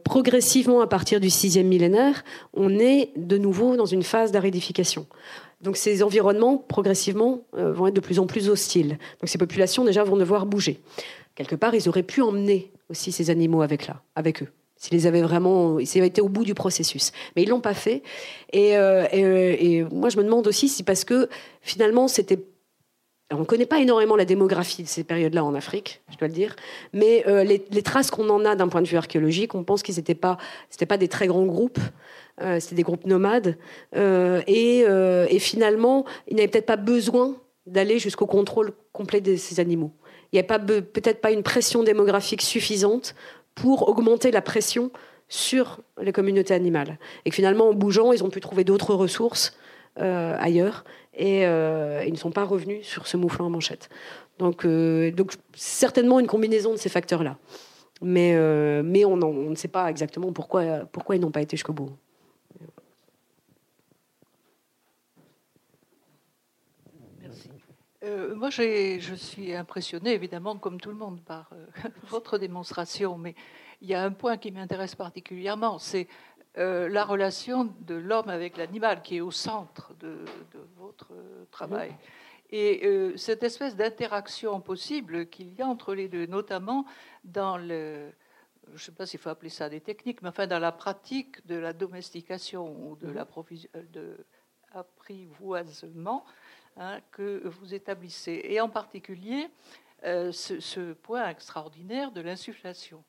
[0.05, 2.25] progressivement, à partir du 6e millénaire,
[2.55, 5.07] on est de nouveau dans une phase d'aridification.
[5.61, 8.99] Donc ces environnements, progressivement, euh, vont être de plus en plus hostiles.
[9.21, 10.81] Donc ces populations, déjà, vont devoir bouger.
[11.35, 14.49] Quelque part, ils auraient pu emmener aussi ces animaux avec, là, avec eux.
[14.77, 17.13] S'ils avaient vraiment, été au bout du processus.
[17.37, 18.03] Mais ils l'ont pas fait.
[18.53, 21.29] Et, euh, euh, et, moi, je me demande aussi si parce que
[21.61, 22.43] finalement, c'était
[23.33, 26.35] on ne connaît pas énormément la démographie de ces périodes-là en Afrique, je dois le
[26.35, 26.57] dire,
[26.93, 29.95] mais les, les, traces qu'on en a d'un point de vue archéologique, on pense qu'ils
[29.95, 30.37] n'étaient pas,
[30.89, 31.79] pas des très grands groupes,
[32.59, 33.57] c'était des groupes nomades.
[33.97, 37.37] Euh, euh, et, finalement, il n'avait peut-être pas besoin
[37.67, 39.93] d'aller jusqu'au contrôle complet de ces animaux.
[40.33, 43.15] Il n'y avait peut-être pas une pression démographique suffisante
[43.55, 44.91] pour augmenter la pression
[45.29, 46.99] sur les communautés animales.
[47.25, 49.57] Et que finalement, en bougeant, ils ont pu trouver d'autres ressources
[49.97, 50.85] ailleurs
[51.15, 53.91] et ils ne sont pas revenus sur ce mouflon en manchette.
[54.39, 54.67] Donc,
[55.55, 57.37] certainement une combinaison de ces facteurs-là.
[58.01, 61.91] Mais, on, ne sait pas exactement pourquoi, pourquoi ils n'ont pas été jusqu'au bout.
[68.03, 71.67] Euh, moi, je suis impressionnée, évidemment, comme tout le monde, par euh,
[72.09, 73.35] votre démonstration, mais
[73.83, 76.09] il y a un point qui m'intéresse particulièrement, c'est
[76.57, 80.17] euh, la relation de l'homme avec l'animal, qui est au centre de,
[80.77, 81.13] votre
[81.51, 81.95] travail.
[82.53, 86.85] Et cette espèce d'interaction possible qu'il y a entre les deux, notamment
[87.23, 88.11] dans le,
[88.67, 91.47] je ne sais pas s'il faut appeler ça des techniques, mais enfin dans la pratique
[91.47, 93.15] de la domestication ou de
[94.75, 96.25] l'apprivoisement
[96.83, 99.51] Hein, que vous établissez, et en particulier
[100.05, 103.05] euh, ce, point extraordinaire de l'insufflation,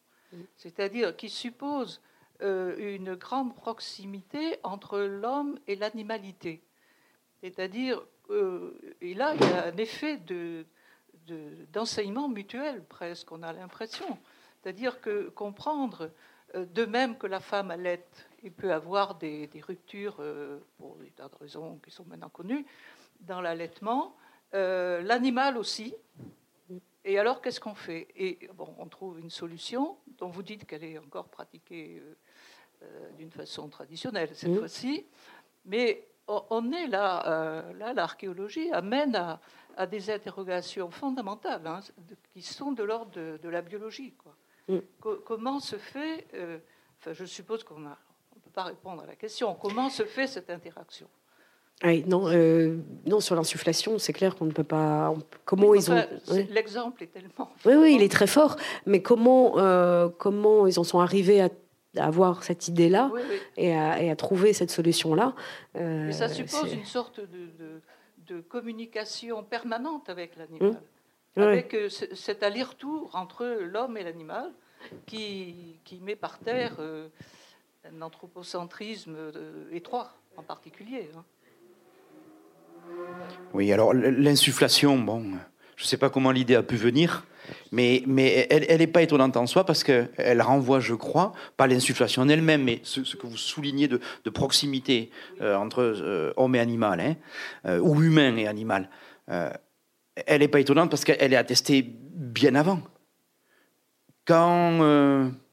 [0.58, 2.02] c'est-à-dire qui suppose
[2.42, 6.62] euh, une grande proximité entre l'homme et l'animalité.
[7.40, 10.66] C'est-à-dire, euh, et là, il y a un effet de,
[11.72, 14.18] d'enseignement mutuel presque, on a l'impression.
[14.62, 16.12] C'est-à-dire que comprendre,
[16.54, 18.06] de même que la femme allait,
[18.44, 20.22] il peut avoir des, des ruptures
[20.78, 22.66] pour des tas de raisons qui sont maintenant connues,
[23.22, 24.16] dans l'allaitement,
[24.54, 25.96] euh, l'animal aussi.
[27.04, 28.08] Et alors, qu'est-ce qu'on fait?
[28.16, 32.16] Et bon, on trouve une solution dont vous dites qu'elle est encore pratiquée euh,
[32.84, 35.06] euh, d'une façon traditionnelle cette fois-ci,
[35.66, 39.16] mais on est là, là l'archéologie amène
[39.76, 41.80] à, des interrogations fondamentales hein,
[42.32, 44.14] qui sont de l'ordre de, la biologie.
[44.14, 44.82] Quoi.
[45.26, 46.28] comment se fait,
[47.00, 47.90] enfin, je suppose qu'on ne
[48.44, 51.10] peut pas répondre à la question, comment se fait cette interaction?
[51.84, 55.14] Oui, non, euh, non, sur l'insufflation, c'est clair qu'on ne peut pas.
[55.46, 56.04] Comment ils ont.
[56.50, 57.52] L'exemple est tellement.
[57.66, 58.56] Oui, oui, il est très fort.
[58.86, 61.50] Mais comment, euh, comment ils en sont arrivés à,
[61.98, 63.12] avoir cette idée-là
[63.58, 65.36] Et, à, trouver cette solution-là
[65.76, 67.50] euh, Ça suppose une sorte de,
[68.28, 70.82] de, communication permanente avec l'animal,
[71.36, 71.42] mmh.
[71.42, 74.52] avec cet aller-retour entre l'homme et l'animal
[75.06, 79.18] qui, qui met par terre un anthropocentrisme
[79.74, 81.10] étroit en particulier.
[81.14, 81.26] Hein.
[83.54, 85.24] Oui, alors l'insufflation, bon,
[85.76, 87.26] je ne sais pas comment l'idée a pu venir,
[87.72, 92.22] mais, mais elle n'est pas étonnante en soi parce qu'elle renvoie, je crois, pas l'insufflation
[92.22, 95.12] en elle-même, mais ce, que vous soulignez de, proximité
[95.42, 97.16] euh, entre euh, homme et animal, hein,
[97.66, 98.90] euh, ou humain et animal.
[99.28, 102.82] elle n'est pas étonnante parce qu'elle est attestée bien avant
[104.26, 104.80] quand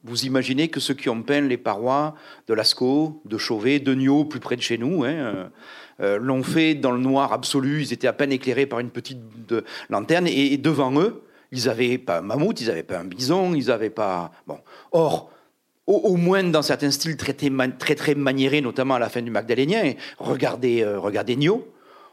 [0.04, 2.14] vous imaginez que ceux qui ont peint les parois
[2.46, 5.50] de Lascaux, de Chauvet, de Niaux, plus près de chez nous, hein,
[5.98, 9.18] l'ont fait dans le noir absolu, ils étaient à peine éclairés par une petite
[9.88, 13.66] lanterne, et, devant eux, ils n'avaient pas un mammouth, ils n'avaient pas un bison, ils
[13.66, 14.30] n'avaient pas...
[14.46, 14.58] Bon.
[14.92, 15.30] Or,
[15.86, 19.94] au, moins dans certains styles très, très, très maniérés, notamment à la fin du Magdalénien,
[20.18, 21.66] regardez, regardez Niaux,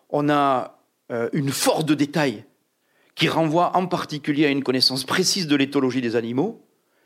[0.10, 0.80] on a
[1.34, 2.46] une force de détail
[3.16, 6.62] qui renvoie en particulier à une connaissance précise de l'éthologie des animaux,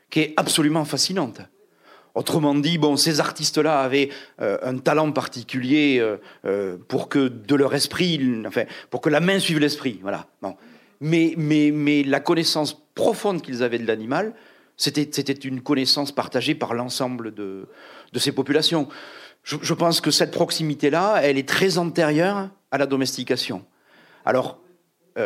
[0.09, 1.41] qui est absolument fascinante.
[2.19, 4.09] Autrement dit, bon, ces artistes-là avaient
[4.41, 9.21] euh, un talent particulier euh, euh, pour que de leur esprit, enfin, pour que la
[9.21, 10.27] main suive l'esprit, voilà.
[10.99, 14.33] Mais, mais, mais la connaissance profonde qu'ils avaient de l'animal,
[14.75, 17.69] c'était, une connaissance partagée par l'ensemble de,
[18.17, 18.89] ces populations.
[19.43, 23.63] Je, je pense que cette proximité-là, elle est très antérieure à la domestication.
[24.25, 24.58] Alors,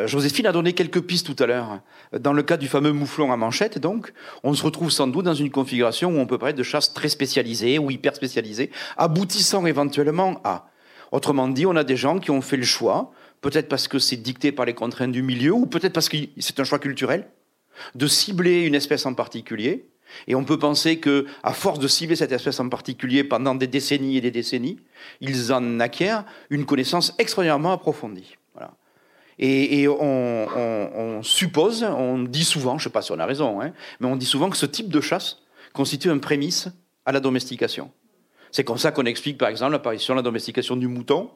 [0.05, 1.79] Joséphine a donné quelques pistes tout à l'heure.
[2.19, 4.13] Dans le cas du fameux mouflon à manchette, donc,
[4.43, 7.09] on se retrouve sans doute dans une configuration où on peut parler de chasse très
[7.09, 10.69] spécialisée ou hyper spécialisée, aboutissant éventuellement à.
[11.11, 14.17] Autrement dit, on a des gens qui ont fait le choix, peut-être parce que c'est
[14.17, 17.27] dicté par les contraintes du milieu, ou peut-être parce que c'est un choix culturel,
[17.93, 19.89] de cibler une espèce en particulier.
[20.27, 23.67] Et on peut penser que, à force de cibler cette espèce en particulier pendant des
[23.67, 24.79] décennies et des décennies,
[25.21, 28.35] ils en acquièrent une connaissance extraordinairement approfondie.
[29.39, 33.73] Et, on, suppose, on dit souvent, je ne sais pas si on a raison, hein,
[33.99, 35.39] mais on dit souvent que ce type de chasse
[35.73, 36.67] constitue un prémisse
[37.05, 37.91] à la domestication.
[38.51, 41.31] C'est comme ça qu'on explique, par exemple, l'apparition de la domestication du mouton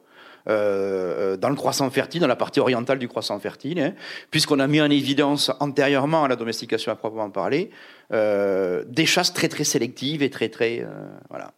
[0.48, 3.92] euh, dans le croissant fertile, dans la partie orientale du croissant fertile, hein,
[4.30, 7.70] puisqu'on a mis en évidence antérieurement à la domestication à proprement parler
[8.12, 10.86] euh, des chasses très très sélectives et très très euh,
[11.28, 11.52] voilà.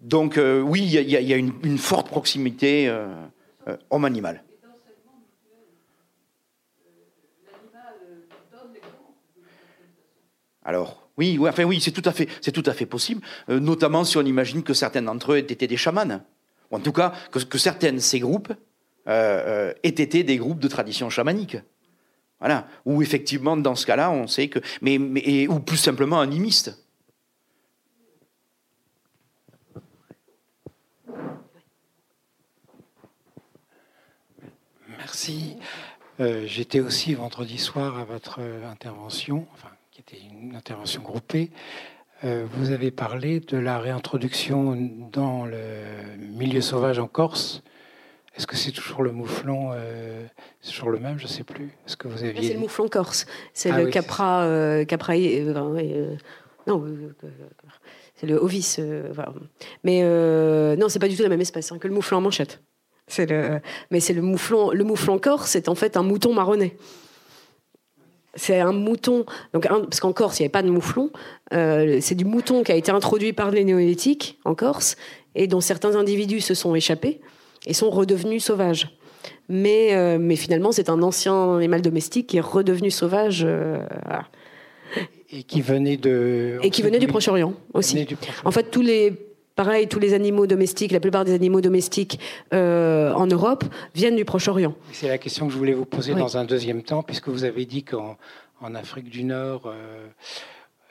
[0.00, 2.94] Donc oui, il y, a, une, une forte proximité
[3.90, 4.44] homme-animal.
[10.66, 14.74] Alors, oui, enfin oui, c'est tout à fait, possible, euh, notamment si on imagine que
[14.74, 16.20] certains d'entre eux étaient des chamans,
[16.72, 18.52] ou en tout cas que, certains de ces groupes
[19.06, 21.56] euh, euh, aient été des groupes de tradition chamanique.
[22.40, 26.76] Voilà, ou effectivement dans ce cas-là, on sait que, mais, ou plus simplement animiste.
[34.88, 35.56] Merci.
[36.18, 39.46] J'étais aussi vendredi soir à votre intervention,
[40.06, 41.50] qui était une intervention groupée,
[42.24, 44.76] euh, vous avez parlé de la réintroduction
[45.12, 45.58] dans le
[46.18, 47.62] milieu sauvage en Corse.
[48.36, 50.26] Est-ce que c'est toujours le mouflon euh,
[50.60, 51.18] C'est toujours le même?
[51.18, 51.70] Je ne sais plus.
[51.86, 53.24] Est-ce que vous aviez C'est le mouflon corse.
[53.54, 55.14] C'est ah le capra, euh, capra
[56.66, 56.84] non,
[58.16, 58.78] c'est le ovis.
[59.84, 60.02] Mais
[60.76, 62.62] non, c'est pas du tout la même espèce hein, que le mouflon en manchette.
[63.08, 64.70] C'est le, mais c'est le mouflon.
[64.70, 66.76] Le mouflon corse, c'est en fait un mouton marronné.
[68.36, 71.10] C'est un mouton, donc parce qu'en Corse, il n'y avait pas de mouflon.
[71.52, 74.96] Euh, c'est du mouton qui a été introduit par les néolithiques en Corse
[75.34, 77.20] et dont certains individus se sont échappés
[77.66, 78.88] et sont redevenus sauvages.
[79.48, 83.42] Mais, euh, mais finalement, c'est un ancien animal domestique qui est redevenu sauvage.
[83.44, 83.78] Euh,
[85.32, 86.58] et qui venait de.
[86.62, 88.06] Et qui venait du Proche-Orient aussi.
[88.44, 89.12] En fait, tous les
[89.56, 92.20] Pareil, tous les animaux domestiques, la plupart des animaux domestiques
[92.52, 94.74] euh, en Europe viennent du Proche-Orient.
[94.92, 97.64] C'est la question que je voulais vous poser dans un deuxième temps, puisque vous avez
[97.64, 98.18] dit qu'en
[98.74, 100.08] Afrique du Nord, euh,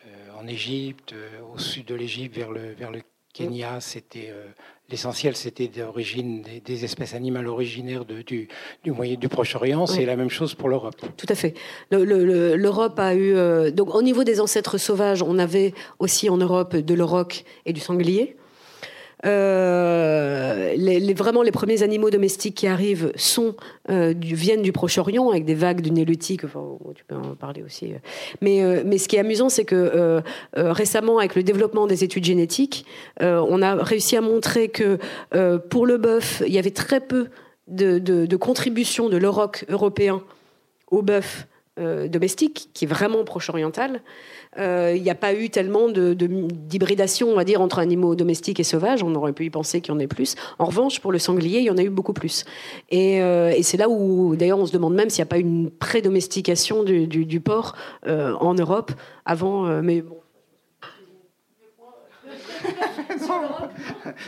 [0.07, 1.13] euh, en Égypte,
[1.53, 3.01] au sud de l'Égypte, vers le, vers le
[3.33, 4.33] Kenya, c'était
[4.89, 8.47] l'essentiel, c'était d'origine des, espèces animales originaires de, du,
[8.83, 9.85] du moyen du Proche-Orient.
[9.85, 10.95] C'est la même chose pour l'Europe.
[11.17, 11.53] Tout à fait.
[11.91, 16.93] L'Europe a eu donc au niveau des ancêtres sauvages, on avait aussi en Europe de
[16.95, 18.37] l'auroch et du sanglier.
[19.25, 23.55] Euh, les, vraiment, les premiers animaux domestiques qui arrivent sont,
[23.89, 26.43] euh, viennent du Proche-Orient avec des vagues du Néolithique.
[26.45, 27.93] Enfin, tu peux en parler aussi.
[28.41, 30.21] Mais, euh, mais ce qui est amusant, c'est que
[30.55, 32.85] récemment, avec le développement des études génétiques,
[33.19, 34.99] on a réussi à montrer que
[35.69, 37.27] pour le bœuf, il y avait très peu
[37.67, 40.21] de, de, de contribution de l'auroch européen
[40.91, 41.47] au bœuf
[41.77, 44.01] domestique, qui est vraiment proche-oriental.
[44.57, 48.63] Euh, il n'y a pas eu tellement d'hybridation, on va dire, entre animaux domestiques et
[48.63, 49.03] sauvages.
[49.03, 50.35] On aurait pu y penser qu'il y en ait plus.
[50.59, 52.45] En revanche, pour le sanglier, il y en a eu beaucoup plus.
[52.89, 55.71] Et, euh, c'est là où, d'ailleurs, on se demande même s'il n'y a pas une
[55.71, 57.75] prédomestication du, du, porc
[58.07, 58.91] euh, en Europe
[59.25, 59.81] avant.
[59.81, 60.17] mais bon.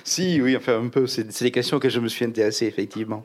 [0.03, 1.07] si, oui, enfin un peu.
[1.07, 3.23] C'est des questions auxquelles je me suis intéressé, effectivement.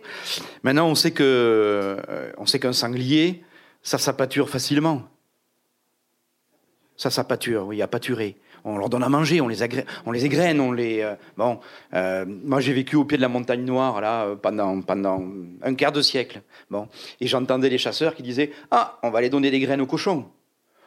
[0.62, 1.96] Maintenant, on sait que,
[2.38, 3.42] on sait qu'un sanglier,
[3.82, 5.02] ça s'appâture facilement.
[6.96, 8.36] Ça, ça pâture, oui, à pâturer.
[8.64, 9.84] On leur donne à manger, on les, agré...
[10.06, 11.00] on les égrène, on les.
[11.00, 11.58] Euh, bon,
[11.94, 15.20] euh, moi j'ai vécu au pied de la montagne noire là euh, pendant pendant
[15.62, 16.42] un quart de siècle.
[16.70, 16.86] Bon,
[17.20, 20.26] et j'entendais les chasseurs qui disaient ah, on va aller donner des graines aux cochons.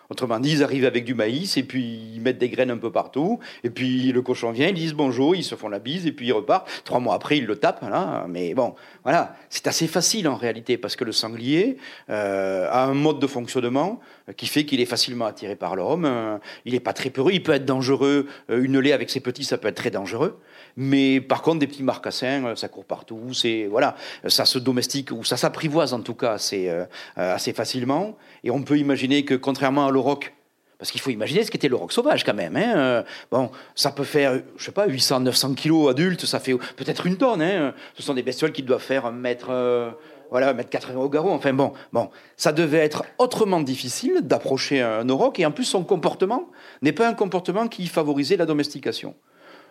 [0.10, 2.92] Autrement dit, ils arrivent avec du maïs et puis ils mettent des graines un peu
[2.92, 3.40] partout.
[3.64, 6.28] Et puis le cochon vient, ils disent bonjour, ils se font la bise et puis
[6.28, 6.70] ils repartent.
[6.84, 7.84] Trois mois après, ils le tapent.
[8.28, 11.78] Mais bon, voilà, c'est assez facile en réalité parce que le sanglier
[12.10, 14.00] euh, a un mode de fonctionnement
[14.38, 16.06] qui fait qu'il est facilement attiré par l'homme.
[16.06, 18.28] Euh, il n'est pas très peureux, il peut être dangereux.
[18.50, 20.40] Euh, une lait avec ses petits, ça peut être très dangereux.
[20.78, 23.34] Mais par contre, des petits marcassins, ça court partout.
[23.34, 23.96] C'est voilà,
[24.28, 26.70] ça se domestique ou ça s'apprivoise en tout cas assez,
[27.16, 28.18] assez facilement.
[28.44, 30.34] Et on peut imaginer que contrairement à l'auroch,
[30.78, 32.56] parce qu'il faut imaginer ce qu'était le sauvage quand même.
[32.56, 32.74] Hein.
[32.76, 37.06] Euh, bon, ça peut faire, je sais pas, 800, 900 kilos adultes, ça fait peut-être
[37.06, 37.42] une tonne.
[37.42, 37.74] Hein.
[37.96, 39.92] Ce sont des bestioles qui doivent faire un mètre, euh,
[40.32, 41.32] voilà, un mètre 80 au garrot.
[41.32, 45.84] Enfin bon, bon, ça devait être autrement difficile d'approcher un auroch et en plus son
[45.84, 46.50] comportement
[46.82, 49.16] n'est pas un comportement qui favorisait la domestication.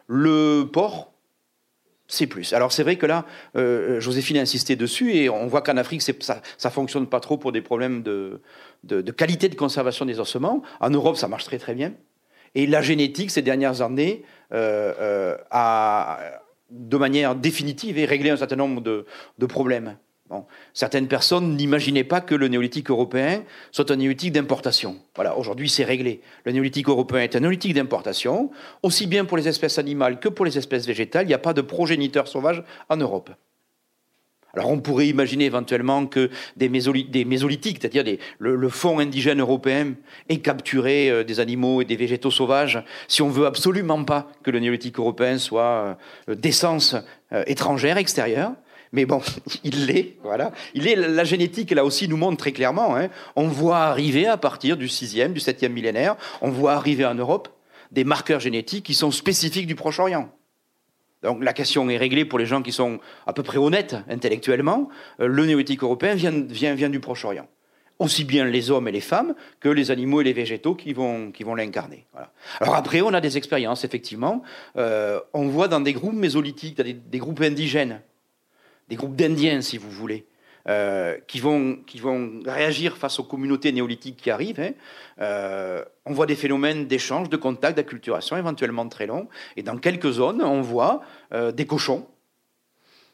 [0.06, 1.12] Le porc,
[2.06, 2.52] c'est plus.
[2.52, 3.24] Alors c'est vrai que là,
[3.56, 7.38] euh, Joséphine a insisté dessus et on voit qu'en Afrique, ça, ça fonctionne pas trop
[7.38, 8.40] pour des problèmes de,
[8.84, 10.62] de, qualité de conservation des ossements.
[10.80, 11.92] En Europe, ça marche très très bien.
[12.54, 16.20] Et la génétique, ces dernières années, euh, euh, a,
[16.70, 19.96] de manière définitive, réglé un certain nombre de, problèmes.
[20.72, 24.96] Certaines personnes n'imaginaient pas que le néolithique européen soit un néolithique d'importation.
[25.14, 26.20] Voilà, aujourd'hui c'est réglé.
[26.44, 28.50] Le néolithique européen est un néolithique d'importation,
[28.82, 31.24] aussi bien pour les espèces animales que pour les espèces végétales.
[31.24, 33.30] Il n'y a pas de progéniteur sauvage en Europe.
[34.54, 38.04] Alors on pourrait imaginer éventuellement que des, mésolithiques, c'est-à-dire
[38.38, 39.94] le, le, fond indigène européen,
[40.28, 44.50] ait capturé euh, des animaux et des végétaux sauvages, si on veut absolument pas que
[44.50, 46.94] le néolithique européen soit euh, d'essence
[47.32, 48.52] euh, étrangère, extérieure.
[48.94, 49.20] Mais bon,
[49.64, 50.52] il l'est, voilà.
[50.72, 52.96] Il est, la génétique, là aussi, nous montre très clairement.
[52.96, 53.08] Hein.
[53.34, 57.48] on voit arriver à partir du 6e, du 7e millénaire, on voit arriver en Europe
[57.90, 60.30] des marqueurs génétiques qui sont spécifiques du Proche-Orient.
[61.22, 64.88] Donc la question est réglée pour les gens qui sont à peu près honnêtes intellectuellement.
[65.20, 67.48] Euh, le néolithique européen vient, du Proche-Orient.
[67.98, 71.32] Aussi bien les hommes et les femmes que les animaux et les végétaux qui vont,
[71.32, 72.06] qui vont l'incarner.
[72.60, 74.42] Alors après, on a des expériences, effectivement.
[74.76, 78.00] Euh, on voit dans des groupes mésolithiques, des groupes indigènes,
[78.88, 80.26] des groupes d'Indiens, si vous voulez,
[80.66, 81.78] euh, qui, vont,
[82.46, 84.60] réagir face aux communautés néolithiques qui arrivent.
[84.60, 84.72] Hein.
[85.20, 89.28] Euh, on voit des phénomènes d'échange, de contact, d'acculturation éventuellement très longs.
[89.56, 91.02] Et dans quelques zones, on voit
[91.34, 92.06] euh, des cochons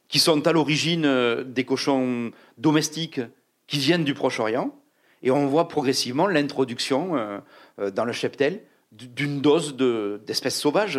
[0.06, 3.20] qui sont à l'origine des cochons domestiques
[3.66, 4.72] qui viennent du Proche-Orient.
[5.22, 7.42] Et on voit progressivement l'introduction
[7.78, 8.60] dans le cheptel
[8.90, 10.98] d'une dose d'espèces sauvages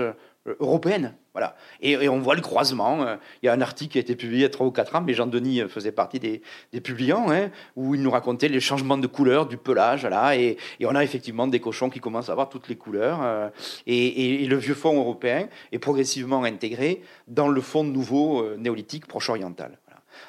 [0.59, 1.13] européenne.
[1.33, 1.55] Voilà.
[1.81, 3.03] Et, on voit le croisement.
[3.03, 4.71] Euh, il y a un article qui a été publié il y a 3 ou
[4.71, 6.41] 4 ans, mais Jean-Denis euh, faisait partie des,
[6.81, 10.07] publiants, hein, où il nous racontait les changements de couleur du pelage.
[10.35, 13.51] Et, on a effectivement des cochons qui commencent à avoir toutes les couleurs.
[13.87, 19.77] et, le vieux fond européen est progressivement intégré dans le fond nouveau néolithique proche-oriental.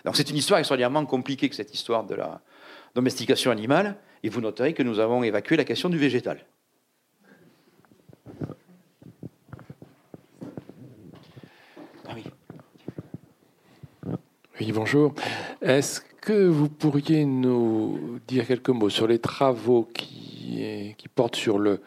[0.05, 2.41] Donc c'est une histoire extraordinairement compliquée que cette histoire de la
[2.95, 3.97] domestication animale.
[4.23, 6.45] Et vous noterez que nous avons évacué la question du végétal.
[14.61, 15.15] Oui, bonjour.
[15.63, 21.59] Est-ce que vous pourriez nous dire quelques mots sur les travaux qui, qui portent sur
[21.59, 21.81] le,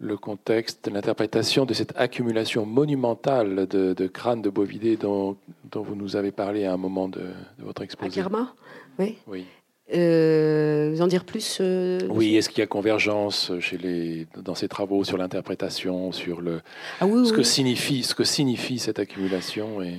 [0.00, 5.36] le contexte, l'interprétation de cette accumulation monumentale de, crânes de bovidés dont,
[5.70, 7.22] dont, vous nous avez parlé à un moment de,
[7.60, 8.54] votre exposition À Kerma
[8.98, 9.18] Oui.
[9.28, 9.46] oui.
[9.94, 14.54] Euh, vous en dire plus euh, Oui, est-ce qu'il y a convergence chez les, dans
[14.54, 16.62] ces travaux sur l'interprétation, sur le,
[17.00, 17.36] ah oui, ce, oui.
[17.38, 19.98] Que signifie, ce que signifie cette accumulation et...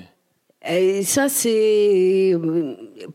[0.69, 2.35] Et ça, c'est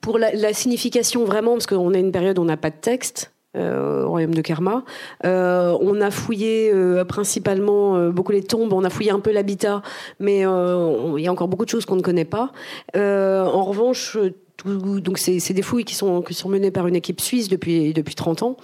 [0.00, 3.32] pour la, signification vraiment, parce qu'on a une période où on n'a pas de texte.
[3.56, 4.84] Euh, au royaume de Kerma.
[5.24, 9.80] Euh, on a fouillé euh, principalement beaucoup les tombes, on a fouillé un peu l'habitat,
[10.20, 12.52] mais il y a encore beaucoup de choses qu'on ne connaît pas.
[12.94, 14.18] en revanche,
[14.66, 18.56] donc c'est des fouilles qui sont, menées par une équipe suisse depuis, depuis 30 ans.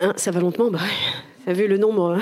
[0.00, 0.78] Hein, ça va lentement, bah,
[1.44, 2.18] ça vu le nombre.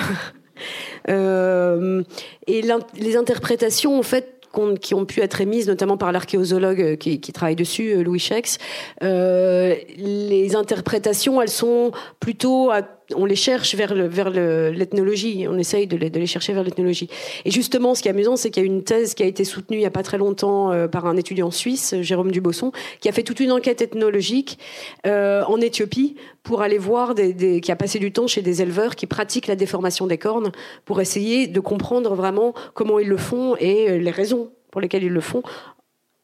[1.08, 2.02] Euh,
[2.46, 2.62] et
[2.94, 4.32] les interprétations, en fait,
[4.80, 8.58] qui ont pu être émises, notamment par l'archéozoologue euh, qui, travaille dessus, euh, Louis Schex.
[9.02, 12.82] les interprétations, elles sont plutôt à
[13.14, 16.64] on les cherche vers le, vers l'ethnologie, on essaye de les, de les, chercher vers
[16.64, 17.08] l'ethnologie.
[17.44, 19.44] Et justement, ce qui est amusant, c'est qu'il y a une thèse qui a été
[19.44, 23.08] soutenue il n'y a pas très longtemps euh, par un étudiant suisse, Jérôme Dubosson, qui
[23.08, 24.58] a fait toute une enquête ethnologique
[25.06, 28.96] euh, en Éthiopie pour aller voir, des, qui a passé du temps chez des éleveurs
[28.96, 30.52] qui pratiquent la déformation des cornes
[30.84, 35.04] pour essayer de comprendre vraiment comment ils le font et euh, les raisons pour lesquelles
[35.04, 35.42] ils le font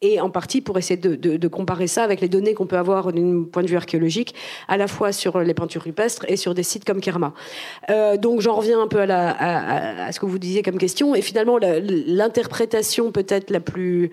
[0.03, 3.45] et en partie pour essayer de, comparer ça avec les données qu'on peut avoir d'un
[3.45, 4.35] point de vue archéologique,
[4.69, 7.33] à la fois sur les peintures rupestres et sur des sites comme Kerma.
[7.91, 11.59] Euh, donc j'en reviens un peu à, ce que vous disiez comme question, et finalement
[11.59, 14.11] l'interprétation peut-être la plus,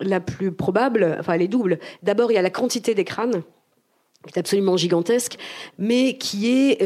[0.00, 1.78] la plus probable, enfin elle est double.
[2.02, 3.42] D'abord il y a la quantité des crânes
[4.26, 5.38] qui est absolument gigantesque,
[5.78, 6.82] mais qui est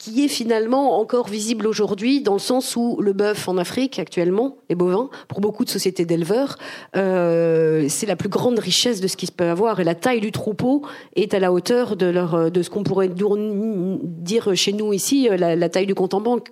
[0.00, 4.56] qui est finalement encore visible aujourd'hui dans le sens où le bœuf en Afrique actuellement,
[4.70, 6.56] les bovins, pour beaucoup de sociétés d'éleveurs,
[6.96, 10.22] euh, c'est la plus grande richesse de ce qui se peut avoir et la taille
[10.22, 10.80] du troupeau
[11.16, 15.54] est à la hauteur de leur de ce qu'on pourrait dire chez nous ici la,
[15.54, 16.48] la taille du compte en banque.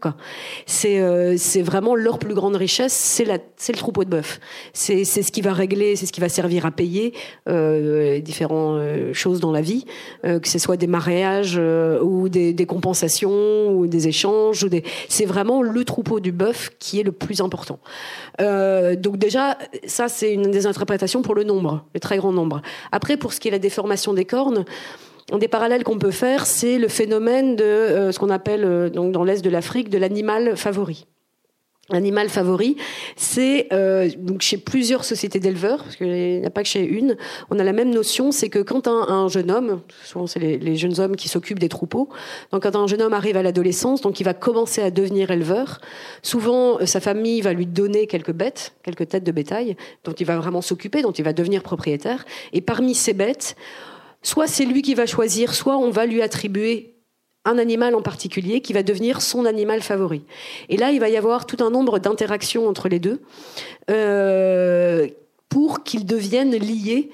[0.67, 4.41] C'est euh, vraiment leur plus grande richesse, c'est le troupeau de bœuf.
[4.75, 7.15] C'est ce qui va régler, c'est ce qui va servir à payer
[7.49, 9.87] euh, différentes euh, choses dans la vie,
[10.25, 11.59] euh, que ce soit des mariages
[12.03, 13.38] ou des compensations
[13.71, 14.67] ou des échanges.
[15.09, 17.79] C'est vraiment le troupeau du bœuf qui est le plus important.
[18.41, 22.63] Euh, donc déjà, ça c'est une des interprétations pour le nombre, le très grand nombre.
[22.93, 24.65] Après, pour ce qui est la déformation des cornes,
[25.31, 28.89] un des parallèles qu'on peut faire, c'est le phénomène de euh, ce qu'on appelle euh,
[28.89, 31.07] donc dans l'est de l'Afrique de l'animal favori.
[31.91, 32.77] L'animal favori,
[33.17, 34.11] c'est euh,
[34.41, 37.17] chez plusieurs sociétés d'éleveurs, parce qu'il n'y a pas que chez une,
[37.51, 40.59] on a la même notion, c'est que quand un, un, jeune homme, souvent c'est les,
[40.59, 42.11] les, jeunes hommes qui s'occupent des troupeaux,
[42.53, 45.81] donc quand un jeune homme arrive à l'adolescence, donc il va commencer à devenir éleveur,
[46.23, 49.75] souvent euh, sa famille va lui donner quelques bêtes, quelques têtes de bétail,
[50.05, 53.57] dont il va vraiment s'occuper, dont il va devenir propriétaire, et parmi ces bêtes,
[54.21, 56.98] soit c'est lui qui va choisir, soit on va lui attribuer
[57.49, 60.23] un animal en particulier qui va devenir son animal favori.
[60.69, 63.21] Et là, il va y avoir tout un nombre d'interactions entre les deux
[63.91, 65.09] euh,
[65.49, 67.11] pour qu'ils deviennent liés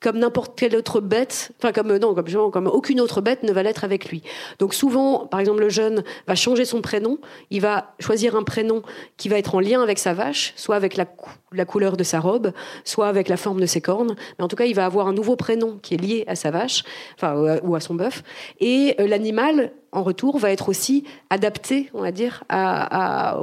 [0.00, 3.62] comme n'importe quelle autre bête, enfin comme non, comme, comme aucune autre bête ne va
[3.62, 4.22] l'être avec lui.
[4.58, 7.18] Donc souvent, par exemple, le jeune va changer son prénom,
[7.50, 8.82] il va choisir un prénom
[9.16, 11.04] qui va être en lien avec sa vache, soit avec la,
[11.52, 12.52] la couleur de sa robe,
[12.84, 15.12] soit avec la forme de ses cornes, mais en tout cas, il va avoir un
[15.12, 16.82] nouveau prénom qui est lié à sa vache,
[17.16, 18.22] enfin ou à son bœuf,
[18.58, 23.40] et euh, l'animal en retour va être aussi adapté, on va dire, à, à,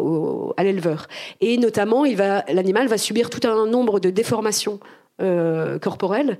[0.55, 1.07] à l'éleveur.
[1.41, 4.79] Et notamment, l'animal va subir tout un nombre de déformations
[5.21, 6.37] euh, corporels.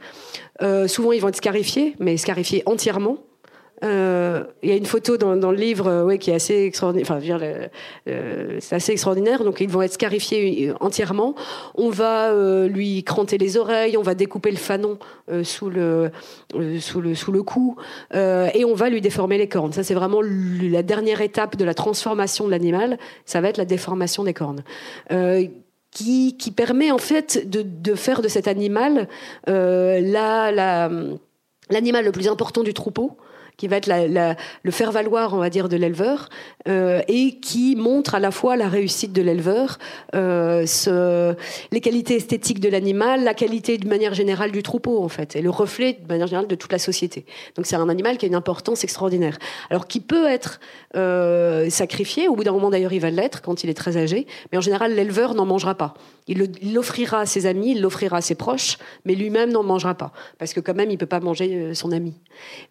[0.62, 3.18] Euh, souvent, ils vont être scarifiés, mais scarifiés entièrement.
[3.84, 7.08] Euh, il y a une photo dans, le livre euh, ouais, qui est assez extraordinaire.
[7.10, 7.20] Enfin,
[8.60, 9.44] c'est assez extraordinaire.
[9.44, 11.36] Donc, ils vont être scarifiés entièrement.
[11.76, 14.98] On va euh, lui cranter les oreilles, on va découper le fanon
[15.44, 16.12] sous le
[16.80, 17.76] sous le sous le cou,
[18.14, 19.74] et on va lui déformer les cornes.
[19.74, 22.98] Ça, c'est vraiment la dernière étape de la transformation de l'animal.
[23.26, 24.64] Ça va être la déformation des cornes
[25.98, 29.08] qui, permet en fait de, faire de cet animal
[29.50, 30.00] euh,
[31.70, 33.18] l'animal la, le plus important du troupeau
[33.58, 36.30] qui va être le faire valoir, on va dire, de l'éleveur,
[36.68, 39.80] euh, et qui montre à la fois la réussite de l'éleveur,
[40.16, 40.66] euh,
[41.72, 45.42] les qualités esthétiques de l'animal, la qualité de manière générale du troupeau, en fait, et
[45.42, 47.26] le reflet de manière générale de toute la société.
[47.56, 49.38] Donc c'est un animal qui a une importance extraordinaire.
[49.70, 50.60] Alors qui peut être
[50.96, 54.28] euh, sacrifié, au bout d'un moment d'ailleurs il va l'être quand il est très âgé,
[54.52, 55.96] mais en général l'éleveur n'en mangera pas.
[56.28, 60.12] Il l'offrira à ses amis, il l'offrira à ses proches, mais lui-même n'en mangera pas,
[60.38, 62.14] parce que quand même il peut pas manger son ami.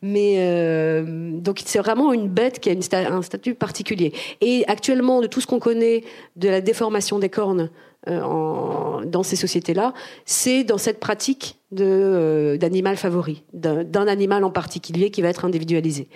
[0.03, 0.37] Mais
[0.77, 4.13] euh, donc c'est vraiment une bête qui a un statut particulier.
[4.41, 6.05] Et actuellement, de tout ce qu'on connaît
[6.37, 7.71] de la déformation des cornes
[8.09, 9.93] euh, dans ces sociétés-là,
[10.25, 16.09] c'est dans cette pratique euh, d'animal favori, d'un animal en particulier qui va être individualisé.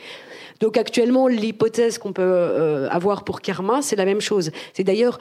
[0.60, 4.50] Donc actuellement, l'hypothèse qu'on peut avoir pour Karma, c'est la même chose.
[4.74, 5.18] C'est d'ailleurs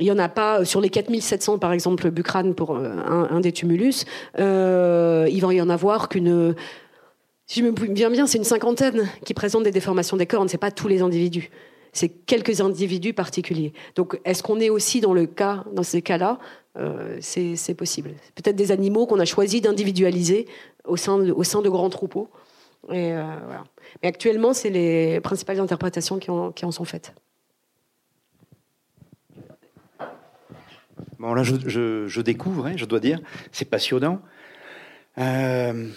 [0.00, 4.04] il n'y en a pas sur les 4700 par exemple Bucrane pour un, des tumulus.
[4.38, 4.44] Il
[5.40, 6.54] va y en avoir qu'une
[7.48, 10.48] si je me souviens bien, c'est une cinquantaine qui présentent des déformations des cornes.
[10.48, 11.50] C'est pas tous les individus.
[11.94, 13.72] C'est quelques individus particuliers.
[13.96, 16.38] Donc, est-ce qu'on est aussi dans le cas, dans ces cas-là
[16.76, 18.10] euh, C'est possible.
[18.34, 20.46] Peut-être des animaux qu'on a choisi d'individualiser
[20.84, 22.28] au sein de, grands troupeaux.
[22.90, 23.24] Euh.
[24.02, 27.14] Mais actuellement, c'est les principales interprétations qui en, sont faites.
[31.18, 33.20] Bon, là, je découvre, hein, je dois dire,
[33.52, 34.20] c'est passionnant.
[35.16, 35.88] Euh,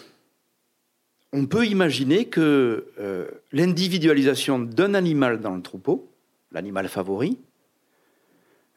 [1.33, 6.11] on peut imaginer que euh, l'individualisation d'un animal dans le troupeau,
[6.51, 7.39] l'animal favori,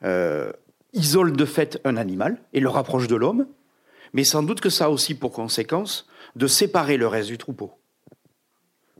[0.04, 0.52] euh,
[0.92, 3.46] isole de fait un animal et le rapproche de l'homme,
[4.12, 6.06] mais sans doute que ça a aussi pour conséquence
[6.36, 7.72] de séparer le reste du troupeau.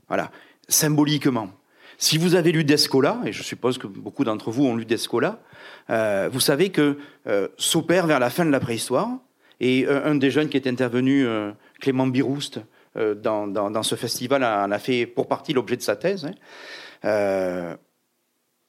[0.09, 0.31] Voilà,
[0.67, 1.49] symboliquement.
[1.97, 5.41] Si vous avez lu Descola, et je suppose que beaucoup d'entre vous ont lu Descola,
[5.89, 6.97] euh, vous savez que
[7.57, 9.09] s'opère vers la fin de la préhistoire,
[9.61, 11.25] et un, des jeunes qui est intervenu,
[11.79, 12.59] Clément Birouste,
[12.95, 16.25] dans, dans, ce festival en a fait pour partie l'objet de sa thèse.
[16.25, 16.33] Hein.
[17.03, 17.75] Euh,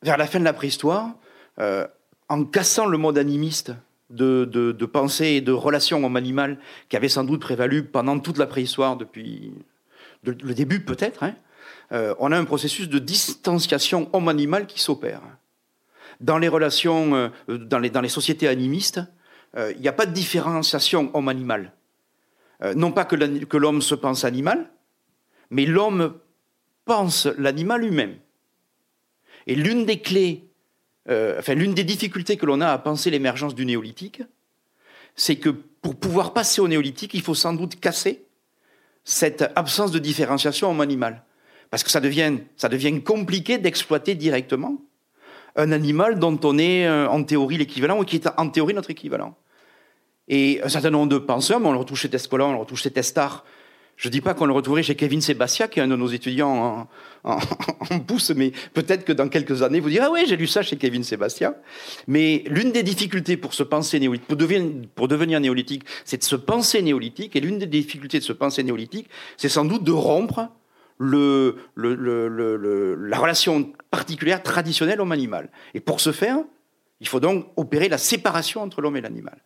[0.03, 1.11] vers la fin de la préhistoire,
[1.59, 1.87] euh,
[2.29, 3.73] en cassant le mode animiste
[4.11, 6.59] de, pensée et de relation homme-animal
[6.89, 9.53] qui avait sans doute prévalu pendant toute la préhistoire depuis
[10.23, 11.35] de, le début peut-être, hein,
[11.93, 15.23] euh, on a un processus de distanciation homme-animal qui s'opère.
[16.21, 19.01] Dans les relations, euh, dans, les, dans les sociétés animistes,
[19.57, 21.73] il n'y a pas de différenciation homme-animal.
[22.63, 24.71] Euh, non pas que l'homme se pense animal,
[25.51, 26.15] mais l'homme
[26.85, 28.17] pense l'animal lui-même.
[29.47, 30.49] Et l'une des clés,
[31.09, 34.23] euh, enfin l'une des difficultés que l'on a à penser l'émergence du néolithique,
[35.15, 38.25] c'est que pour pouvoir passer au néolithique, il faut sans doute casser
[39.05, 41.23] cette absence de différenciation homme-animal.
[41.71, 44.81] Parce que ça devient, ça devient compliqué d'exploiter directement
[45.57, 48.91] un animal dont on est euh, en théorie l'équivalent ou qui est en théorie notre
[48.91, 49.37] équivalent.
[50.29, 52.79] Et un certain nombre de penseurs, mais on le retrouve chez Tescola, on le retrouve
[52.79, 53.45] chez Testard,
[53.97, 56.09] je ne dis pas qu'on le retrouverait chez Kevin Sébastien, qui est un de nos
[56.09, 56.89] étudiants
[57.25, 57.39] en, en,
[58.37, 61.03] mais peut-être que dans quelques années, vous direz Ah oui, j'ai lu ça chez Kevin
[61.03, 61.55] Sébastien.
[62.07, 65.09] Mais l'une des difficultés pour se penser néolithique, pour devenir, pour
[65.41, 67.37] néolithique, c'est de se penser néolithique.
[67.37, 69.09] Et l'une des difficultés de se penser néolithique,
[69.39, 70.51] c'est sans doute de rompre
[71.01, 71.53] la
[73.19, 75.51] relation particulière traditionnelle homme-animal.
[75.73, 76.39] Et pour ce faire,
[77.01, 79.39] il faut donc opérer la séparation entre l'homme et l'animal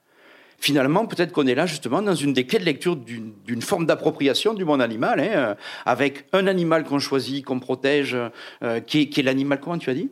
[0.61, 4.55] finalement, peut-être qu'on est là justement dans une des clés de lecture d'une forme d'appropriation
[4.55, 5.55] du monde animal, hein, euh,
[5.87, 8.17] avec un animal qu'on choisit, qu'on protège,
[8.63, 10.11] euh, qui est, l'animal, comment tu as dit?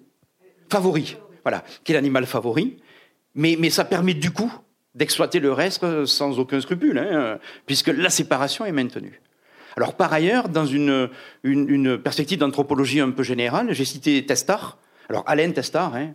[0.70, 1.16] Favori.
[1.44, 2.78] Voilà, qui est l'animal favori.
[3.34, 4.52] Mais, ça permet du coup
[4.94, 9.20] d'exploiter le reste sans aucun scrupule, hein, puisque la séparation est maintenue.
[9.76, 11.08] Alors par ailleurs, dans une,
[11.44, 14.78] une, perspective d'anthropologie un peu générale, j'ai cité Testard.
[15.08, 16.14] Alors Alain Testard, hein,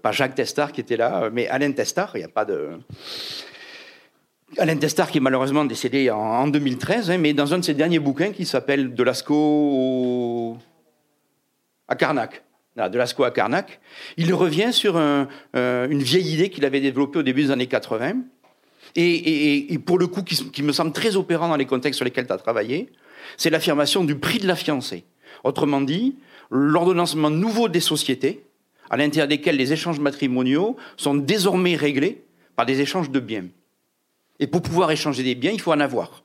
[0.00, 2.78] pas Jacques Testard qui était là, mais Alain Testard, il n'y a pas de...
[4.58, 8.00] Alain Testard, qui est malheureusement décédé en, 2013, hein, mais dans un de ses derniers
[8.00, 10.56] bouquins qui s'appelle De Lascaux
[11.88, 12.42] à Carnac.
[12.76, 13.80] Lascaux à Carnac.
[14.16, 18.14] Il revient sur euh, une vieille idée qu'il avait développée au début des années 80,
[18.96, 22.32] et, pour le coup, qui, me semble très opérant dans les contextes sur lesquels tu
[22.32, 22.90] as travaillé,
[23.36, 25.04] c'est l'affirmation du prix de la fiancée.
[25.44, 26.16] Autrement dit,
[26.50, 28.44] l'ordonnancement nouveau des sociétés,
[28.88, 32.24] à l'intérieur desquelles les échanges matrimoniaux sont désormais réglés
[32.56, 33.44] par des échanges de biens.
[34.40, 36.24] Et pour pouvoir échanger des biens, il faut en avoir.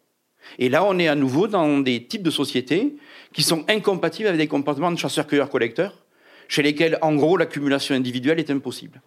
[0.58, 2.96] Et là, on est à nouveau dans des types de sociétés
[3.34, 6.06] qui sont incompatibles avec des comportements de chasseurs-cueilleurs-collecteurs,
[6.48, 9.02] chez lesquels, en gros, l'accumulation individuelle est impossible.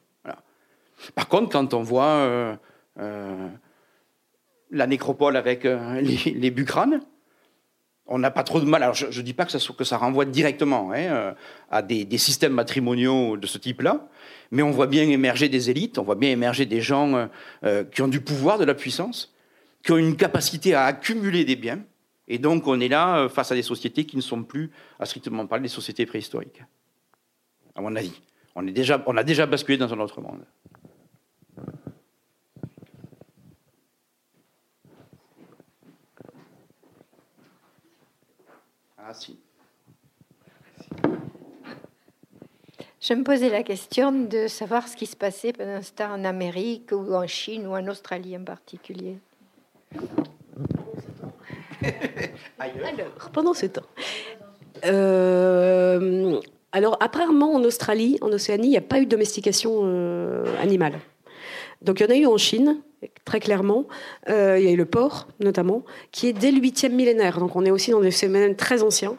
[1.15, 2.57] Par contre, quand on voit euh,
[2.99, 3.49] euh,
[4.71, 7.01] la nécropole avec euh, les, les, bucranes,
[8.07, 8.83] on n'a pas trop de mal.
[8.83, 11.35] Alors, je ne dis pas que ça, renvoie directement hein,
[11.71, 14.09] à des, systèmes matrimoniaux de ce type-là,
[14.51, 17.27] mais on voit bien émerger des élites, on voit bien émerger des gens euh,
[17.65, 19.35] euh, qui ont du pouvoir, de la puissance,
[19.83, 21.81] qui ont une capacité à accumuler des biens.
[22.27, 25.07] Et donc on est là euh, face à des sociétés qui ne sont plus, à
[25.07, 26.63] strictement parler, des sociétés préhistoriques.
[27.75, 28.21] À mon avis.
[28.55, 30.45] On, est déjà, on a déjà basculé dans un autre monde.
[38.99, 39.39] Ah si.
[43.01, 46.25] Je me posais la question de savoir ce qui se passait pendant ce temps en
[46.25, 49.19] Amérique ou en Chine ou en Australie en particulier.
[52.59, 53.87] alors, pendant ce temps.
[54.85, 56.41] Euh,
[56.73, 60.99] alors, apparemment, en Australie, en Océanie, il n'y a pas eu de domestication euh, animale.
[61.83, 62.81] Donc, il y en a eu en Chine,
[63.25, 63.87] très clairement.
[64.29, 67.39] Euh, il y a eu le porc, notamment, qui est dès le 8e millénaire.
[67.39, 69.17] Donc, on est aussi dans des phénomènes très anciens.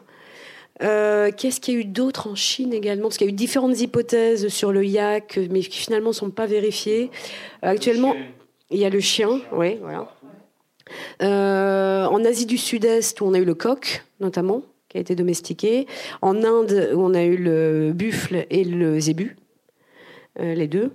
[0.82, 3.04] Euh, qu'est-ce qu'il y a eu d'autre en Chine également?
[3.04, 6.30] Parce qu'il y a eu différentes hypothèses sur le yak, mais qui finalement ne sont
[6.30, 7.10] pas vérifiées.
[7.62, 8.14] Actuellement,
[8.70, 10.08] il y a le chien, oui, voilà.
[11.22, 15.14] Euh, en Asie du Sud-Est, où on a eu le coq, notamment, qui a été
[15.14, 15.86] domestiqué.
[16.22, 19.36] En Inde, où on a eu le buffle et le zébu,
[20.40, 20.92] euh, les deux.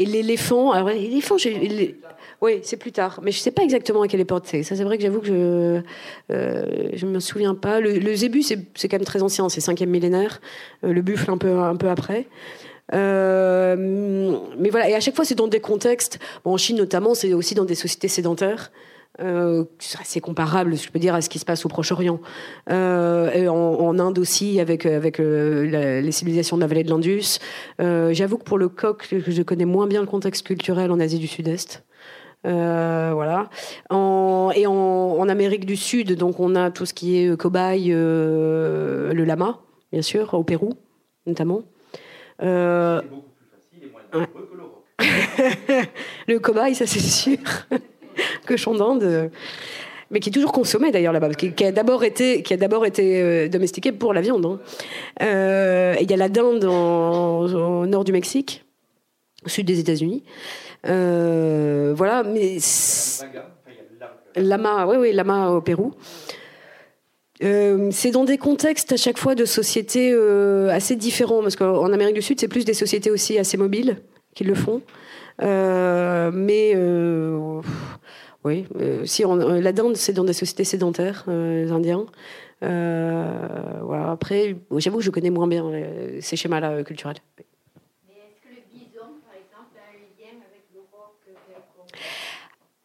[0.00, 1.94] Et l'éléphant, alors l'éléphant, j'ai
[2.40, 3.20] oui, c'est plus tard.
[3.22, 4.62] Mais je ne sais pas exactement à quelle époque c'est.
[4.62, 5.82] Ça, c'est vrai que j'avoue que je ne
[6.32, 7.80] euh, me souviens pas.
[7.80, 10.40] Le, zébu, c'est quand même très ancien, c'est 5e millénaire.
[10.84, 12.26] Euh, le buffle, un peu, un peu après.
[12.94, 16.18] Euh, mais voilà, et à chaque fois, c'est dans des contextes.
[16.44, 18.72] en Chine, notamment, c'est aussi dans des sociétés sédentaires.
[19.20, 19.64] Euh,
[20.00, 22.20] assez comparable, je peux dire, à ce qui se passe au Proche-Orient.
[22.70, 27.38] Euh, en, Inde aussi, avec, avec les civilisations de la vallée de l'Indus.
[27.78, 31.26] J'avoue que pour le coq, je connais moins bien le contexte culturel en Asie du
[31.26, 31.84] Sud-Est.
[32.46, 33.50] Euh, voilà.
[33.90, 37.92] En, et en, Amérique du Sud, donc on a tout ce qui est euh, cobaye,
[37.92, 39.60] euh, le lama,
[39.92, 40.72] bien sûr, au Pérou
[41.26, 41.62] notamment.
[42.42, 45.84] Euh, beaucoup plus facile et moins que le
[46.34, 47.38] le cobaye, ça c'est sûr.
[48.46, 49.30] Cochon d'Inde
[50.12, 53.48] mais qui est toujours consommé d'ailleurs là-bas, qui, a d'abord été, qui a d'abord été
[53.48, 54.44] domestiqué pour la viande.
[54.44, 54.58] Hein.
[55.20, 58.64] il y a la dinde au nord du Mexique,
[59.46, 60.24] au sud des États-Unis.
[60.86, 62.58] Euh, voilà, mais.
[64.36, 65.92] Lama, oui, oui, Lama au Pérou.
[67.42, 71.92] Euh, c'est dans des contextes à chaque fois de sociétés euh, assez différents, parce qu'en
[71.92, 73.96] Amérique du Sud, c'est plus des sociétés aussi assez mobiles
[74.34, 74.82] qui le font.
[75.40, 76.74] mais
[78.44, 82.06] Oui, euh, si on, euh, la dinde, c'est dans des sociétés sédentaires, les Indiens.
[82.62, 84.10] Euh, voilà.
[84.12, 85.70] Après, j'avoue que je connais moins bien
[86.20, 87.16] ces schémas-là culturels.
[87.38, 87.44] Mais
[88.14, 92.00] est-ce que le bison, par exemple, a un lien avec le roc quelconque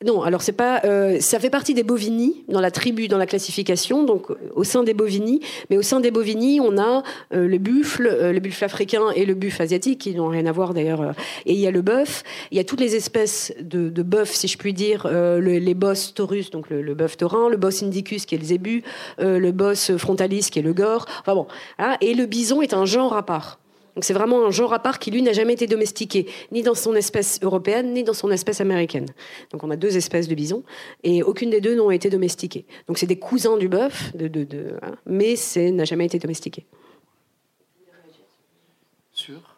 [0.06, 3.26] Non, alors c'est pas, euh, ça fait partie des bovini dans la tribu, dans la
[3.26, 5.40] classification, donc au sein des bovini.
[5.72, 7.02] Mais au sein des bovini, on a
[7.34, 10.52] euh, le buffle, euh, le buffle africain et le buffle asiatique, qui n'ont rien à
[10.52, 11.14] voir d'ailleurs.
[11.48, 12.22] et il y a le bœuf.
[12.52, 15.74] Il y a toutes les espèces de, de bœuf, si je puis dire, le- les
[15.74, 18.84] bos taurus, donc le, bœuf taurin, le bos indicus qui est le zébu,
[19.18, 21.08] le bos frontalis qui est le gore.
[21.22, 21.48] Enfin bon,
[21.80, 21.98] voilà.
[22.02, 23.60] et le bison est un genre à part.
[23.96, 26.76] Donc c'est vraiment un genre à part qui, lui, n'a jamais été domestiqué, ni dans
[26.76, 29.08] son espèce européenne, ni dans son espèce américaine.
[29.52, 30.64] Donc on a deux espèces de bisons,
[31.04, 32.66] et aucune des deux n'ont été domestiquées.
[32.88, 36.66] Donc c'est des cousins du bœuf, de, hein, mais c'est n'a jamais été domestiqué.
[39.14, 39.58] Sûr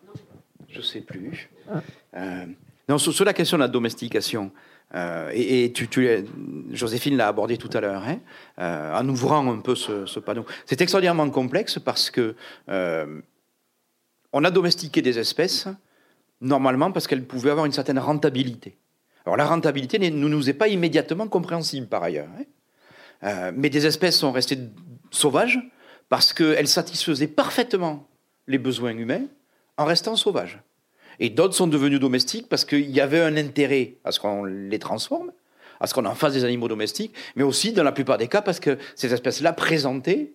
[0.70, 1.50] Je sais plus.
[2.16, 2.46] Euh,
[2.88, 4.52] non, sur, la question de la domestication,
[4.94, 5.90] euh, et, tu,
[6.72, 8.20] Joséphine l'a abordé tout à l'heure, hein,
[8.60, 10.46] euh, en ouvrant un peu ce, ce panneau.
[10.68, 12.36] C'est extraordinairement complexe parce que
[14.38, 15.68] on a domestiqué des espèces
[16.42, 18.78] normalement parce qu'elles pouvaient avoir une certaine rentabilité.
[19.26, 22.28] Alors la rentabilité ne nous est pas immédiatement compréhensible par ailleurs.
[22.40, 22.44] hein.
[23.24, 24.60] Euh, mais des espèces sont restées
[25.10, 25.60] sauvages
[26.08, 28.08] parce qu'elles satisfaisaient parfaitement
[28.46, 29.26] les besoins humains
[29.76, 30.60] en restant sauvages.
[31.20, 34.78] Et d'autres sont devenus domestiques parce qu'il y avait un intérêt à ce qu'on les
[34.78, 35.32] transforme,
[35.80, 38.44] à ce qu'on en fasse des animaux domestiques, mais aussi, dans la plupart des cas,
[38.44, 40.34] parce que ces espèces-là présentaient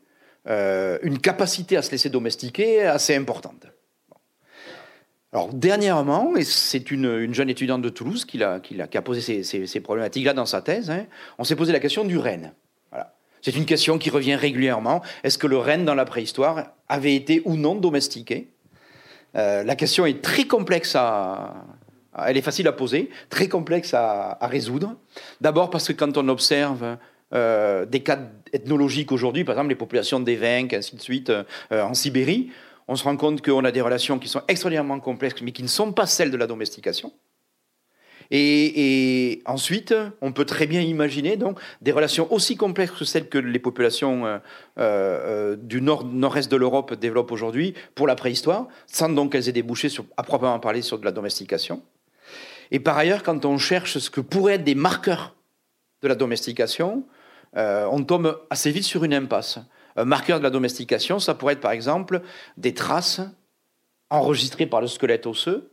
[0.48, 3.68] euh, une capacité à se laisser domestiquer assez importante.
[5.32, 8.60] Alors, dernièrement, et c'est une, une jeune étudiante de Toulouse qui, a
[9.02, 11.06] posé ces, problématiques-là dans sa thèse, hein,
[11.38, 12.52] on s'est posé la question du renne.
[13.40, 15.02] C'est une question qui revient régulièrement.
[15.24, 18.52] Est-ce que le renne dans la préhistoire avait été ou non domestiqué?
[19.34, 21.64] Euh, la question est très complexe à,
[22.26, 24.94] elle est facile à poser, très complexe à, résoudre.
[25.40, 26.96] D'abord parce que quand on observe
[27.34, 28.18] euh, des cas
[28.52, 32.50] ethnologiques aujourd'hui, par exemple les populations d'évêques, ainsi de suite, euh, en Sibérie,
[32.88, 35.68] on se rend compte qu'on a des relations qui sont extraordinairement complexes, mais qui ne
[35.68, 37.12] sont pas celles de la domestication.
[38.34, 43.36] Et, ensuite, on peut très bien imaginer donc des relations aussi complexes que celles que
[43.36, 44.38] les populations euh,
[44.78, 49.52] euh, du nord, nord-est de l'Europe développent aujourd'hui pour la préhistoire, sans donc qu'elles aient
[49.52, 51.82] débouché sur, à proprement parler sur de la domestication.
[52.70, 55.34] Et par ailleurs, quand on cherche ce que pourraient être des marqueurs
[56.00, 57.04] de la domestication,
[57.58, 59.58] euh, on tombe assez vite sur une impasse.
[59.96, 62.22] Un marqueur de la domestication, ça pourrait être par exemple
[62.56, 63.20] des traces
[64.10, 65.72] enregistrées par le squelette osseux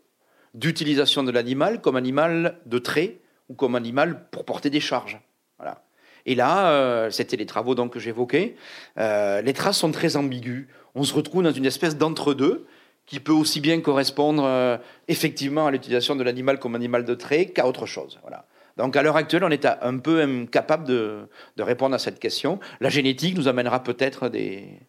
[0.54, 3.20] d'utilisation de l'animal comme animal de trait
[3.50, 5.20] ou comme animal pour porter des charges.
[5.58, 5.84] Voilà.
[6.26, 8.56] Et là, euh, c'était les travaux que j'évoquais,
[8.98, 10.68] euh, les traces sont très ambiguës.
[10.96, 12.66] On se retrouve dans une espèce d'entre-deux
[13.06, 14.78] qui peut aussi bien correspondre euh,
[15.08, 18.20] effectivement à l'utilisation de l'animal comme animal de trait qu'à autre chose.
[18.22, 18.46] Voilà.
[18.80, 21.28] Donc à l'heure actuelle, on est un peu incapable de,
[21.60, 22.60] répondre à cette question.
[22.80, 24.80] La génétique nous amènera peut-être des,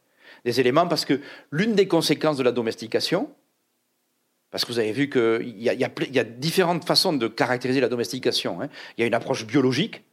[0.44, 3.28] éléments parce que l'une des conséquences de la domestication,
[4.52, 8.62] parce que vous avez vu qu'il y, a- différentes façons de caractériser la domestication.
[8.62, 8.68] hein.
[8.96, 10.04] Il y a une approche biologique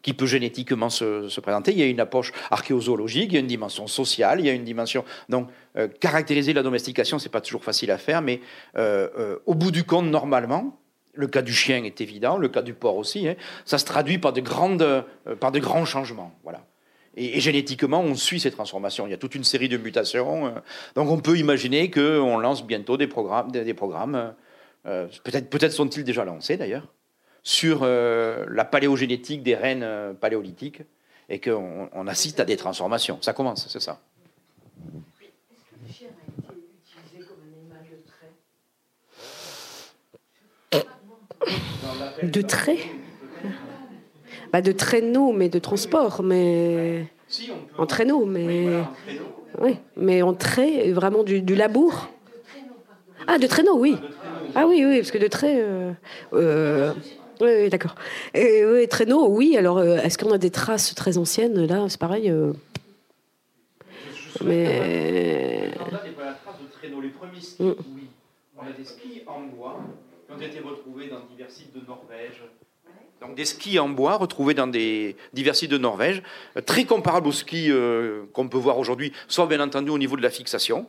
[0.00, 1.72] qui peut génétiquement se, se présenter.
[1.72, 4.52] Il y a une approche archéozoologique, il y a une dimension sociale, il y a
[4.52, 5.04] une dimension.
[5.28, 8.40] Donc, euh, caractériser la domestication, c'est pas toujours facile à faire, mais
[8.78, 10.78] euh, euh, au bout du compte, normalement,
[11.16, 13.26] le cas du chien est évident, le cas du porc aussi.
[13.28, 13.34] hein,
[13.64, 15.02] ça se traduit par de grandes, euh,
[15.40, 16.32] par de grands changements.
[16.44, 16.64] Voilà.
[17.16, 19.06] Et, génétiquement, on suit ces transformations.
[19.06, 20.46] Il y a toute une série de mutations.
[20.46, 20.50] euh,
[20.94, 24.34] donc, on peut imaginer qu'on lance bientôt des programmes, des, programmes.
[24.86, 26.86] euh, peut-être, peut-être sont-ils déjà lancés d'ailleurs
[27.42, 30.82] sur la paléogénétique des rennes paléolithiques
[31.28, 33.18] et qu'on on assiste à des transformations.
[33.22, 34.00] Ça commence, c'est ça.
[35.20, 38.32] Est-ce que le chien a été utilisé comme un animal de trait
[42.22, 42.78] De trait
[44.52, 47.06] bah, De traîneau, mais de transport, mais
[47.78, 48.82] en traîneau, mais
[49.60, 52.08] oui, mais en trait, vraiment du, du labour.
[53.26, 53.96] Ah, de traîneau, oui.
[54.54, 55.56] Ah oui, oui, parce que de trait.
[55.60, 55.92] euh,
[56.32, 56.92] euh,
[57.40, 57.94] oui, oui, d'accord.
[58.34, 59.56] Et, oui, traîneau, oui.
[59.56, 62.30] Alors, euh, est-ce qu'on a des traces très anciennes Là, c'est pareil.
[62.30, 62.52] euh,
[64.44, 65.70] mais
[67.02, 67.74] Les premiers skis, Mm.
[67.94, 68.08] oui.
[68.58, 69.78] On a des skis en bois
[70.26, 72.42] qui ont été retrouvés dans divers sites de Norvège.
[73.20, 76.22] Donc des skis en bois retrouvés dans des divers sites de Norvège,
[76.56, 80.16] euh, très comparables aux skis euh, qu'on peut voir aujourd'hui, sauf bien entendu au niveau
[80.16, 80.86] de la fixation.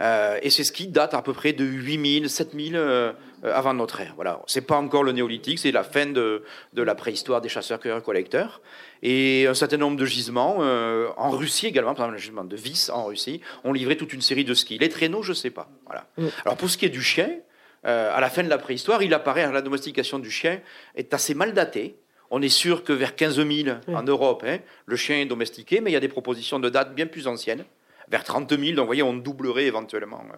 [0.00, 3.12] Euh, et ces skis datent à peu près de 8000, 7000 euh,
[3.42, 4.12] avant notre ère.
[4.16, 6.42] Voilà, c'est pas encore le néolithique, c'est la fin de,
[6.72, 8.60] de la préhistoire des chasseurs-cueilleurs-collecteurs.
[9.02, 12.56] Et un certain nombre de gisements, euh, en Russie également, par exemple le gisement de
[12.56, 14.78] Vis en Russie, ont livré toute une série de skis.
[14.78, 15.68] Les traîneaux, je sais pas.
[15.86, 16.06] Voilà.
[16.16, 16.26] Mm.
[16.44, 17.36] Alors pour ce qui est du chien, euh,
[17.84, 20.60] à la fin de la préhistoire, il apparaît, la domestication du chien
[20.94, 21.96] est assez mal datée.
[22.30, 25.90] on est sûr que vers 15 000 en Europe, hein, le chien est domestiqué, mais
[25.90, 27.64] il y a des propositions de dates bien plus anciennes,
[28.08, 28.72] vers 30 000.
[28.72, 30.36] Donc, vous voyez, on doublerait éventuellement euh,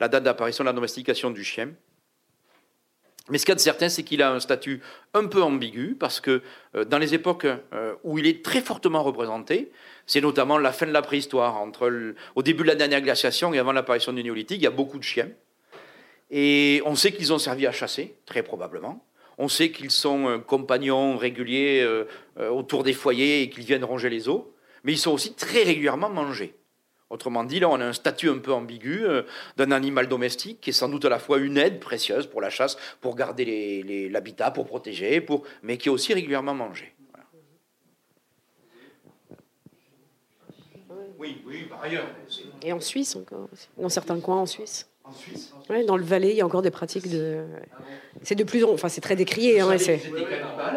[0.00, 1.70] la date d'apparition de la domestication du chien.
[3.30, 4.82] Mais ce qu'il y a de certain, c'est qu'il a un statut
[5.14, 6.42] un peu ambigu, parce que
[6.74, 9.72] euh, dans les époques euh, où il est très fortement représenté,
[10.06, 11.90] c'est notamment la fin de la préhistoire, entre
[12.34, 14.98] au début de la dernière glaciation et avant l'apparition du néolithique, il y a beaucoup
[14.98, 15.28] de chiens.
[16.30, 19.04] Et on sait qu'ils ont servi à chasser, très probablement.
[19.38, 21.86] On sait qu'ils sont euh, compagnons réguliers
[22.38, 24.42] autour des foyers et qu'ils viennent ronger les os,
[24.84, 26.54] mais ils sont aussi très régulièrement mangés.
[27.14, 29.22] Autrement dit, là, on a un statut un peu ambigu euh,
[29.56, 32.50] d'un animal domestique qui est sans doute à la fois une aide précieuse pour la
[32.50, 36.94] chasse, pour garder l'habitat, pour protéger, pour, mais qui est aussi régulièrement mangé.
[41.16, 42.08] Oui, oui, par ailleurs.
[42.62, 43.48] Et en Suisse encore,
[43.78, 44.90] dans certains coins en Suisse.
[45.04, 47.44] En Suisse, Oui, dans le Valais, il y a encore des pratiques de.
[48.22, 49.60] C'est de plus en, enfin, c'est très décrié.
[49.60, 50.00] Hein, c'est.
[50.12, 50.74] mais pas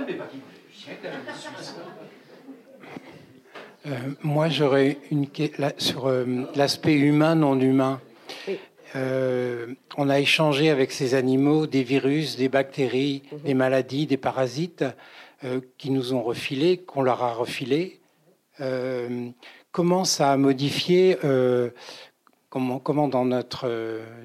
[3.85, 3.91] euh,
[4.21, 5.27] moi, j'aurais une
[5.77, 6.25] sur euh,
[6.55, 8.01] l'aspect humain, non humain.
[8.95, 9.67] Euh,
[9.97, 13.39] on a échangé avec ces animaux des virus, des bactéries, mhm.
[13.39, 14.83] des maladies, des parasites
[15.77, 17.99] qui nous ont refilés, qu'on leur a refilés.
[19.71, 21.15] comment ça a modifié
[22.57, 23.69] Comment, comment, dans notre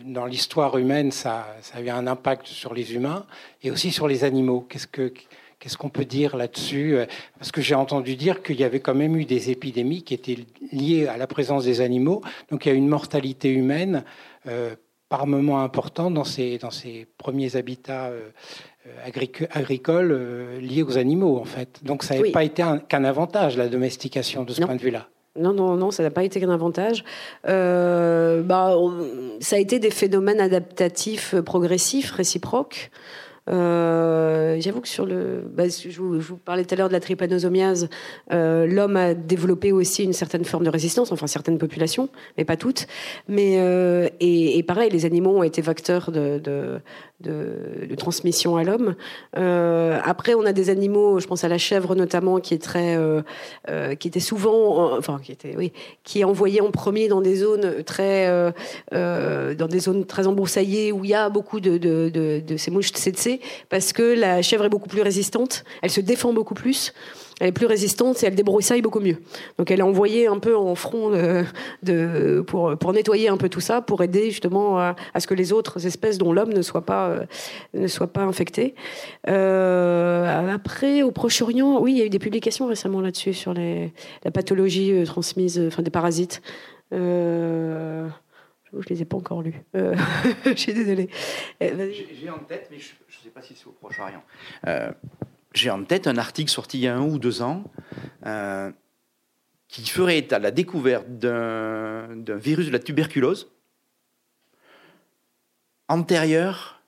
[0.06, 3.26] dans l'histoire humaine ça, ça, a eu un impact sur les humains
[3.62, 5.12] et aussi sur les animaux Qu'est-ce que
[5.59, 6.96] Qu'est-ce qu'on peut dire là-dessus
[7.38, 10.38] Parce que j'ai entendu dire qu'il y avait quand même eu des épidémies qui étaient
[10.72, 12.22] liées à la présence des animaux.
[12.50, 14.02] Donc il y a une mortalité humaine
[14.48, 14.74] euh,
[15.09, 18.30] par moment importante dans ces, dans ces premiers habitats euh,
[19.52, 21.84] agricoles euh, liés aux animaux, en fait.
[21.84, 25.06] Donc ça n'a pas été qu'un avantage, la domestication, de ce point de vue-là.
[25.38, 27.04] Non, non, non, ça n'a pas été qu'un avantage.
[27.44, 28.76] bah,
[29.40, 32.90] ça a été des phénomènes adaptatifs progressifs, réciproques.
[33.51, 37.89] Euh, j'avoue que sur le, bah, je, vous, parlais tout à l'heure de la trypanosomiase,
[38.32, 42.09] euh, l'homme a développé aussi une certaine forme de résistance, enfin certaines populations,
[42.39, 42.86] mais pas toutes.
[43.28, 48.94] Mais euh, et, pareil, les animaux ont été facteurs de, de, transmission à l'homme.
[49.35, 52.98] après, on a des animaux, je pense à la chèvre notamment, qui est très,
[53.98, 55.73] qui était souvent, enfin qui était, oui,
[56.05, 58.28] qui est envoyée en premier dans des zones très,
[58.90, 62.93] dans des zones très embroussaillées où il y a beaucoup de, de, ces mouches
[63.68, 66.92] parce que la chèvre est beaucoup plus résistante, elle se défend beaucoup plus,
[67.40, 69.16] elle est plus résistante et elle débroussaille beaucoup mieux.
[69.59, 71.10] Donc elle est envoyée un peu en front
[71.82, 75.52] de, pour, pour nettoyer un peu tout ça, pour aider justement à, ce que les
[75.52, 77.24] autres espèces dont l'homme ne soit pas, euh,
[77.74, 78.74] ne soit pas infecté.
[79.28, 84.30] Euh, après, au Proche-Orient, oui, il y a eu des publications récemment là-dessus sur la
[84.30, 86.42] pathologie euh, transmise, enfin des parasites.
[86.92, 88.09] Euh,
[88.78, 89.54] je les ai pas encore lus.
[89.76, 89.94] Euh,
[90.44, 91.09] je suis désolée.
[91.60, 92.90] J'ai en tête, mais je
[93.22, 94.24] ne sais pas si c'est au Proche-Orient.
[94.66, 94.90] Euh,
[95.54, 97.62] j'ai en tête un article sorti il y a un ou deux ans
[98.26, 98.72] euh,
[99.68, 103.48] qui ferait état de la découverte d'un virus de la tuberculose
[105.88, 106.82] antérieur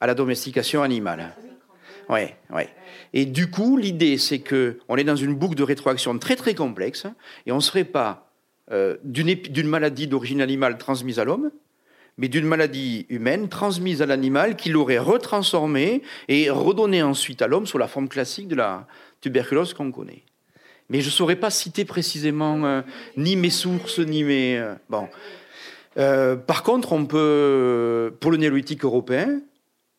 [0.00, 1.34] à la domestication animale.
[2.08, 2.68] Ouais, ouais.
[3.12, 6.54] Et du coup, l'idée, c'est que on est dans une boucle de rétroaction très très
[6.54, 7.06] complexe
[7.46, 8.30] et on ne serait pas
[8.70, 11.50] euh, d'une maladie d'origine animale transmise à l'homme,
[12.18, 17.66] mais d'une maladie humaine transmise à l'animal qui l'aurait retransformé et redonné ensuite à l'homme
[17.66, 18.86] sous la forme classique de la
[19.20, 20.22] tuberculose qu'on connaît.
[20.90, 22.82] Mais je ne saurais pas citer précisément euh,
[23.16, 24.58] ni mes sources, ni mes...
[24.58, 25.08] Euh, bon.
[26.46, 29.40] par contre, on peut, pour le néolithique européen,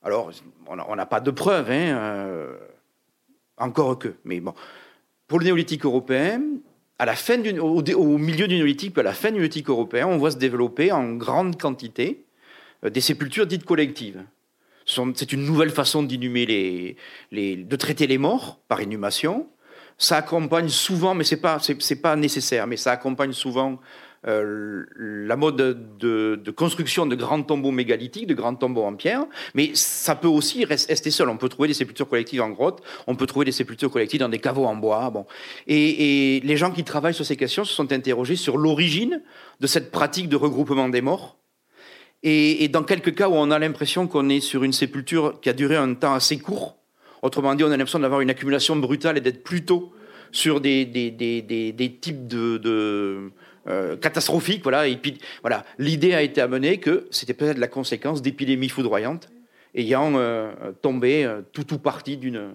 [0.03, 0.31] alors
[0.67, 2.47] on n'a pas de preuves, hein,
[3.57, 4.53] encore que, mais bon,
[5.27, 6.41] pour le néolithique européen,
[6.97, 10.17] à la fin au, au, milieu du néolithique, à la fin du néolithique européen, on
[10.17, 12.25] voit se développer en grande quantité
[12.83, 14.23] euh, des sépultures dites collectives.
[14.85, 19.47] C'est une nouvelle façon de traiter les morts par inhumation.
[19.97, 21.59] Ça accompagne souvent, mais c'est pas,
[22.03, 23.79] pas nécessaire, mais ça accompagne souvent
[24.27, 29.71] euh, la mode de, construction de grands tombeaux mégalithiques, de grands tombeaux en pierre, mais
[29.75, 31.29] ça peut aussi rester seul.
[31.29, 34.29] On peut trouver des sépultures collectives en grotte, on peut trouver des sépultures collectives dans
[34.29, 35.11] des caveaux en bois.
[35.11, 35.25] Bon.
[35.67, 39.21] Et, les gens qui travaillent sur ces questions se sont interrogés sur l'origine
[39.59, 41.37] de cette pratique de regroupement des morts.
[42.23, 45.53] Et, dans quelques cas où on a l'impression qu'on est sur une sépulture qui a
[45.53, 46.77] duré un temps assez court,
[47.21, 49.93] autrement dit, on a l'impression d'avoir une accumulation brutale et d'être plutôt
[50.31, 50.89] sur des,
[52.01, 53.31] types de
[53.67, 54.61] euh, catastrophique.
[54.63, 54.85] Voilà,
[55.41, 59.29] voilà, l'idée a été amenée que c'était peut-être la conséquence d'épidémies foudroyantes
[59.73, 60.51] ayant euh,
[60.81, 62.51] tombé euh, tout ou partie d'une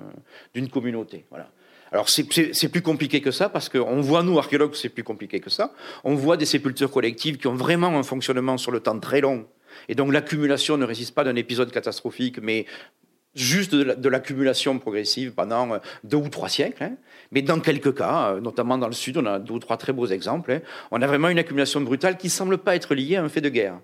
[0.54, 1.26] d'une communauté.
[1.30, 1.50] Voilà.
[1.92, 2.22] Alors c'est
[2.68, 5.72] plus compliqué que ça parce qu'on voit nous archéologues c'est plus compliqué que ça.
[6.04, 9.46] On voit des sépultures collectives qui ont vraiment un fonctionnement sur le temps très long
[9.88, 12.66] et donc l'accumulation ne résiste pas d'un épisode catastrophique, mais
[13.34, 16.82] juste de l'accumulation progressive pendant deux ou trois siècles.
[16.82, 16.92] Hein.
[17.30, 20.06] Mais dans quelques cas, notamment dans le Sud, on a deux ou trois très beaux
[20.06, 20.60] exemples, hein.
[20.90, 23.40] on a vraiment une accumulation brutale qui ne semble pas être liée à un fait
[23.40, 23.78] de guerre.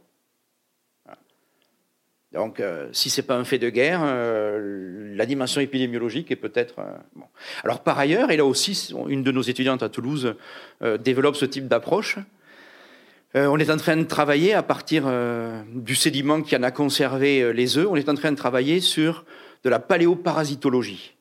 [2.37, 6.37] Donc, euh, si ce n'est pas un fait de guerre, euh, la dimension épidémiologique est
[6.37, 6.81] peut-être.
[6.81, 7.25] Euh, bon.
[7.65, 10.35] Alors, par ailleurs, et là aussi, une de nos étudiantes à Toulouse
[11.01, 12.19] développe ce type d'approche.
[13.35, 15.11] on est en train de travailler à partir
[15.73, 19.25] du sédiment qui en a conservé les œufs, on est en train de travailler sur
[19.65, 21.15] de la paléoparasitologie.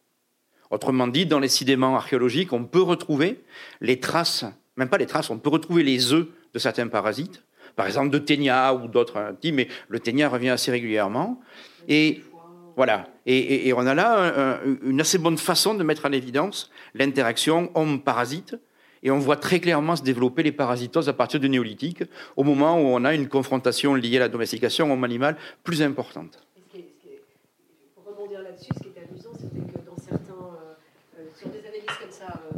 [0.72, 3.44] Autrement dit, dans les sédiments archéologiques, on peut retrouver
[3.82, 4.45] les traces,
[4.78, 7.44] même pas les traces, on peut retrouver les œufs de certains parasites
[7.76, 11.41] par exemple de ténia ou d'autres mais le ténia revient assez régulièrement.
[11.88, 12.24] Et
[12.76, 13.07] voilà.
[13.26, 18.56] Et, on a là une assez bonne façon de mettre en évidence l'interaction homme-parasite.
[19.03, 22.03] Et on voit très clairement se développer les parasitoses à partir du néolithique,
[22.36, 26.45] au moment où on a une confrontation liée à la domestication homme-animal plus importante.
[28.57, 32.57] Ce qui est amusant, c'était que dans certains, euh, euh, analyses comme ça, euh,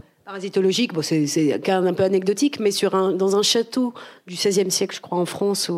[1.26, 3.94] c'est un peu anecdotique, mais dans un château
[4.28, 5.72] du XVIe siècle, je crois, en France,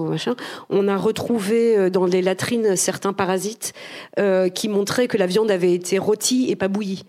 [0.69, 3.73] on a retrouvé dans les latrines certains parasites
[4.55, 7.05] qui montraient que la viande avait été rôtie et pas bouillie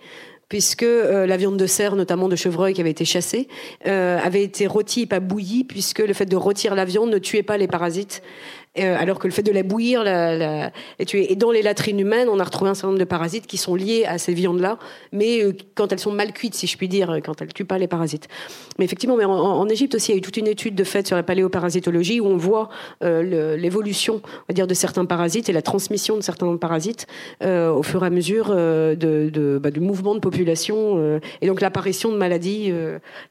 [0.50, 3.46] puisque la viande de cerf, notamment de chevreuil qui avait été chassée,
[3.84, 7.44] avait été rôtie et pas bouillie, puisque le fait de rôtir la viande ne tuait
[7.44, 8.20] pas les parasites.
[8.80, 10.04] Euh, alors que le fait de la bouillir
[10.98, 13.74] Et dans les latrines humaines, on a retrouvé un certain nombre de parasites qui sont
[13.74, 14.78] liés à ces viandes-là,
[15.12, 17.78] mais euh, quand elles sont mal cuites, si je puis dire, quand elles tuent pas
[17.78, 18.28] les parasites.
[18.78, 21.06] Mais effectivement, mais en, Égypte aussi, il y a eu toute une étude de fait
[21.06, 22.70] sur la paléoparasitologie où on voit
[23.04, 27.06] euh, l'évolution, dire, de certains parasites et la transmission de certains parasites
[27.42, 32.10] euh, au fur et à mesure euh, bah, du mouvement de population et donc l'apparition
[32.10, 32.72] de maladies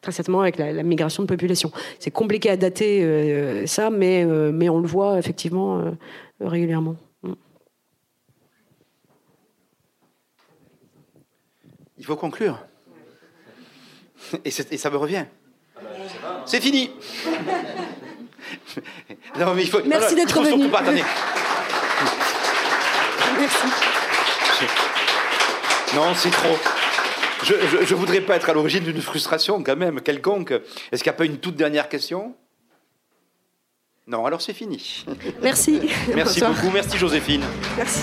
[0.01, 1.71] très certainement avec la, la, migration de population.
[1.97, 5.91] C'est compliqué à dater ça, mais mais on le voit effectivement euh,
[6.39, 6.95] régulièrement.
[7.23, 7.33] Mm.
[11.97, 12.59] Il faut conclure.
[14.45, 15.25] Et, ça me revient.
[16.45, 16.91] C'est fini.
[19.39, 20.67] non, mais il faut, Merci d'être venu.
[23.39, 23.67] Merci.
[25.95, 26.57] Non, c'est trop.
[27.43, 30.51] Je ne voudrais pas être à l'origine d'une frustration quand même quelconque.
[30.51, 32.35] Est-ce qu'il n'y a pas une toute dernière question?
[34.09, 35.05] Non, alors c'est fini.
[35.41, 35.81] Merci.
[36.15, 36.71] Merci beaucoup.
[36.71, 37.43] Merci Joséphine.
[37.77, 38.01] Merci.